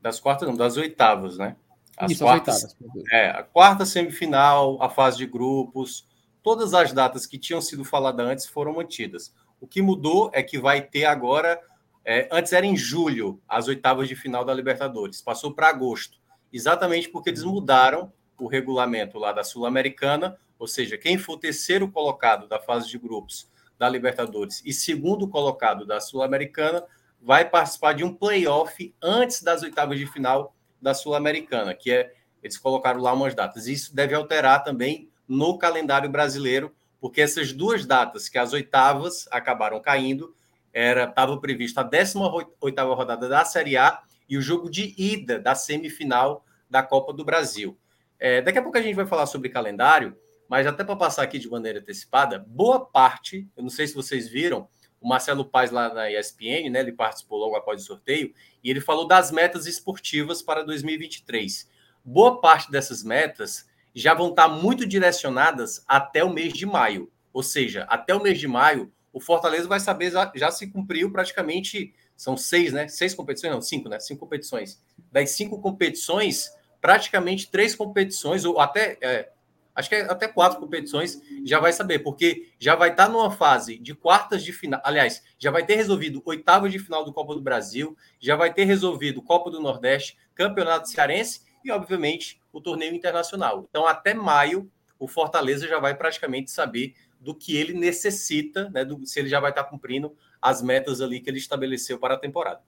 [0.00, 1.56] Das quartas, não, das oitavas, né?
[1.96, 3.04] As Isso, quartas, as oitavas.
[3.10, 6.06] É, a quarta semifinal, a fase de grupos,
[6.42, 9.34] todas as datas que tinham sido faladas antes foram mantidas.
[9.62, 11.56] O que mudou é que vai ter agora
[12.04, 16.18] é, antes era em julho, as oitavas de final da Libertadores, passou para agosto,
[16.52, 22.48] exatamente porque eles mudaram o regulamento lá da Sul-Americana, ou seja, quem for terceiro colocado
[22.48, 23.48] da fase de grupos
[23.78, 26.84] da Libertadores e segundo colocado da Sul-Americana
[27.20, 32.58] vai participar de um playoff antes das oitavas de final da Sul-Americana, que é eles
[32.58, 33.68] colocaram lá umas datas.
[33.68, 39.82] Isso deve alterar também no calendário brasileiro, porque essas duas datas, que as oitavas acabaram
[39.82, 40.32] caindo,
[40.72, 42.54] era estava previsto a 18
[42.94, 47.76] rodada da Série A e o jogo de ida da semifinal da Copa do Brasil.
[48.20, 50.16] É, daqui a pouco a gente vai falar sobre calendário,
[50.48, 54.28] mas até para passar aqui de maneira antecipada, boa parte, eu não sei se vocês
[54.28, 54.68] viram,
[55.00, 58.32] o Marcelo Paz lá na ESPN, né, ele participou logo após o sorteio,
[58.62, 61.68] e ele falou das metas esportivas para 2023.
[62.04, 67.10] Boa parte dessas metas já vão estar muito direcionadas até o mês de maio.
[67.32, 71.94] Ou seja, até o mês de maio, o Fortaleza vai saber já, se cumpriu praticamente
[72.16, 72.88] são seis, né?
[72.88, 73.98] Seis competições, não, cinco, né?
[73.98, 74.80] Cinco competições.
[75.10, 79.30] Das cinco competições, praticamente três competições, ou até, é,
[79.74, 83.78] acho que é até quatro competições, já vai saber, porque já vai estar numa fase
[83.78, 84.80] de quartas de final.
[84.84, 88.64] Aliás, já vai ter resolvido oitavas de final do Copa do Brasil, já vai ter
[88.64, 93.66] resolvido Copa do Nordeste, Campeonato Cearense e, obviamente, o torneio internacional.
[93.68, 99.04] Então, até maio, o Fortaleza já vai praticamente saber do que ele necessita, né, do,
[99.06, 102.60] se ele já vai estar cumprindo as metas ali que ele estabeleceu para a temporada.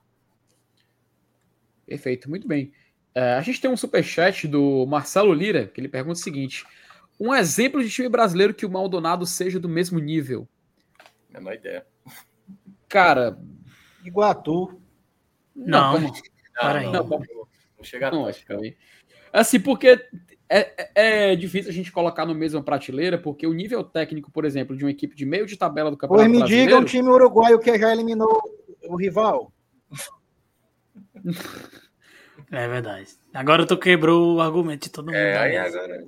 [1.84, 2.72] Perfeito, muito bem.
[3.14, 6.64] É, a gente tem um superchat do Marcelo Lira, que ele pergunta o seguinte:
[7.18, 10.48] um exemplo de time brasileiro que o Maldonado seja do mesmo nível.
[11.30, 11.86] Menor ideia.
[12.88, 13.38] Cara.
[14.04, 14.80] Iguatu.
[15.54, 16.12] Não, não,
[16.62, 18.76] não, não, não, não chega não, acho que
[19.34, 20.00] Assim, porque
[20.48, 24.44] é, é, é, difícil a gente colocar no mesmo prateleira, porque o nível técnico, por
[24.44, 26.70] exemplo, de uma equipe de meio de tabela do Campeonato pois me Brasileiro...
[26.70, 28.40] diga um time uruguaio que já eliminou
[28.84, 29.52] o rival.
[32.52, 33.08] É verdade.
[33.32, 35.16] Agora tu quebrou o argumento de todo mundo.
[35.16, 36.06] É, aí agora...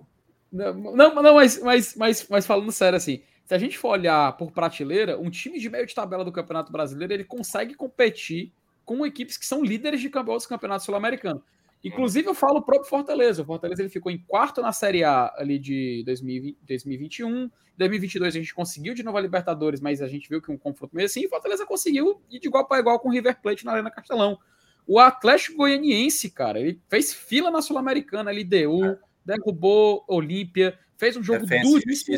[0.53, 4.37] Não, não, não mas, mas, mas, mas falando sério assim, se a gente for olhar
[4.37, 8.53] por prateleira, um time de meio de tabela do Campeonato Brasileiro, ele consegue competir
[8.85, 11.43] com equipes que são líderes de campeonatos Campeonato Sul-Americano.
[11.89, 13.43] Inclusive, eu falo o próprio Fortaleza.
[13.43, 17.51] O Fortaleza ele ficou em quarto na Série A ali de 2020, 2021.
[17.79, 20.97] 2022 a gente conseguiu de novo a Libertadores, mas a gente viu que um confronto
[20.97, 21.25] meio assim.
[21.25, 24.39] E Fortaleza conseguiu ir de igual para igual com o River Plate na Arena Castelão.
[24.87, 28.99] O Atlético Goianiense, cara, ele fez fila na Sul-Americana, LDU, é.
[29.25, 32.17] derrubou Olímpia, fez um jogo duríssimo.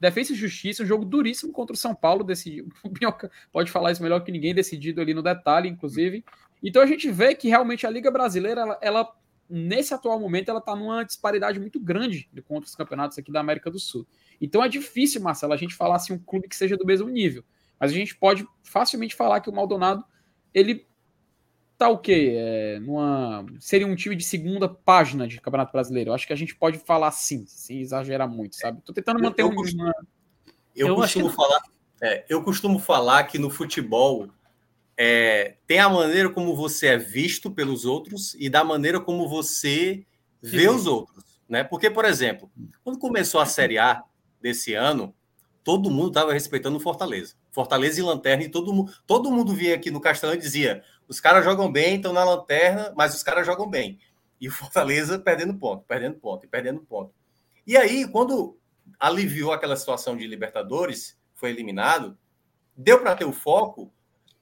[0.00, 2.72] Defesa e Justiça, um jogo duríssimo contra o São Paulo, decidido.
[2.82, 6.24] O Minhoca pode falar isso melhor que ninguém, decidido ali no detalhe, inclusive.
[6.62, 9.12] Então a gente vê que realmente a Liga Brasileira, ela, ela
[9.48, 13.70] nesse atual momento, ela está numa disparidade muito grande contra os campeonatos aqui da América
[13.70, 14.06] do Sul.
[14.40, 17.44] Então é difícil, Marcelo, a gente falar assim um clube que seja do mesmo nível.
[17.78, 20.04] Mas a gente pode facilmente falar que o Maldonado,
[20.54, 20.86] ele
[21.76, 22.34] tá o quê?
[22.36, 26.10] É, numa, seria um time de segunda página de Campeonato Brasileiro.
[26.10, 28.80] Eu acho que a gente pode falar assim, sem exagerar muito, sabe?
[28.82, 29.56] Tô tentando manter eu, eu um.
[29.56, 29.92] Costumo,
[30.76, 31.34] eu, eu costumo que...
[31.34, 31.60] falar.
[32.00, 34.28] É, eu costumo falar que no futebol
[34.96, 40.04] é, tem a maneira como você é visto pelos outros e da maneira como você
[40.40, 40.68] vê Sim.
[40.68, 41.40] os outros.
[41.48, 41.64] Né?
[41.64, 42.50] Porque, por exemplo,
[42.82, 44.02] quando começou a Série A
[44.40, 45.14] desse ano,
[45.62, 47.34] todo mundo estava respeitando o Fortaleza.
[47.50, 51.20] Fortaleza e Lanterna, e todo mundo, todo mundo vinha aqui no Castelão e dizia: os
[51.20, 53.98] caras jogam bem, estão na lanterna, mas os caras jogam bem.
[54.40, 57.14] E o Fortaleza perdendo ponto, perdendo ponto perdendo ponto.
[57.66, 58.58] E aí, quando
[58.98, 62.18] aliviou aquela situação de Libertadores, foi eliminado,
[62.76, 63.92] deu para ter o foco,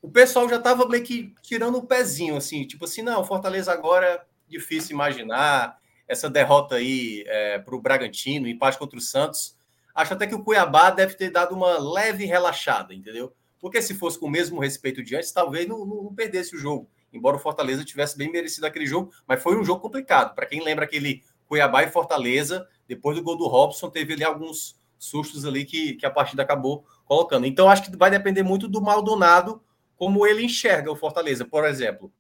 [0.02, 4.06] o pessoal já estava meio que tirando o pezinho, assim, tipo assim, não, Fortaleza agora
[4.06, 5.78] é difícil imaginar
[6.08, 9.56] essa derrota aí é, para o Bragantino, empate contra o Santos.
[9.94, 13.32] Acho até que o Cuiabá deve ter dado uma leve relaxada, entendeu?
[13.60, 16.88] Porque se fosse com o mesmo respeito de antes, talvez não, não perdesse o jogo.
[17.12, 20.34] Embora o Fortaleza tivesse bem merecido aquele jogo, mas foi um jogo complicado.
[20.34, 24.76] Para quem lembra aquele Cuiabá e Fortaleza, depois do gol do Robson, teve ali alguns
[24.98, 27.46] sustos ali que, que a partida acabou colocando.
[27.46, 29.60] Então, acho que vai depender muito do Maldonado,
[30.00, 31.44] como ele enxerga o Fortaleza.
[31.44, 32.10] Por exemplo,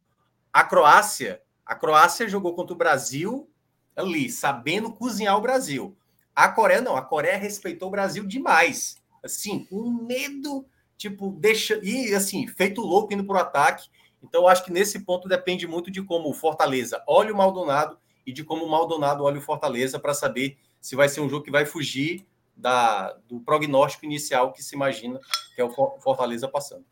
[0.52, 3.48] a Croácia, a Croácia jogou contra o Brasil
[3.96, 5.96] ali, sabendo cozinhar o Brasil.
[6.36, 8.98] A Coreia não, a Coreia respeitou o Brasil demais.
[9.24, 10.66] Assim, com medo
[10.98, 11.80] tipo, deixa.
[11.82, 13.88] E assim, feito louco indo para o ataque.
[14.22, 17.96] Então, eu acho que nesse ponto depende muito de como o Fortaleza olha o Maldonado
[18.26, 21.46] e de como o Maldonado olha o Fortaleza para saber se vai ser um jogo
[21.46, 25.18] que vai fugir da, do prognóstico inicial que se imagina
[25.54, 26.84] que é o Fortaleza passando.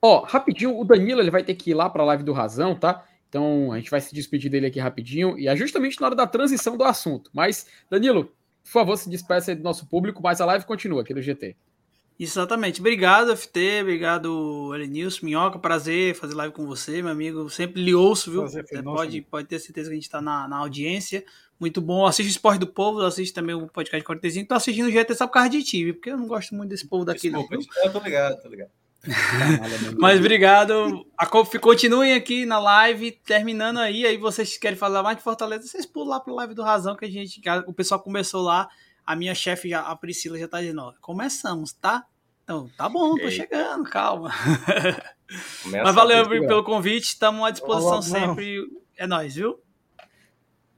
[0.00, 2.74] Ó, rapidinho, o Danilo ele vai ter que ir lá para a live do Razão,
[2.74, 3.04] tá?
[3.28, 6.26] Então a gente vai se despedir dele aqui rapidinho e é justamente na hora da
[6.26, 7.30] transição do assunto.
[7.34, 8.32] Mas, Danilo,
[8.64, 11.56] por favor, se despeça aí do nosso público, mas a live continua aqui do GT.
[12.18, 12.80] Exatamente.
[12.80, 13.82] Obrigado, FT.
[13.82, 15.24] Obrigado, Elenilson.
[15.24, 17.48] Minhoca, prazer fazer live com você, meu amigo.
[17.48, 18.40] Sempre lhe ouço, viu?
[18.40, 21.24] Prazer, você pode, pode ter certeza que a gente está na, na audiência.
[21.60, 22.06] Muito bom.
[22.06, 24.46] Assiste o Esporte do Povo, assiste também o podcast de Cortezinho.
[24.48, 26.88] Tô assistindo o GT só por causa de ti, porque eu não gosto muito desse
[26.88, 27.30] povo daqui.
[27.30, 27.84] Desculpa, não.
[27.84, 28.70] eu tô ligado, tô ligado.
[29.98, 31.06] Mas obrigado.
[31.16, 34.06] A, continuem aqui na live, terminando aí.
[34.06, 37.04] Aí vocês querem falar mais de Fortaleza, vocês pulam lá pro live do Razão, que
[37.04, 38.68] a gente, que a, o pessoal começou lá
[39.06, 42.04] a minha chefe, a Priscila, já tá dizendo, ó, começamos, tá?
[42.44, 43.30] Então, tá bom, tô Ei.
[43.30, 44.30] chegando, calma.
[45.64, 48.66] Mas valeu pelo convite, estamos à disposição não, sempre.
[48.96, 49.60] É nóis, viu?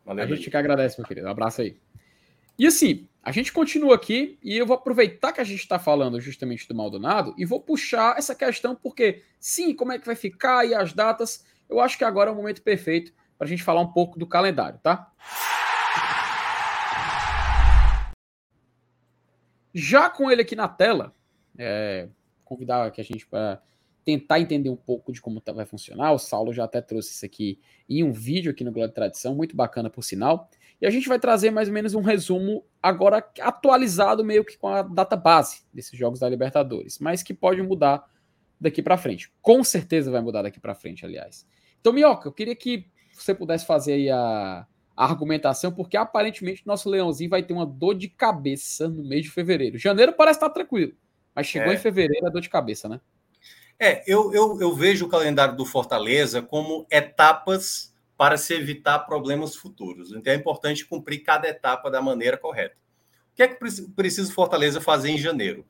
[0.04, 1.26] Valeu, a gente que agradece, meu querido.
[1.26, 1.76] Um abraço aí.
[2.58, 6.20] E assim, a gente continua aqui e eu vou aproveitar que a gente está falando
[6.20, 10.66] justamente do Maldonado e vou puxar essa questão, porque sim, como é que vai ficar
[10.66, 13.82] e as datas, eu acho que agora é o momento perfeito para a gente falar
[13.82, 15.12] um pouco do calendário, tá?
[19.74, 21.14] Já com ele aqui na tela,
[21.58, 22.08] é,
[22.44, 23.62] convidar que a gente para
[24.02, 26.12] tentar entender um pouco de como tá, vai funcionar.
[26.12, 29.54] O Saulo já até trouxe isso aqui em um vídeo aqui no Glória Tradição, muito
[29.54, 30.48] bacana por sinal.
[30.80, 34.68] E a gente vai trazer mais ou menos um resumo agora atualizado meio que com
[34.68, 38.04] a data base desses jogos da Libertadores, mas que pode mudar
[38.58, 39.30] daqui para frente.
[39.42, 41.46] Com certeza vai mudar daqui para frente, aliás.
[41.80, 44.66] Então, Minhoca, eu queria que você pudesse fazer aí a,
[44.96, 49.30] a argumentação, porque aparentemente nosso leãozinho vai ter uma dor de cabeça no mês de
[49.30, 49.78] fevereiro.
[49.78, 50.92] Janeiro parece estar tranquilo,
[51.34, 51.74] mas chegou é.
[51.74, 53.00] em fevereiro é dor de cabeça, né?
[53.78, 59.56] É, eu, eu, eu vejo o calendário do Fortaleza como etapas para se evitar problemas
[59.56, 60.12] futuros.
[60.12, 62.76] Então é importante cumprir cada etapa da maneira correta.
[63.32, 63.58] O que é que
[63.96, 65.64] precisa Fortaleza fazer em janeiro?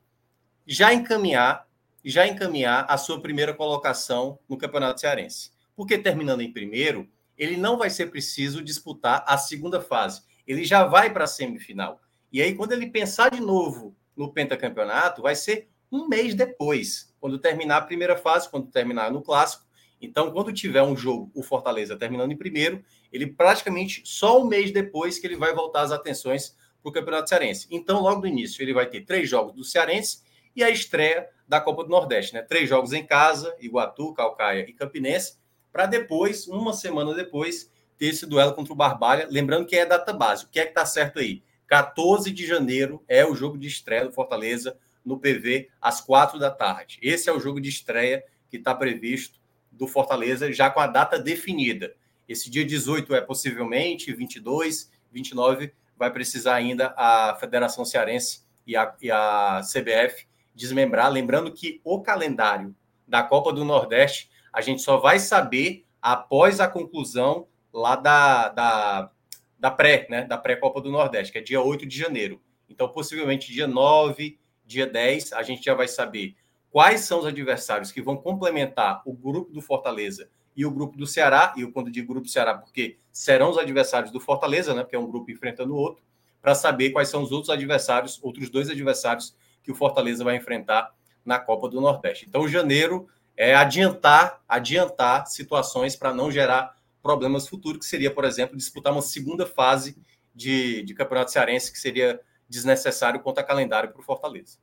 [0.67, 1.65] Já encaminhar,
[2.03, 5.53] já encaminhar a sua primeira colocação no Campeonato Cearense.
[5.77, 7.07] Porque terminando em primeiro,
[7.37, 10.21] ele não vai ser preciso disputar a segunda fase.
[10.45, 12.01] Ele já vai para a semifinal.
[12.33, 17.39] E aí, quando ele pensar de novo no pentacampeonato, vai ser um mês depois, quando
[17.39, 19.70] terminar a primeira fase, quando terminar no clássico.
[20.01, 24.71] Então, quando tiver um jogo, o Fortaleza terminando em primeiro, ele praticamente só um mês
[24.71, 27.67] depois que ele vai voltar as atenções para o Campeonato Cearense.
[27.69, 30.23] Então, logo no início, ele vai ter três jogos do Cearense
[30.55, 32.41] e a estreia da Copa do Nordeste, né?
[32.41, 35.37] Três jogos em casa, Iguatu, Calcaia e Campinense,
[35.71, 39.27] para depois, uma semana depois, ter esse duelo contra o Barbalha.
[39.29, 40.45] Lembrando que é data base.
[40.45, 41.43] O que é que está certo aí?
[41.67, 46.51] 14 de janeiro é o jogo de estreia do Fortaleza no PV, às quatro da
[46.51, 46.99] tarde.
[47.01, 49.40] Esse é o jogo de estreia que está previsto
[49.81, 51.95] do Fortaleza, já com a data definida.
[52.29, 58.95] Esse dia 18 é possivelmente, 22, 29 vai precisar ainda a Federação Cearense e a,
[59.01, 61.11] e a CBF desmembrar.
[61.11, 62.75] Lembrando que o calendário
[63.07, 69.11] da Copa do Nordeste a gente só vai saber após a conclusão lá da, da,
[69.57, 70.25] da pré, né?
[70.25, 72.39] Da pré-Copa do Nordeste, que é dia 8 de janeiro.
[72.69, 76.35] Então, possivelmente dia 9, dia 10, a gente já vai saber
[76.71, 81.05] quais são os adversários que vão complementar o grupo do Fortaleza e o grupo do
[81.05, 81.53] Ceará.
[81.57, 84.81] E eu quando digo grupo Ceará, porque serão os adversários do Fortaleza, né?
[84.81, 86.03] Porque é um grupo enfrentando o outro,
[86.41, 90.93] para saber quais são os outros adversários, outros dois adversários que o Fortaleza vai enfrentar
[91.23, 92.25] na Copa do Nordeste.
[92.27, 93.07] Então, janeiro
[93.37, 99.01] é adiantar, adiantar situações para não gerar problemas futuros, que seria, por exemplo, disputar uma
[99.01, 99.97] segunda fase
[100.33, 102.19] de, de campeonato cearense, que seria
[102.49, 104.57] desnecessário quanto a calendário para o Fortaleza.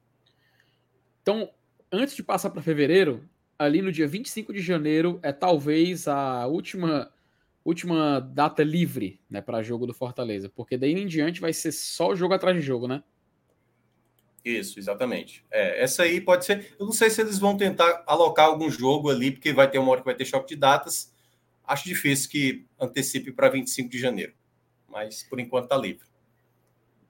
[1.22, 1.50] Então,
[1.92, 3.28] antes de passar para fevereiro,
[3.58, 7.12] ali no dia 25 de janeiro é talvez a última
[7.64, 12.14] última data livre né, para jogo do Fortaleza, porque daí em diante vai ser só
[12.14, 13.02] jogo atrás de jogo, né?
[14.42, 15.44] Isso, exatamente.
[15.50, 16.74] É, essa aí pode ser.
[16.78, 19.90] Eu não sei se eles vão tentar alocar algum jogo ali, porque vai ter uma
[19.90, 21.12] hora que vai ter choque de datas.
[21.62, 24.32] Acho difícil que antecipe para 25 de janeiro.
[24.88, 26.06] Mas por enquanto está livre.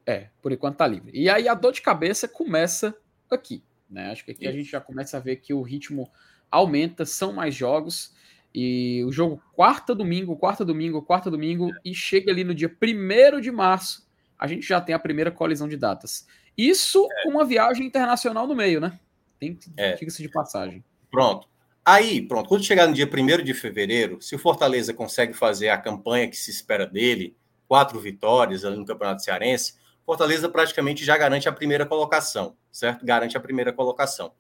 [0.05, 1.12] É, por enquanto está livre.
[1.14, 2.96] E aí a dor de cabeça começa
[3.30, 3.62] aqui.
[3.89, 4.10] Né?
[4.10, 4.51] Acho que aqui Isso.
[4.51, 6.10] a gente já começa a ver que o ritmo
[6.51, 8.15] aumenta, são mais jogos.
[8.55, 13.40] E o jogo quarta domingo, quarta domingo, quarta domingo, e chega ali no dia 1
[13.40, 14.09] de março,
[14.39, 16.27] a gente já tem a primeira colisão de datas.
[16.56, 17.23] Isso é.
[17.23, 18.98] com uma viagem internacional no meio, né?
[19.39, 19.93] Tem que é.
[19.94, 20.82] diga-se de passagem.
[21.10, 21.48] Pronto.
[21.85, 25.78] Aí, pronto, quando chegar no dia 1 de fevereiro, se o Fortaleza consegue fazer a
[25.78, 27.36] campanha que se espera dele,
[27.66, 29.74] quatro vitórias ali no Campeonato Cearense,
[30.09, 33.05] Fortaleza praticamente já garante a primeira colocação, certo?
[33.05, 34.32] Garante a primeira colocação.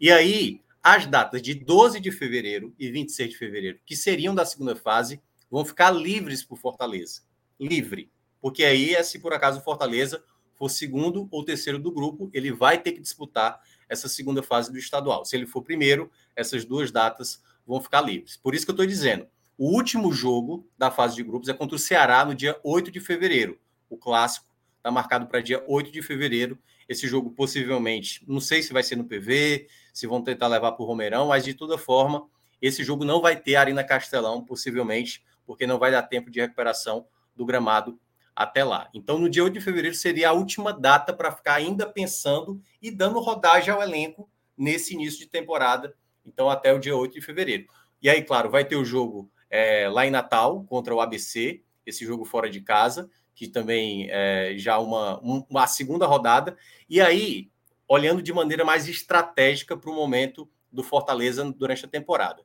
[0.00, 4.44] E aí, as datas de 12 de fevereiro e 26 de fevereiro, que seriam da
[4.44, 7.20] segunda fase, vão ficar livres para o Fortaleza.
[7.56, 8.10] Livre.
[8.40, 10.24] Porque aí, é se por acaso o Fortaleza
[10.56, 14.78] for segundo ou terceiro do grupo, ele vai ter que disputar essa segunda fase do
[14.78, 15.24] estadual.
[15.24, 18.36] Se ele for primeiro, essas duas datas vão ficar livres.
[18.36, 21.76] Por isso que eu estou dizendo, o último jogo da fase de grupos é contra
[21.76, 23.56] o Ceará no dia 8 de fevereiro.
[23.88, 24.51] O clássico
[24.82, 26.58] está marcado para dia 8 de fevereiro.
[26.88, 30.82] Esse jogo possivelmente, não sei se vai ser no PV, se vão tentar levar para
[30.82, 32.28] o Romeirão, mas de toda forma,
[32.60, 37.06] esse jogo não vai ter Arena Castelão, possivelmente, porque não vai dar tempo de recuperação
[37.34, 37.98] do gramado
[38.34, 38.90] até lá.
[38.92, 42.90] Então, no dia 8 de fevereiro seria a última data para ficar ainda pensando e
[42.90, 45.94] dando rodagem ao elenco nesse início de temporada.
[46.26, 47.66] Então, até o dia 8 de fevereiro.
[48.02, 52.04] E aí, claro, vai ter o jogo é, lá em Natal contra o ABC, esse
[52.04, 56.56] jogo fora de casa, que também é já uma, uma segunda rodada.
[56.88, 57.50] E aí,
[57.88, 62.42] olhando de maneira mais estratégica para o momento do Fortaleza durante a temporada.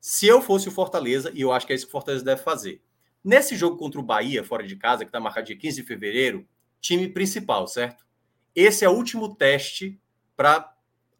[0.00, 2.42] Se eu fosse o Fortaleza, e eu acho que é isso que o Fortaleza deve
[2.42, 2.82] fazer,
[3.24, 6.46] Nesse jogo contra o Bahia, fora de casa, que está marcado dia 15 de fevereiro,
[6.78, 8.04] time principal, certo?
[8.54, 9.98] Esse é o último teste
[10.36, 10.70] para,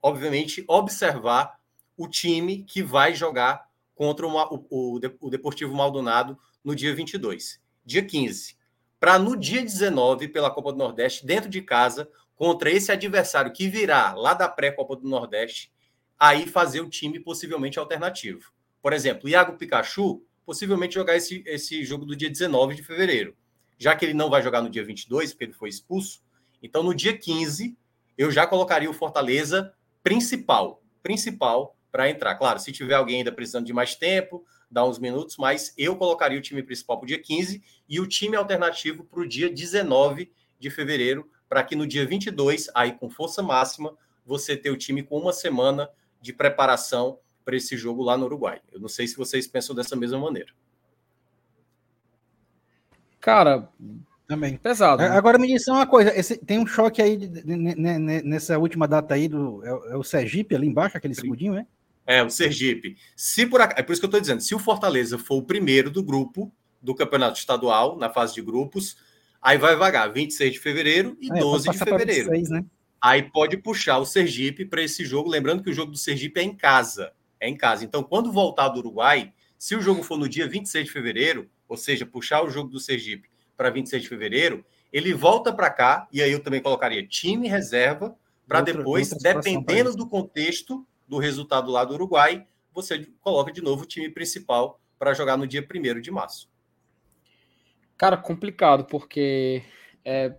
[0.02, 1.59] obviamente, observar
[1.97, 8.05] o time que vai jogar contra o, o, o Deportivo Maldonado no dia 22, dia
[8.05, 8.55] 15.
[8.98, 13.68] Para no dia 19, pela Copa do Nordeste, dentro de casa, contra esse adversário que
[13.68, 15.72] virá lá da pré-Copa do Nordeste,
[16.18, 18.52] aí fazer o time possivelmente alternativo.
[18.80, 23.36] Por exemplo, Iago Pikachu possivelmente jogar esse, esse jogo do dia 19 de fevereiro.
[23.78, 26.22] Já que ele não vai jogar no dia 22, porque ele foi expulso,
[26.62, 27.76] então no dia 15
[28.16, 32.34] eu já colocaria o Fortaleza principal, principal para entrar.
[32.36, 36.39] Claro, se tiver alguém ainda precisando de mais tempo, dá uns minutos, mas eu colocaria
[36.39, 40.32] o time principal para o dia 15 e o time alternativo para o dia 19
[40.59, 45.03] de fevereiro, para que no dia 22, aí com força máxima, você ter o time
[45.03, 45.89] com uma semana
[46.20, 48.61] de preparação para esse jogo lá no Uruguai.
[48.73, 50.53] Eu não sei se vocês pensam dessa mesma maneira.
[53.20, 53.69] Cara,
[54.27, 55.03] também pesado.
[55.03, 55.09] Né?
[55.09, 58.89] Agora me diz uma coisa, esse, tem um choque aí de, de, de, nessa última
[58.89, 61.66] data aí do é, é, o Sergipe ali embaixo, aquele escudinho, né?
[62.06, 62.97] É, o Sergipe.
[63.16, 65.90] Se por é por isso que eu estou dizendo, se o Fortaleza for o primeiro
[65.90, 68.97] do grupo do Campeonato Estadual na fase de grupos,
[69.40, 72.31] aí vai vagar 26 de fevereiro e é, 12 de fevereiro.
[72.31, 72.64] 26, né?
[73.01, 76.43] Aí pode puxar o Sergipe para esse jogo, lembrando que o jogo do Sergipe é
[76.43, 77.12] em casa
[77.44, 77.85] é em casa.
[77.85, 81.76] Então, quando voltar do Uruguai, se o jogo for no dia 26 de fevereiro, ou
[81.76, 86.22] seja, puxar o jogo do Sergipe para 26 de fevereiro, ele volta para cá, e
[86.22, 88.16] aí eu também colocaria time reserva,
[88.47, 93.86] para depois, dependendo do contexto do resultado lá do Uruguai, você coloca de novo o
[93.86, 96.51] time principal para jogar no dia 1 de março.
[97.97, 99.62] Cara, complicado, porque
[100.05, 100.35] é,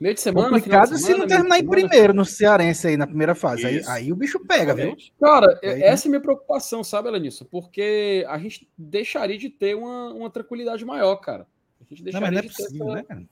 [0.00, 0.48] Meio de semana.
[0.48, 3.66] Complicado de semana, se não terminar em primeiro no Cearense aí na primeira fase.
[3.66, 4.96] Aí, aí, o bicho pega, viu?
[5.20, 7.44] Cara, aí, essa é a minha preocupação, sabe, Alanisson?
[7.44, 11.46] Porque a gente deixaria de ter uma, uma tranquilidade maior, cara.
[11.80, 13.26] A gente deixaria não, mas não é possível, essa, né?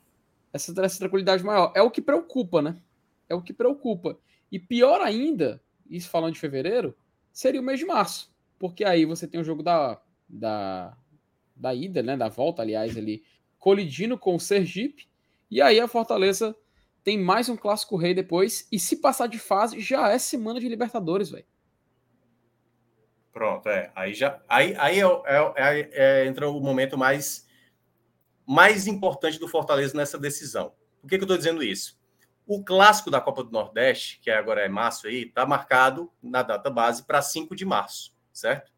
[0.52, 1.72] Essa, essa tranquilidade maior.
[1.74, 2.76] É o que preocupa, né?
[3.28, 4.16] É o que preocupa.
[4.55, 5.60] E pior ainda,
[5.90, 6.97] isso falando de fevereiro,
[7.32, 8.32] seria o mês de março.
[8.56, 10.97] Porque aí você tem o jogo da, da,
[11.56, 12.16] da ida, né?
[12.16, 13.24] Da volta, aliás, ali,
[13.59, 15.09] colidindo com o Sergipe.
[15.51, 16.55] E aí a Fortaleza
[17.02, 18.68] tem mais um clássico rei depois.
[18.70, 21.47] E se passar de fase, já é semana de Libertadores, velho.
[23.32, 23.90] Pronto, é.
[23.93, 24.40] Aí já.
[24.48, 27.44] Aí, aí é, é, é, é, entra o momento mais,
[28.47, 30.72] mais importante do Fortaleza nessa decisão.
[31.01, 32.03] Por que, que eu estou dizendo isso?
[32.46, 36.68] O clássico da Copa do Nordeste, que agora é março aí, está marcado na data
[36.68, 38.72] base para 5 de março, certo?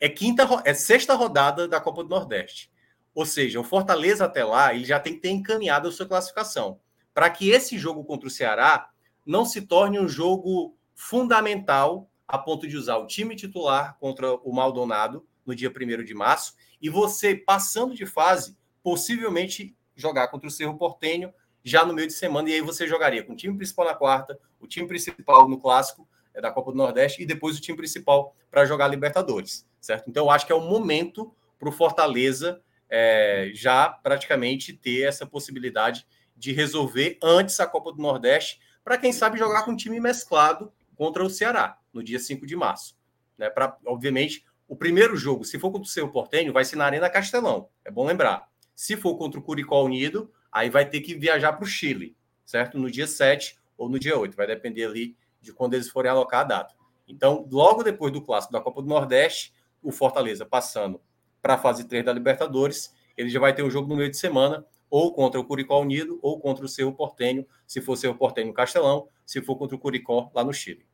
[0.00, 2.70] É quinta, é sexta rodada da Copa do Nordeste.
[3.14, 6.80] Ou seja, o Fortaleza até lá, ele já tem que ter encaminhado a sua classificação,
[7.14, 8.90] para que esse jogo contra o Ceará
[9.24, 14.52] não se torne um jogo fundamental a ponto de usar o time titular contra o
[14.52, 20.50] Maldonado no dia 1 de março e você passando de fase, possivelmente jogar contra o
[20.50, 21.32] Cerro Portenho
[21.66, 24.38] já no meio de semana, e aí você jogaria com o time principal na quarta,
[24.60, 28.36] o time principal no clássico é, da Copa do Nordeste e depois o time principal
[28.48, 30.08] para jogar Libertadores, certo?
[30.08, 35.26] Então eu acho que é o momento para o Fortaleza é, já praticamente ter essa
[35.26, 36.06] possibilidade
[36.36, 40.72] de resolver antes a Copa do Nordeste, para quem sabe jogar com um time mesclado
[40.94, 42.96] contra o Ceará, no dia 5 de março.
[43.36, 43.50] Né?
[43.50, 47.10] Pra, obviamente, o primeiro jogo, se for contra o Cerro Portenho, vai ser na Arena
[47.10, 48.46] Castelão, é bom lembrar.
[48.72, 52.78] Se for contra o Curicó Unido, aí vai ter que viajar para o Chile, certo?
[52.78, 56.40] No dia 7 ou no dia 8, vai depender ali de quando eles forem alocar
[56.40, 56.74] a data.
[57.06, 59.52] Então, logo depois do clássico da Copa do Nordeste,
[59.82, 60.98] o Fortaleza passando
[61.42, 64.16] para a fase 3 da Libertadores, ele já vai ter um jogo no meio de
[64.16, 68.48] semana, ou contra o Curicó Unido, ou contra o Cerro Portenho, se for Cerro Portenho
[68.48, 70.86] no Castelão, se for contra o Curicó lá no Chile.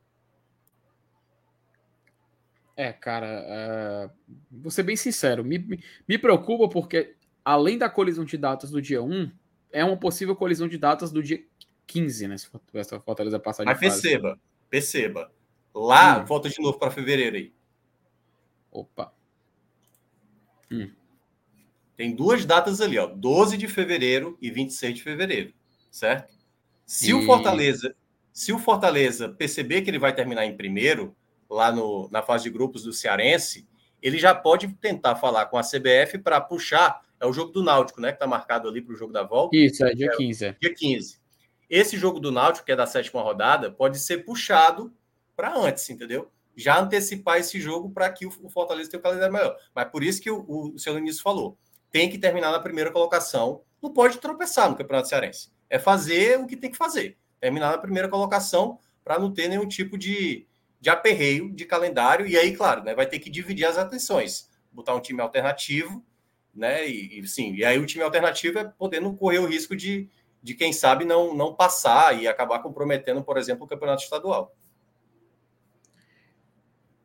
[2.75, 7.15] É, cara, uh, vou ser bem sincero, me, me, preocupa porque,
[7.45, 9.31] além da colisão de datas do dia 1,
[9.73, 11.43] é uma possível colisão de datas do dia
[11.87, 12.37] 15, né?
[12.37, 14.01] Se essa Fortaleza passar de Mas fase.
[14.01, 14.39] perceba,
[14.69, 15.31] perceba.
[15.73, 16.25] Lá, hum.
[16.25, 17.53] volta de novo para fevereiro aí.
[18.71, 19.11] Opa.
[20.71, 20.91] Hum.
[21.95, 23.07] Tem duas datas ali, ó.
[23.07, 25.53] 12 de fevereiro e 26 de fevereiro,
[25.91, 26.33] certo?
[26.85, 27.13] Se e...
[27.13, 27.95] o Fortaleza,
[28.31, 31.15] se o Fortaleza perceber que ele vai terminar em primeiro,
[31.49, 33.67] lá no, na fase de grupos do Cearense,
[34.01, 38.01] ele já pode tentar falar com a CBF para puxar é o jogo do Náutico,
[38.01, 38.09] né?
[38.09, 39.55] Que está marcado ali para o jogo da volta.
[39.55, 40.45] Isso, é dia é, 15.
[40.45, 40.57] É.
[40.59, 41.17] Dia 15.
[41.69, 44.93] Esse jogo do Náutico, que é da sétima rodada, pode ser puxado
[45.33, 46.29] para antes, entendeu?
[46.53, 49.55] Já antecipar esse jogo para que o Fortaleza tenha um calendário melhor.
[49.73, 51.57] Mas por isso que o, o, o seu Início falou.
[51.89, 53.61] Tem que terminar na primeira colocação.
[53.81, 55.49] Não pode tropeçar no Campeonato Cearense.
[55.69, 57.17] É fazer o que tem que fazer.
[57.39, 60.45] Terminar na primeira colocação para não ter nenhum tipo de,
[60.81, 62.27] de aperreio de calendário.
[62.27, 64.49] E aí, claro, né, vai ter que dividir as atenções.
[64.73, 66.03] Botar um time alternativo
[66.53, 66.87] né?
[66.87, 70.09] E, e sim, e aí o time alternativo é podendo correr o risco de,
[70.41, 74.55] de quem sabe não, não passar e acabar comprometendo, por exemplo, o campeonato estadual.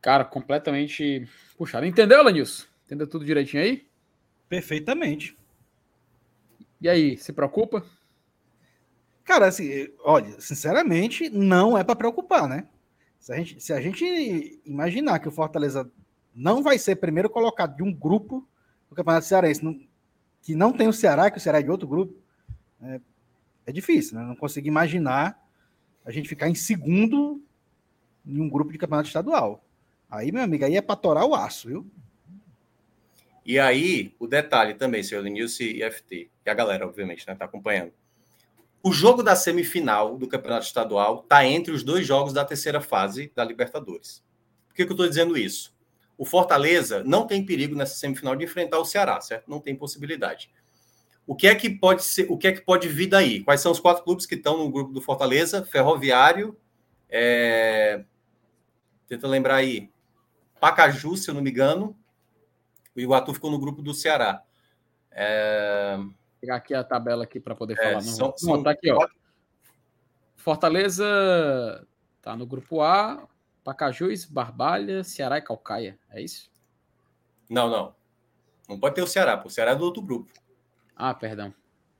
[0.00, 1.86] Cara, completamente puxado.
[1.86, 2.66] Entendeu, Lanilson?
[2.84, 3.86] Entendeu tudo direitinho aí?
[4.48, 5.36] Perfeitamente.
[6.80, 7.84] E aí, se preocupa?
[9.24, 12.66] Cara, assim, olha, sinceramente, não é para preocupar, né?
[13.18, 15.90] Se a, gente, se a gente imaginar que o Fortaleza
[16.34, 18.48] não vai ser primeiro colocado de um grupo
[18.90, 19.80] no Campeonato Cearense, não,
[20.42, 22.14] que não tem o Ceará, que o Ceará é de outro grupo,
[22.82, 23.00] é,
[23.66, 24.24] é difícil, né?
[24.24, 25.38] Não consigo imaginar
[26.04, 27.42] a gente ficar em segundo
[28.24, 29.64] em um grupo de campeonato estadual.
[30.10, 31.86] Aí, meu amigo, aí é para torar o aço, viu?
[33.44, 37.46] E aí, o detalhe também, senhor Lenilson e FT, que a galera, obviamente, né, tá
[37.46, 37.92] acompanhando.
[38.82, 43.32] O jogo da semifinal do campeonato estadual está entre os dois jogos da terceira fase
[43.34, 44.22] da Libertadores.
[44.68, 45.74] Por que, que eu estou dizendo isso?
[46.18, 49.48] O Fortaleza não tem perigo nessa semifinal de enfrentar o Ceará, certo?
[49.48, 50.50] Não tem possibilidade.
[51.24, 53.44] O que é que pode ser, o que é que pode vir daí?
[53.44, 55.64] Quais são os quatro clubes que estão no grupo do Fortaleza?
[55.64, 56.58] Ferroviário,
[57.08, 58.04] é...
[59.06, 59.90] tenta lembrar aí,
[60.58, 61.96] Pacaju, se eu não me engano.
[62.96, 64.42] O Iguatu ficou no grupo do Ceará.
[65.12, 65.96] É...
[65.98, 68.00] Vou pegar aqui a tabela aqui para poder é, falar.
[68.00, 68.62] São, não, são...
[68.62, 69.06] tá aqui, ó.
[70.34, 71.86] Fortaleza
[72.22, 73.28] tá no grupo A,
[73.68, 75.98] Pacajus, Barbalha, Ceará e Calcaia.
[76.10, 76.50] É isso?
[77.50, 77.94] Não, não.
[78.66, 80.32] Não pode ter o Ceará, o Ceará é do outro grupo.
[80.96, 81.52] Ah, perdão.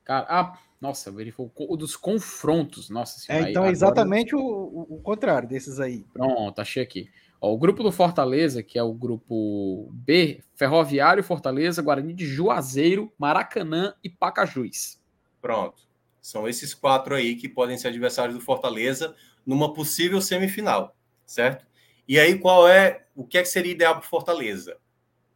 [0.03, 2.89] Cara, ah, nossa, verificou o dos confrontos.
[2.89, 3.45] Nossa senhora.
[3.45, 6.07] É, então é exatamente o, o, contrário desses aí.
[6.11, 7.07] Pronto, achei aqui.
[7.39, 13.13] Ó, o grupo do Fortaleza, que é o grupo B, Ferroviário, Fortaleza, Guarani de Juazeiro,
[13.15, 14.99] Maracanã e Pacajus.
[15.39, 15.83] Pronto.
[16.19, 19.15] São esses quatro aí que podem ser adversários do Fortaleza
[19.45, 20.95] numa possível semifinal
[21.31, 21.65] certo?
[22.07, 24.77] E aí, qual é o que é que seria ideal para Fortaleza?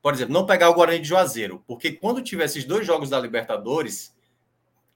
[0.03, 3.17] por exemplo, não pegar o Guarani de Juazeiro, porque quando tiver esses dois jogos da
[3.17, 4.13] Libertadores,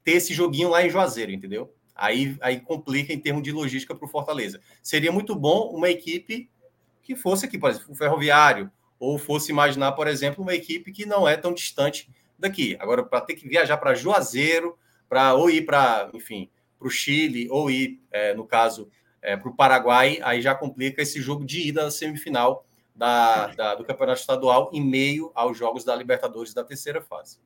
[0.04, 1.74] ter esse joguinho lá em Juazeiro, entendeu?
[1.94, 4.60] Aí, aí complica em termos de logística para o Fortaleza.
[4.82, 6.50] Seria muito bom uma equipe
[7.02, 8.70] que fosse aqui, por exemplo, o Ferroviário,
[9.00, 12.76] ou fosse imaginar, por exemplo, uma equipe que não é tão distante daqui.
[12.78, 17.48] Agora, para ter que viajar para Juazeiro, para ou ir para, enfim, para o Chile,
[17.50, 18.90] ou ir, é, no caso,
[19.22, 23.74] é, para o Paraguai, aí já complica esse jogo de ida na semifinal da, da,
[23.74, 27.38] do Campeonato Estadual em meio aos jogos da Libertadores da terceira fase.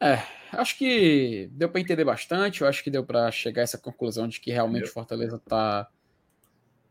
[0.00, 0.22] É,
[0.52, 2.60] acho que deu para entender bastante.
[2.60, 5.88] Eu acho que deu para chegar a essa conclusão de que realmente Fortaleza tá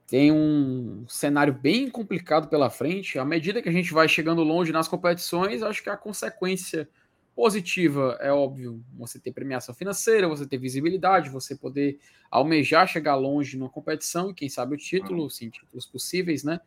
[0.08, 3.18] tem um cenário bem complicado pela frente.
[3.18, 6.88] À medida que a gente vai chegando longe nas competições, acho que a consequência
[7.36, 12.00] positiva é óbvio, você ter premiação financeira, você ter visibilidade, você poder
[12.32, 16.60] almejar chegar longe numa competição e quem sabe o título, sim, títulos possíveis, né?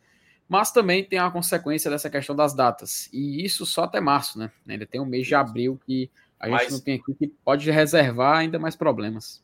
[0.48, 3.08] Mas também tem a consequência dessa questão das datas.
[3.12, 4.50] E isso só até março, né?
[4.66, 6.62] Ainda tem um mês de abril que a Mas...
[6.62, 9.42] gente não tem aqui que pode reservar ainda mais problemas.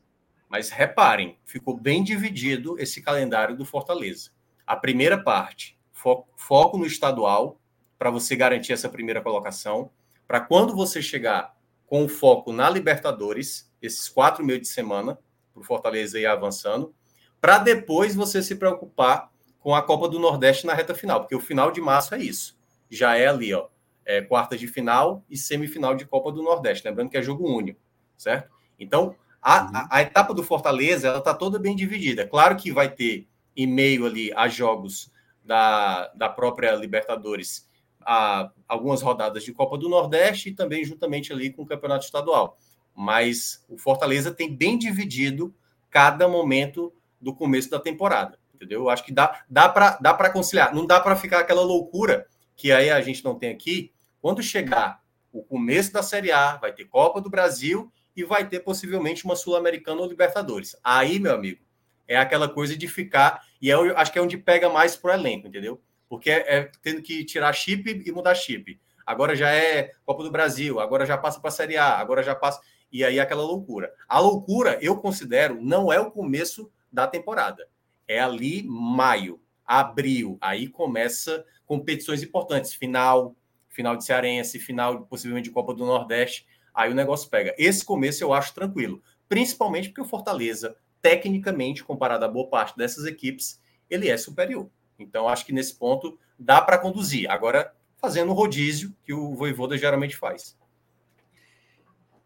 [0.49, 4.29] Mas reparem, ficou bem dividido esse calendário do Fortaleza.
[4.65, 7.59] A primeira parte, foco, foco no estadual,
[7.97, 9.91] para você garantir essa primeira colocação.
[10.27, 11.55] Para quando você chegar
[11.87, 15.19] com o foco na Libertadores, esses quatro meses de semana,
[15.53, 16.93] para o Fortaleza ir avançando,
[17.39, 21.39] para depois você se preocupar com a Copa do Nordeste na reta final, porque o
[21.39, 22.57] final de março é isso.
[22.89, 23.67] Já é ali, ó,
[24.05, 26.87] é, quarta de final e semifinal de Copa do Nordeste.
[26.87, 27.79] Lembrando que é jogo único,
[28.17, 28.51] certo?
[28.79, 29.87] Então, a, a, uhum.
[29.89, 32.27] a etapa do Fortaleza ela está toda bem dividida.
[32.27, 35.11] Claro que vai ter em meio ali a jogos
[35.43, 37.67] da, da própria Libertadores
[38.05, 42.57] a, algumas rodadas de Copa do Nordeste e também juntamente ali com o Campeonato Estadual.
[42.93, 45.53] Mas o Fortaleza tem bem dividido
[45.89, 48.81] cada momento do começo da temporada, entendeu?
[48.81, 50.73] Eu acho que dá, dá para dá conciliar.
[50.73, 53.91] Não dá para ficar aquela loucura que aí a gente não tem aqui.
[54.21, 55.01] Quando chegar
[55.31, 59.35] o começo da Série A, vai ter Copa do Brasil e vai ter possivelmente uma
[59.35, 60.75] Sul-Americana ou Libertadores.
[60.81, 61.61] Aí, meu amigo,
[62.07, 65.11] é aquela coisa de ficar, e eu é acho que é onde pega mais pro
[65.11, 65.81] elenco, entendeu?
[66.07, 68.79] Porque é, é tendo que tirar chip e mudar chip.
[69.05, 72.35] Agora já é Copa do Brasil, agora já passa para a Série A, agora já
[72.35, 72.59] passa.
[72.91, 73.93] E aí aquela loucura.
[74.07, 77.67] A loucura, eu considero, não é o começo da temporada.
[78.07, 80.37] É ali maio, abril.
[80.41, 82.73] Aí começa competições importantes.
[82.73, 83.35] Final,
[83.69, 86.45] final de Cearense, final possivelmente de Copa do Nordeste
[86.75, 87.55] aí o negócio pega.
[87.57, 93.05] Esse começo eu acho tranquilo, principalmente porque o Fortaleza, tecnicamente, comparado a boa parte dessas
[93.05, 94.69] equipes, ele é superior.
[94.97, 97.29] Então, acho que nesse ponto dá para conduzir.
[97.29, 100.57] Agora, fazendo o rodízio que o Voivoda geralmente faz.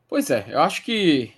[0.07, 1.33] Pois é, eu acho que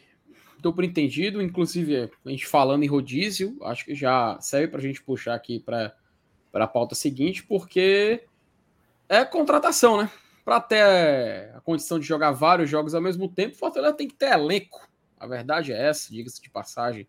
[0.55, 4.83] estou por entendido, inclusive a gente falando em rodízio, acho que já serve para a
[4.83, 5.93] gente puxar aqui para
[6.53, 8.23] a pauta seguinte, porque
[9.09, 10.09] é contratação, né?
[10.43, 14.15] para ter a condição de jogar vários jogos ao mesmo tempo, o Fortaleza tem que
[14.15, 14.87] ter elenco.
[15.19, 17.07] A verdade é essa, diga-se de passagem.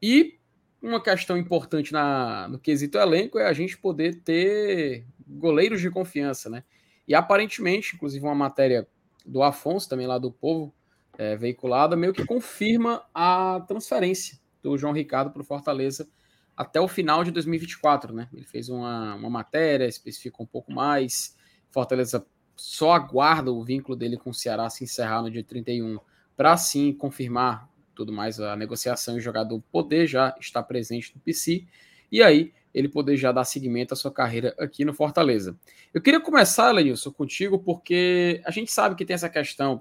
[0.00, 0.38] E
[0.84, 6.50] uma questão importante na, no quesito elenco é a gente poder ter goleiros de confiança,
[6.50, 6.62] né?
[7.08, 8.86] E aparentemente, inclusive uma matéria
[9.24, 10.74] do Afonso, também lá do Povo,
[11.16, 16.08] é, veiculada, meio que confirma a transferência do João Ricardo para o Fortaleza
[16.56, 18.28] até o final de 2024, né?
[18.32, 21.36] Ele fez uma, uma matéria, especifica um pouco mais.
[21.70, 25.98] Fortaleza só aguarda o vínculo dele com o Ceará se encerrar no dia 31
[26.36, 31.20] para sim confirmar tudo mais a negociação e o jogador poder já estar presente no
[31.20, 31.64] PC
[32.10, 35.56] e aí ele poder já dar seguimento à sua carreira aqui no Fortaleza.
[35.92, 39.80] Eu queria começar, Lenilson, contigo, porque a gente sabe que tem essa questão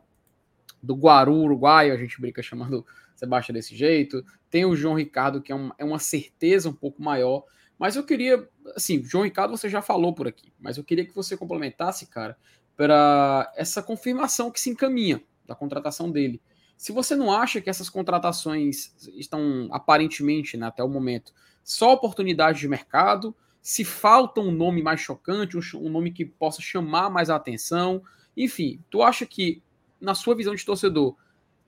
[0.82, 2.86] do Guaru uruguaio, a gente brinca chamando
[3.16, 7.02] Sebastião desse jeito, tem o João Ricardo, que é, um, é uma certeza um pouco
[7.02, 7.44] maior,
[7.80, 11.16] mas eu queria, assim, João Ricardo você já falou por aqui, mas eu queria que
[11.16, 12.38] você complementasse, cara,
[12.76, 16.42] para essa confirmação que se encaminha da contratação dele.
[16.78, 21.34] Se você não acha que essas contratações estão aparentemente, né, até o momento,
[21.64, 27.10] só oportunidade de mercado, se falta um nome mais chocante, um, nome que possa chamar
[27.10, 28.04] mais a atenção,
[28.36, 29.64] enfim, tu acha que,
[30.02, 31.16] na sua visão de torcedor,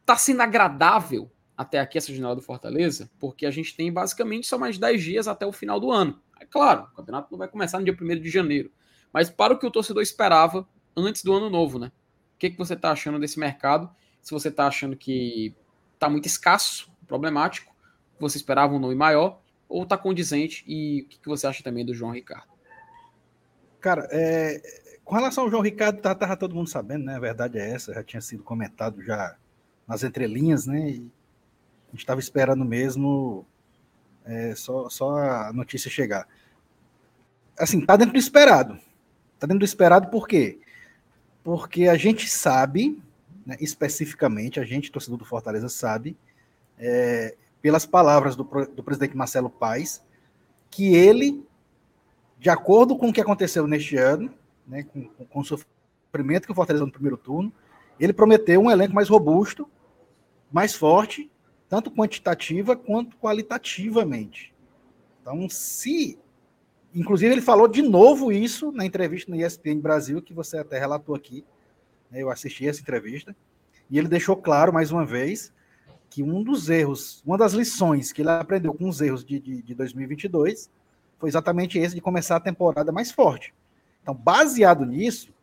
[0.01, 3.09] está sendo agradável até aqui essa janela do Fortaleza?
[3.17, 6.21] Porque a gente tem basicamente só mais 10 dias até o final do ano.
[6.39, 8.69] É claro, o campeonato não vai começar no dia 1 de janeiro,
[9.13, 10.67] mas para o que o torcedor esperava,
[10.97, 11.91] antes do ano novo, né?
[12.35, 13.89] O que, que você está achando desse mercado?
[14.25, 15.53] Se você está achando que
[15.93, 17.71] está muito escasso, problemático,
[18.19, 19.39] você esperava um nome maior,
[19.69, 20.63] ou está condizente?
[20.67, 22.49] E o que, que você acha também do João Ricardo?
[23.79, 24.59] Cara, é,
[25.03, 27.17] com relação ao João Ricardo, tá, tava todo mundo sabendo, né?
[27.17, 29.37] A verdade é essa, já tinha sido comentado já
[29.87, 30.89] nas entrelinhas, né?
[30.89, 31.11] E
[31.87, 33.45] a gente estava esperando mesmo
[34.25, 36.27] é, só, só a notícia chegar.
[37.59, 38.79] Assim, tá dentro do esperado
[39.35, 40.59] Está dentro do esperado por quê?
[41.43, 42.99] Porque a gente sabe,
[43.45, 46.17] né, especificamente, a gente, torcedor do Fortaleza, sabe,
[46.77, 50.03] é, pelas palavras do, do presidente Marcelo Paes,
[50.69, 51.45] que ele,
[52.39, 54.33] de acordo com o que aconteceu neste ano,
[54.67, 57.51] né, com, com o sofrimento que o Fortaleza no primeiro turno,
[57.99, 59.69] ele prometeu um elenco mais robusto,
[60.51, 61.31] mais forte,
[61.67, 64.53] tanto quantitativa quanto qualitativamente.
[65.21, 66.19] Então, se.
[66.93, 71.15] Inclusive, ele falou de novo isso na entrevista no ESPN Brasil, que você até relatou
[71.15, 71.43] aqui.
[72.15, 73.35] Né, eu assisti essa entrevista.
[73.89, 75.53] E ele deixou claro, mais uma vez,
[76.09, 79.61] que um dos erros, uma das lições que ele aprendeu com os erros de, de,
[79.61, 80.69] de 2022
[81.19, 83.53] foi exatamente esse de começar a temporada mais forte.
[84.01, 85.33] Então, baseado nisso,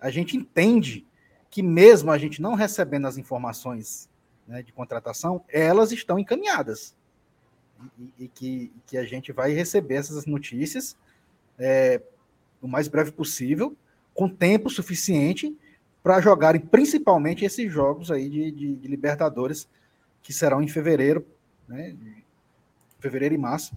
[0.00, 1.04] a gente entende
[1.50, 4.08] que mesmo a gente não recebendo as informações
[4.46, 6.94] né, de contratação, elas estão encaminhadas.
[7.98, 10.96] E, e que, que, a gente vai receber essas notícias
[11.58, 12.00] é,
[12.62, 13.76] o mais breve possível,
[14.14, 15.56] com tempo suficiente
[16.04, 19.66] para jogarem principalmente esses jogos aí de, de, de, Libertadores,
[20.22, 21.26] que serão em fevereiro,
[21.66, 21.96] né,
[23.00, 23.74] fevereiro e março.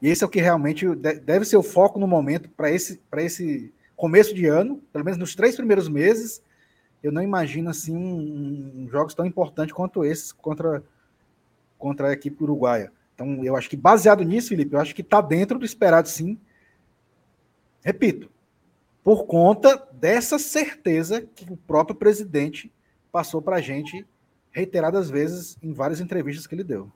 [0.00, 3.74] E esse é o que realmente deve ser o foco no momento para esse, esse
[3.96, 6.40] começo de ano, pelo menos nos três primeiros meses,
[7.02, 10.84] eu não imagino assim um, um, jogos tão importantes quanto esses contra,
[11.76, 12.92] contra a equipe uruguaia.
[13.12, 16.38] Então, eu acho que baseado nisso, Felipe, eu acho que está dentro do esperado, sim.
[17.82, 18.30] Repito,
[19.02, 22.72] por conta dessa certeza que o próprio presidente
[23.10, 24.06] passou para a gente
[24.50, 26.90] reiteradas vezes em várias entrevistas que ele deu.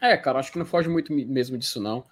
[0.00, 2.04] É, cara, acho que não foge muito mesmo disso, não.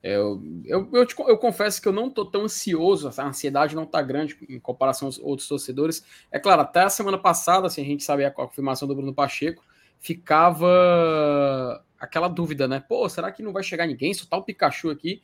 [0.00, 3.84] Eu, eu, eu, te, eu, confesso que eu não tô tão ansioso, a ansiedade não
[3.84, 6.04] tá grande em comparação aos outros torcedores.
[6.30, 9.64] É claro, até a semana passada, assim, a gente sabia a confirmação do Bruno Pacheco,
[9.98, 12.78] ficava aquela dúvida, né?
[12.78, 14.14] Pô, será que não vai chegar ninguém?
[14.14, 15.20] Só tá o Pikachu aqui.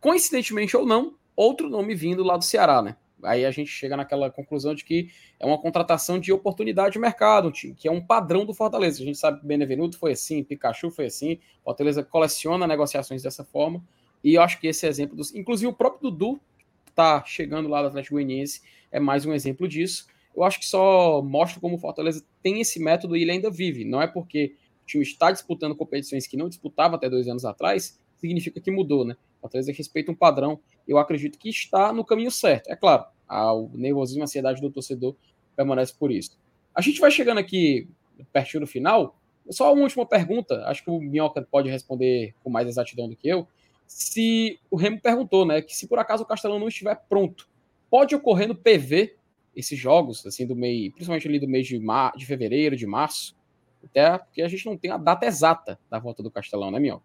[0.00, 2.96] Coincidentemente ou não, outro nome vindo lá do Ceará, né?
[3.22, 5.08] Aí a gente chega naquela conclusão de que
[5.40, 9.02] é uma contratação de oportunidade de mercado, que é um padrão do Fortaleza.
[9.02, 13.82] A gente sabe que Benevenuto foi assim, Pikachu foi assim, Fortaleza coleciona negociações dessa forma.
[14.22, 15.34] E eu acho que esse exemplo dos.
[15.34, 16.40] Inclusive, o próprio Dudu,
[16.84, 18.62] que tá chegando lá do Atlético Goianiense,
[18.92, 20.06] é mais um exemplo disso.
[20.36, 23.84] Eu acho que só mostra como o Fortaleza tem esse método e ele ainda vive.
[23.84, 27.98] Não é porque o time está disputando competições que não disputava até dois anos atrás,
[28.26, 29.16] significa que mudou, né?
[29.38, 30.60] O Fortaleza respeita um padrão.
[30.86, 32.68] Eu acredito que está no caminho certo.
[32.68, 35.14] É claro, o nervosismo e a ansiedade do torcedor
[35.56, 36.38] permanece por isso.
[36.74, 37.88] A gente vai chegando aqui
[38.32, 39.18] pertinho do final.
[39.50, 43.28] Só uma última pergunta, acho que o Minhoca pode responder com mais exatidão do que
[43.28, 43.46] eu
[43.86, 47.48] se o Remo perguntou, né, que se por acaso o Castelão não estiver pronto,
[47.90, 49.16] pode ocorrer no PV
[49.54, 53.36] esses jogos, assim, do mês, principalmente ali do mês de, mar, de fevereiro, de março,
[53.84, 57.04] até porque a gente não tem a data exata da volta do Castelão, né, Minhoca?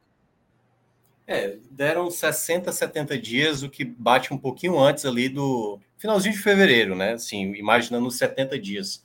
[1.31, 6.41] É, deram 60, 70 dias, o que bate um pouquinho antes ali do finalzinho de
[6.41, 7.13] fevereiro, né?
[7.13, 9.03] Assim, imaginando 70 dias.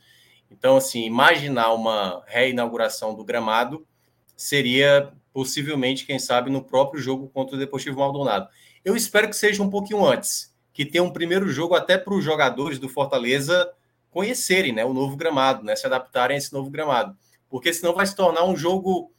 [0.51, 3.87] Então, assim, imaginar uma reinauguração do gramado
[4.35, 8.49] seria possivelmente, quem sabe, no próprio jogo contra o Deportivo Maldonado.
[8.83, 12.25] Eu espero que seja um pouquinho antes, que tenha um primeiro jogo até para os
[12.25, 13.71] jogadores do Fortaleza
[14.11, 17.15] conhecerem né, o novo gramado, né, se adaptarem a esse novo gramado.
[17.51, 19.13] Porque senão vai se tornar um jogo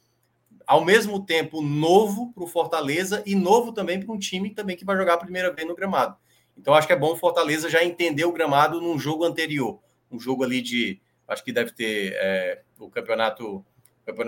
[0.66, 4.84] ao mesmo tempo novo para o Fortaleza e novo também para um time também que
[4.84, 6.16] vai jogar a primeira vez no gramado.
[6.56, 9.80] Então acho que é bom o Fortaleza já entender o gramado num jogo anterior,
[10.10, 13.64] um jogo ali de, acho que deve ter é, o campeonato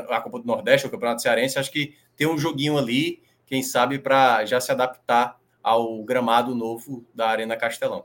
[0.08, 3.98] a Copa do Nordeste, o Campeonato Cearense, acho que tem um joguinho ali, quem sabe,
[3.98, 8.04] para já se adaptar ao gramado novo da Arena Castelão.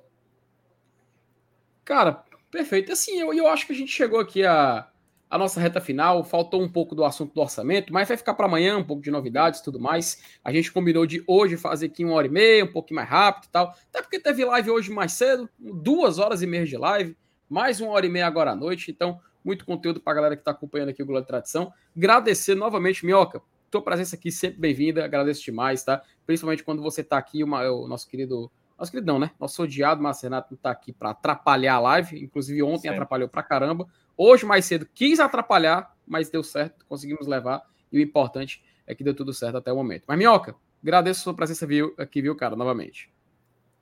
[1.84, 2.92] Cara, perfeito.
[2.92, 4.88] Assim, eu, eu acho que a gente chegou aqui a,
[5.34, 6.24] a nossa reta final.
[6.24, 9.10] Faltou um pouco do assunto do orçamento, mas vai ficar para amanhã, um pouco de
[9.10, 10.22] novidades e tudo mais.
[10.44, 13.46] A gente combinou de hoje fazer aqui uma hora e meia, um pouquinho mais rápido
[13.46, 13.76] e tal.
[13.90, 17.18] Até porque teve live hoje mais cedo, duas horas e meia de live,
[17.50, 18.92] mais uma hora e meia agora à noite.
[18.92, 21.74] Então, muito conteúdo para a galera que está acompanhando aqui o Globo de Tradição.
[21.98, 23.42] Agradecer novamente, Minhoca,
[23.72, 26.04] tua presença aqui sempre bem-vinda, agradeço demais, tá?
[26.28, 29.32] Principalmente quando você está aqui, uma, o nosso querido, nosso querido não, né?
[29.40, 32.90] Nosso odiado Márcio Renato não está aqui para atrapalhar a live, inclusive ontem Sim.
[32.90, 33.88] atrapalhou para caramba.
[34.15, 39.03] Hoje, mais cedo, quis atrapalhar, mas deu certo, conseguimos levar, e o importante é que
[39.03, 40.03] deu tudo certo até o momento.
[40.07, 41.68] Mas, Minhoca, agradeço a sua presença
[41.98, 43.10] aqui, viu, cara, novamente.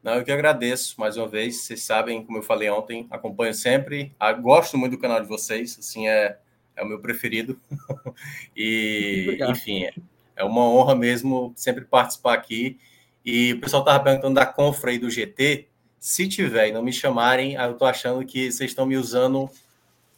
[0.03, 1.57] Não, eu que agradeço mais uma vez.
[1.57, 4.15] Vocês sabem, como eu falei ontem, acompanho sempre.
[4.19, 6.39] Ah, gosto muito do canal de vocês, assim, é,
[6.75, 7.59] é o meu preferido.
[8.55, 9.93] e, enfim, é,
[10.35, 12.79] é uma honra mesmo sempre participar aqui.
[13.23, 15.67] E o pessoal estava perguntando da Confra aí do GT.
[15.99, 19.47] Se tiver e não me chamarem, eu estou achando que vocês estão me usando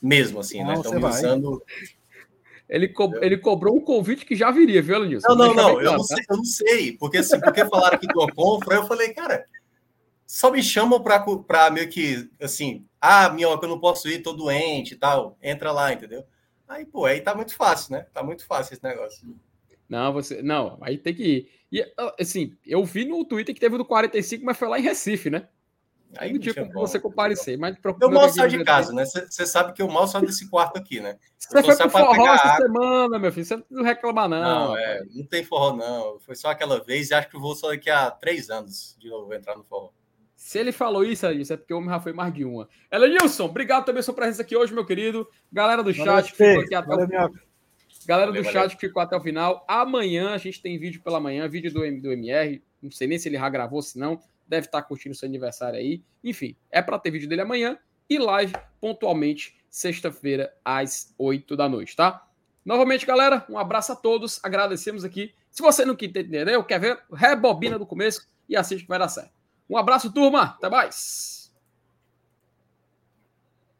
[0.04, 0.76] mesmo, assim, né?
[0.76, 1.00] não, né?
[1.00, 1.12] Vai.
[1.12, 1.64] usando.
[2.68, 5.28] Ele, co ele cobrou um convite que já viria, viu, Lenilson?
[5.30, 6.98] Não, não, não, eu, não sei, eu não sei.
[6.98, 9.46] Porque, assim, porque falaram aqui do Confra, eu falei, cara,
[10.26, 14.94] só me chamam para meio que assim, ah, minhoca, eu não posso ir, tô doente
[14.94, 15.38] e tal.
[15.42, 16.26] Entra lá, entendeu?
[16.68, 18.08] Aí, pô, aí tá muito fácil, né?
[18.14, 19.36] Tá muito fácil esse negócio.
[19.88, 20.42] Não, você.
[20.42, 21.50] Não, aí tem que ir.
[21.72, 25.30] E assim, eu vi no Twitter que teve do 45, mas foi lá em Recife,
[25.30, 25.48] né?
[26.18, 29.06] Aí não tinha como você comparecer, mas Eu mal saio de casa, né?
[29.06, 31.18] Você sabe que eu mal saio desse quarto aqui, né?
[31.38, 32.68] Você foi pro forró essa água.
[32.68, 33.45] semana, meu filho.
[33.45, 34.41] Você não reclama, não.
[34.41, 36.19] Não, é, não tem forró, não.
[36.19, 39.10] Foi só aquela vez e acho que eu vou só daqui a três anos de
[39.10, 39.90] novo entrar no forró.
[40.35, 42.68] Se ele falou isso, é isso é porque o homem já foi mais de uma.
[42.91, 45.27] Elenilson, obrigado também pela sua presença aqui hoje, meu querido.
[45.52, 47.31] Galera do chat que ficou aqui até o...
[48.06, 49.64] Galera do chat que ficou até o final.
[49.68, 52.61] Amanhã a gente tem vídeo pela manhã, vídeo do, do MR.
[52.81, 56.03] Não sei nem se ele já gravou, se não deve estar curtindo seu aniversário aí.
[56.24, 57.78] Enfim, é para ter vídeo dele amanhã
[58.10, 62.28] e live pontualmente sexta-feira às 8 da noite, tá?
[62.64, 64.40] Novamente, galera, um abraço a todos.
[64.44, 65.34] Agradecemos aqui.
[65.49, 69.32] Se você não entendeu, quer ver, rebobina do começo e assiste que vai dar certo.
[69.70, 70.44] Um abraço, turma.
[70.44, 71.43] Até mais.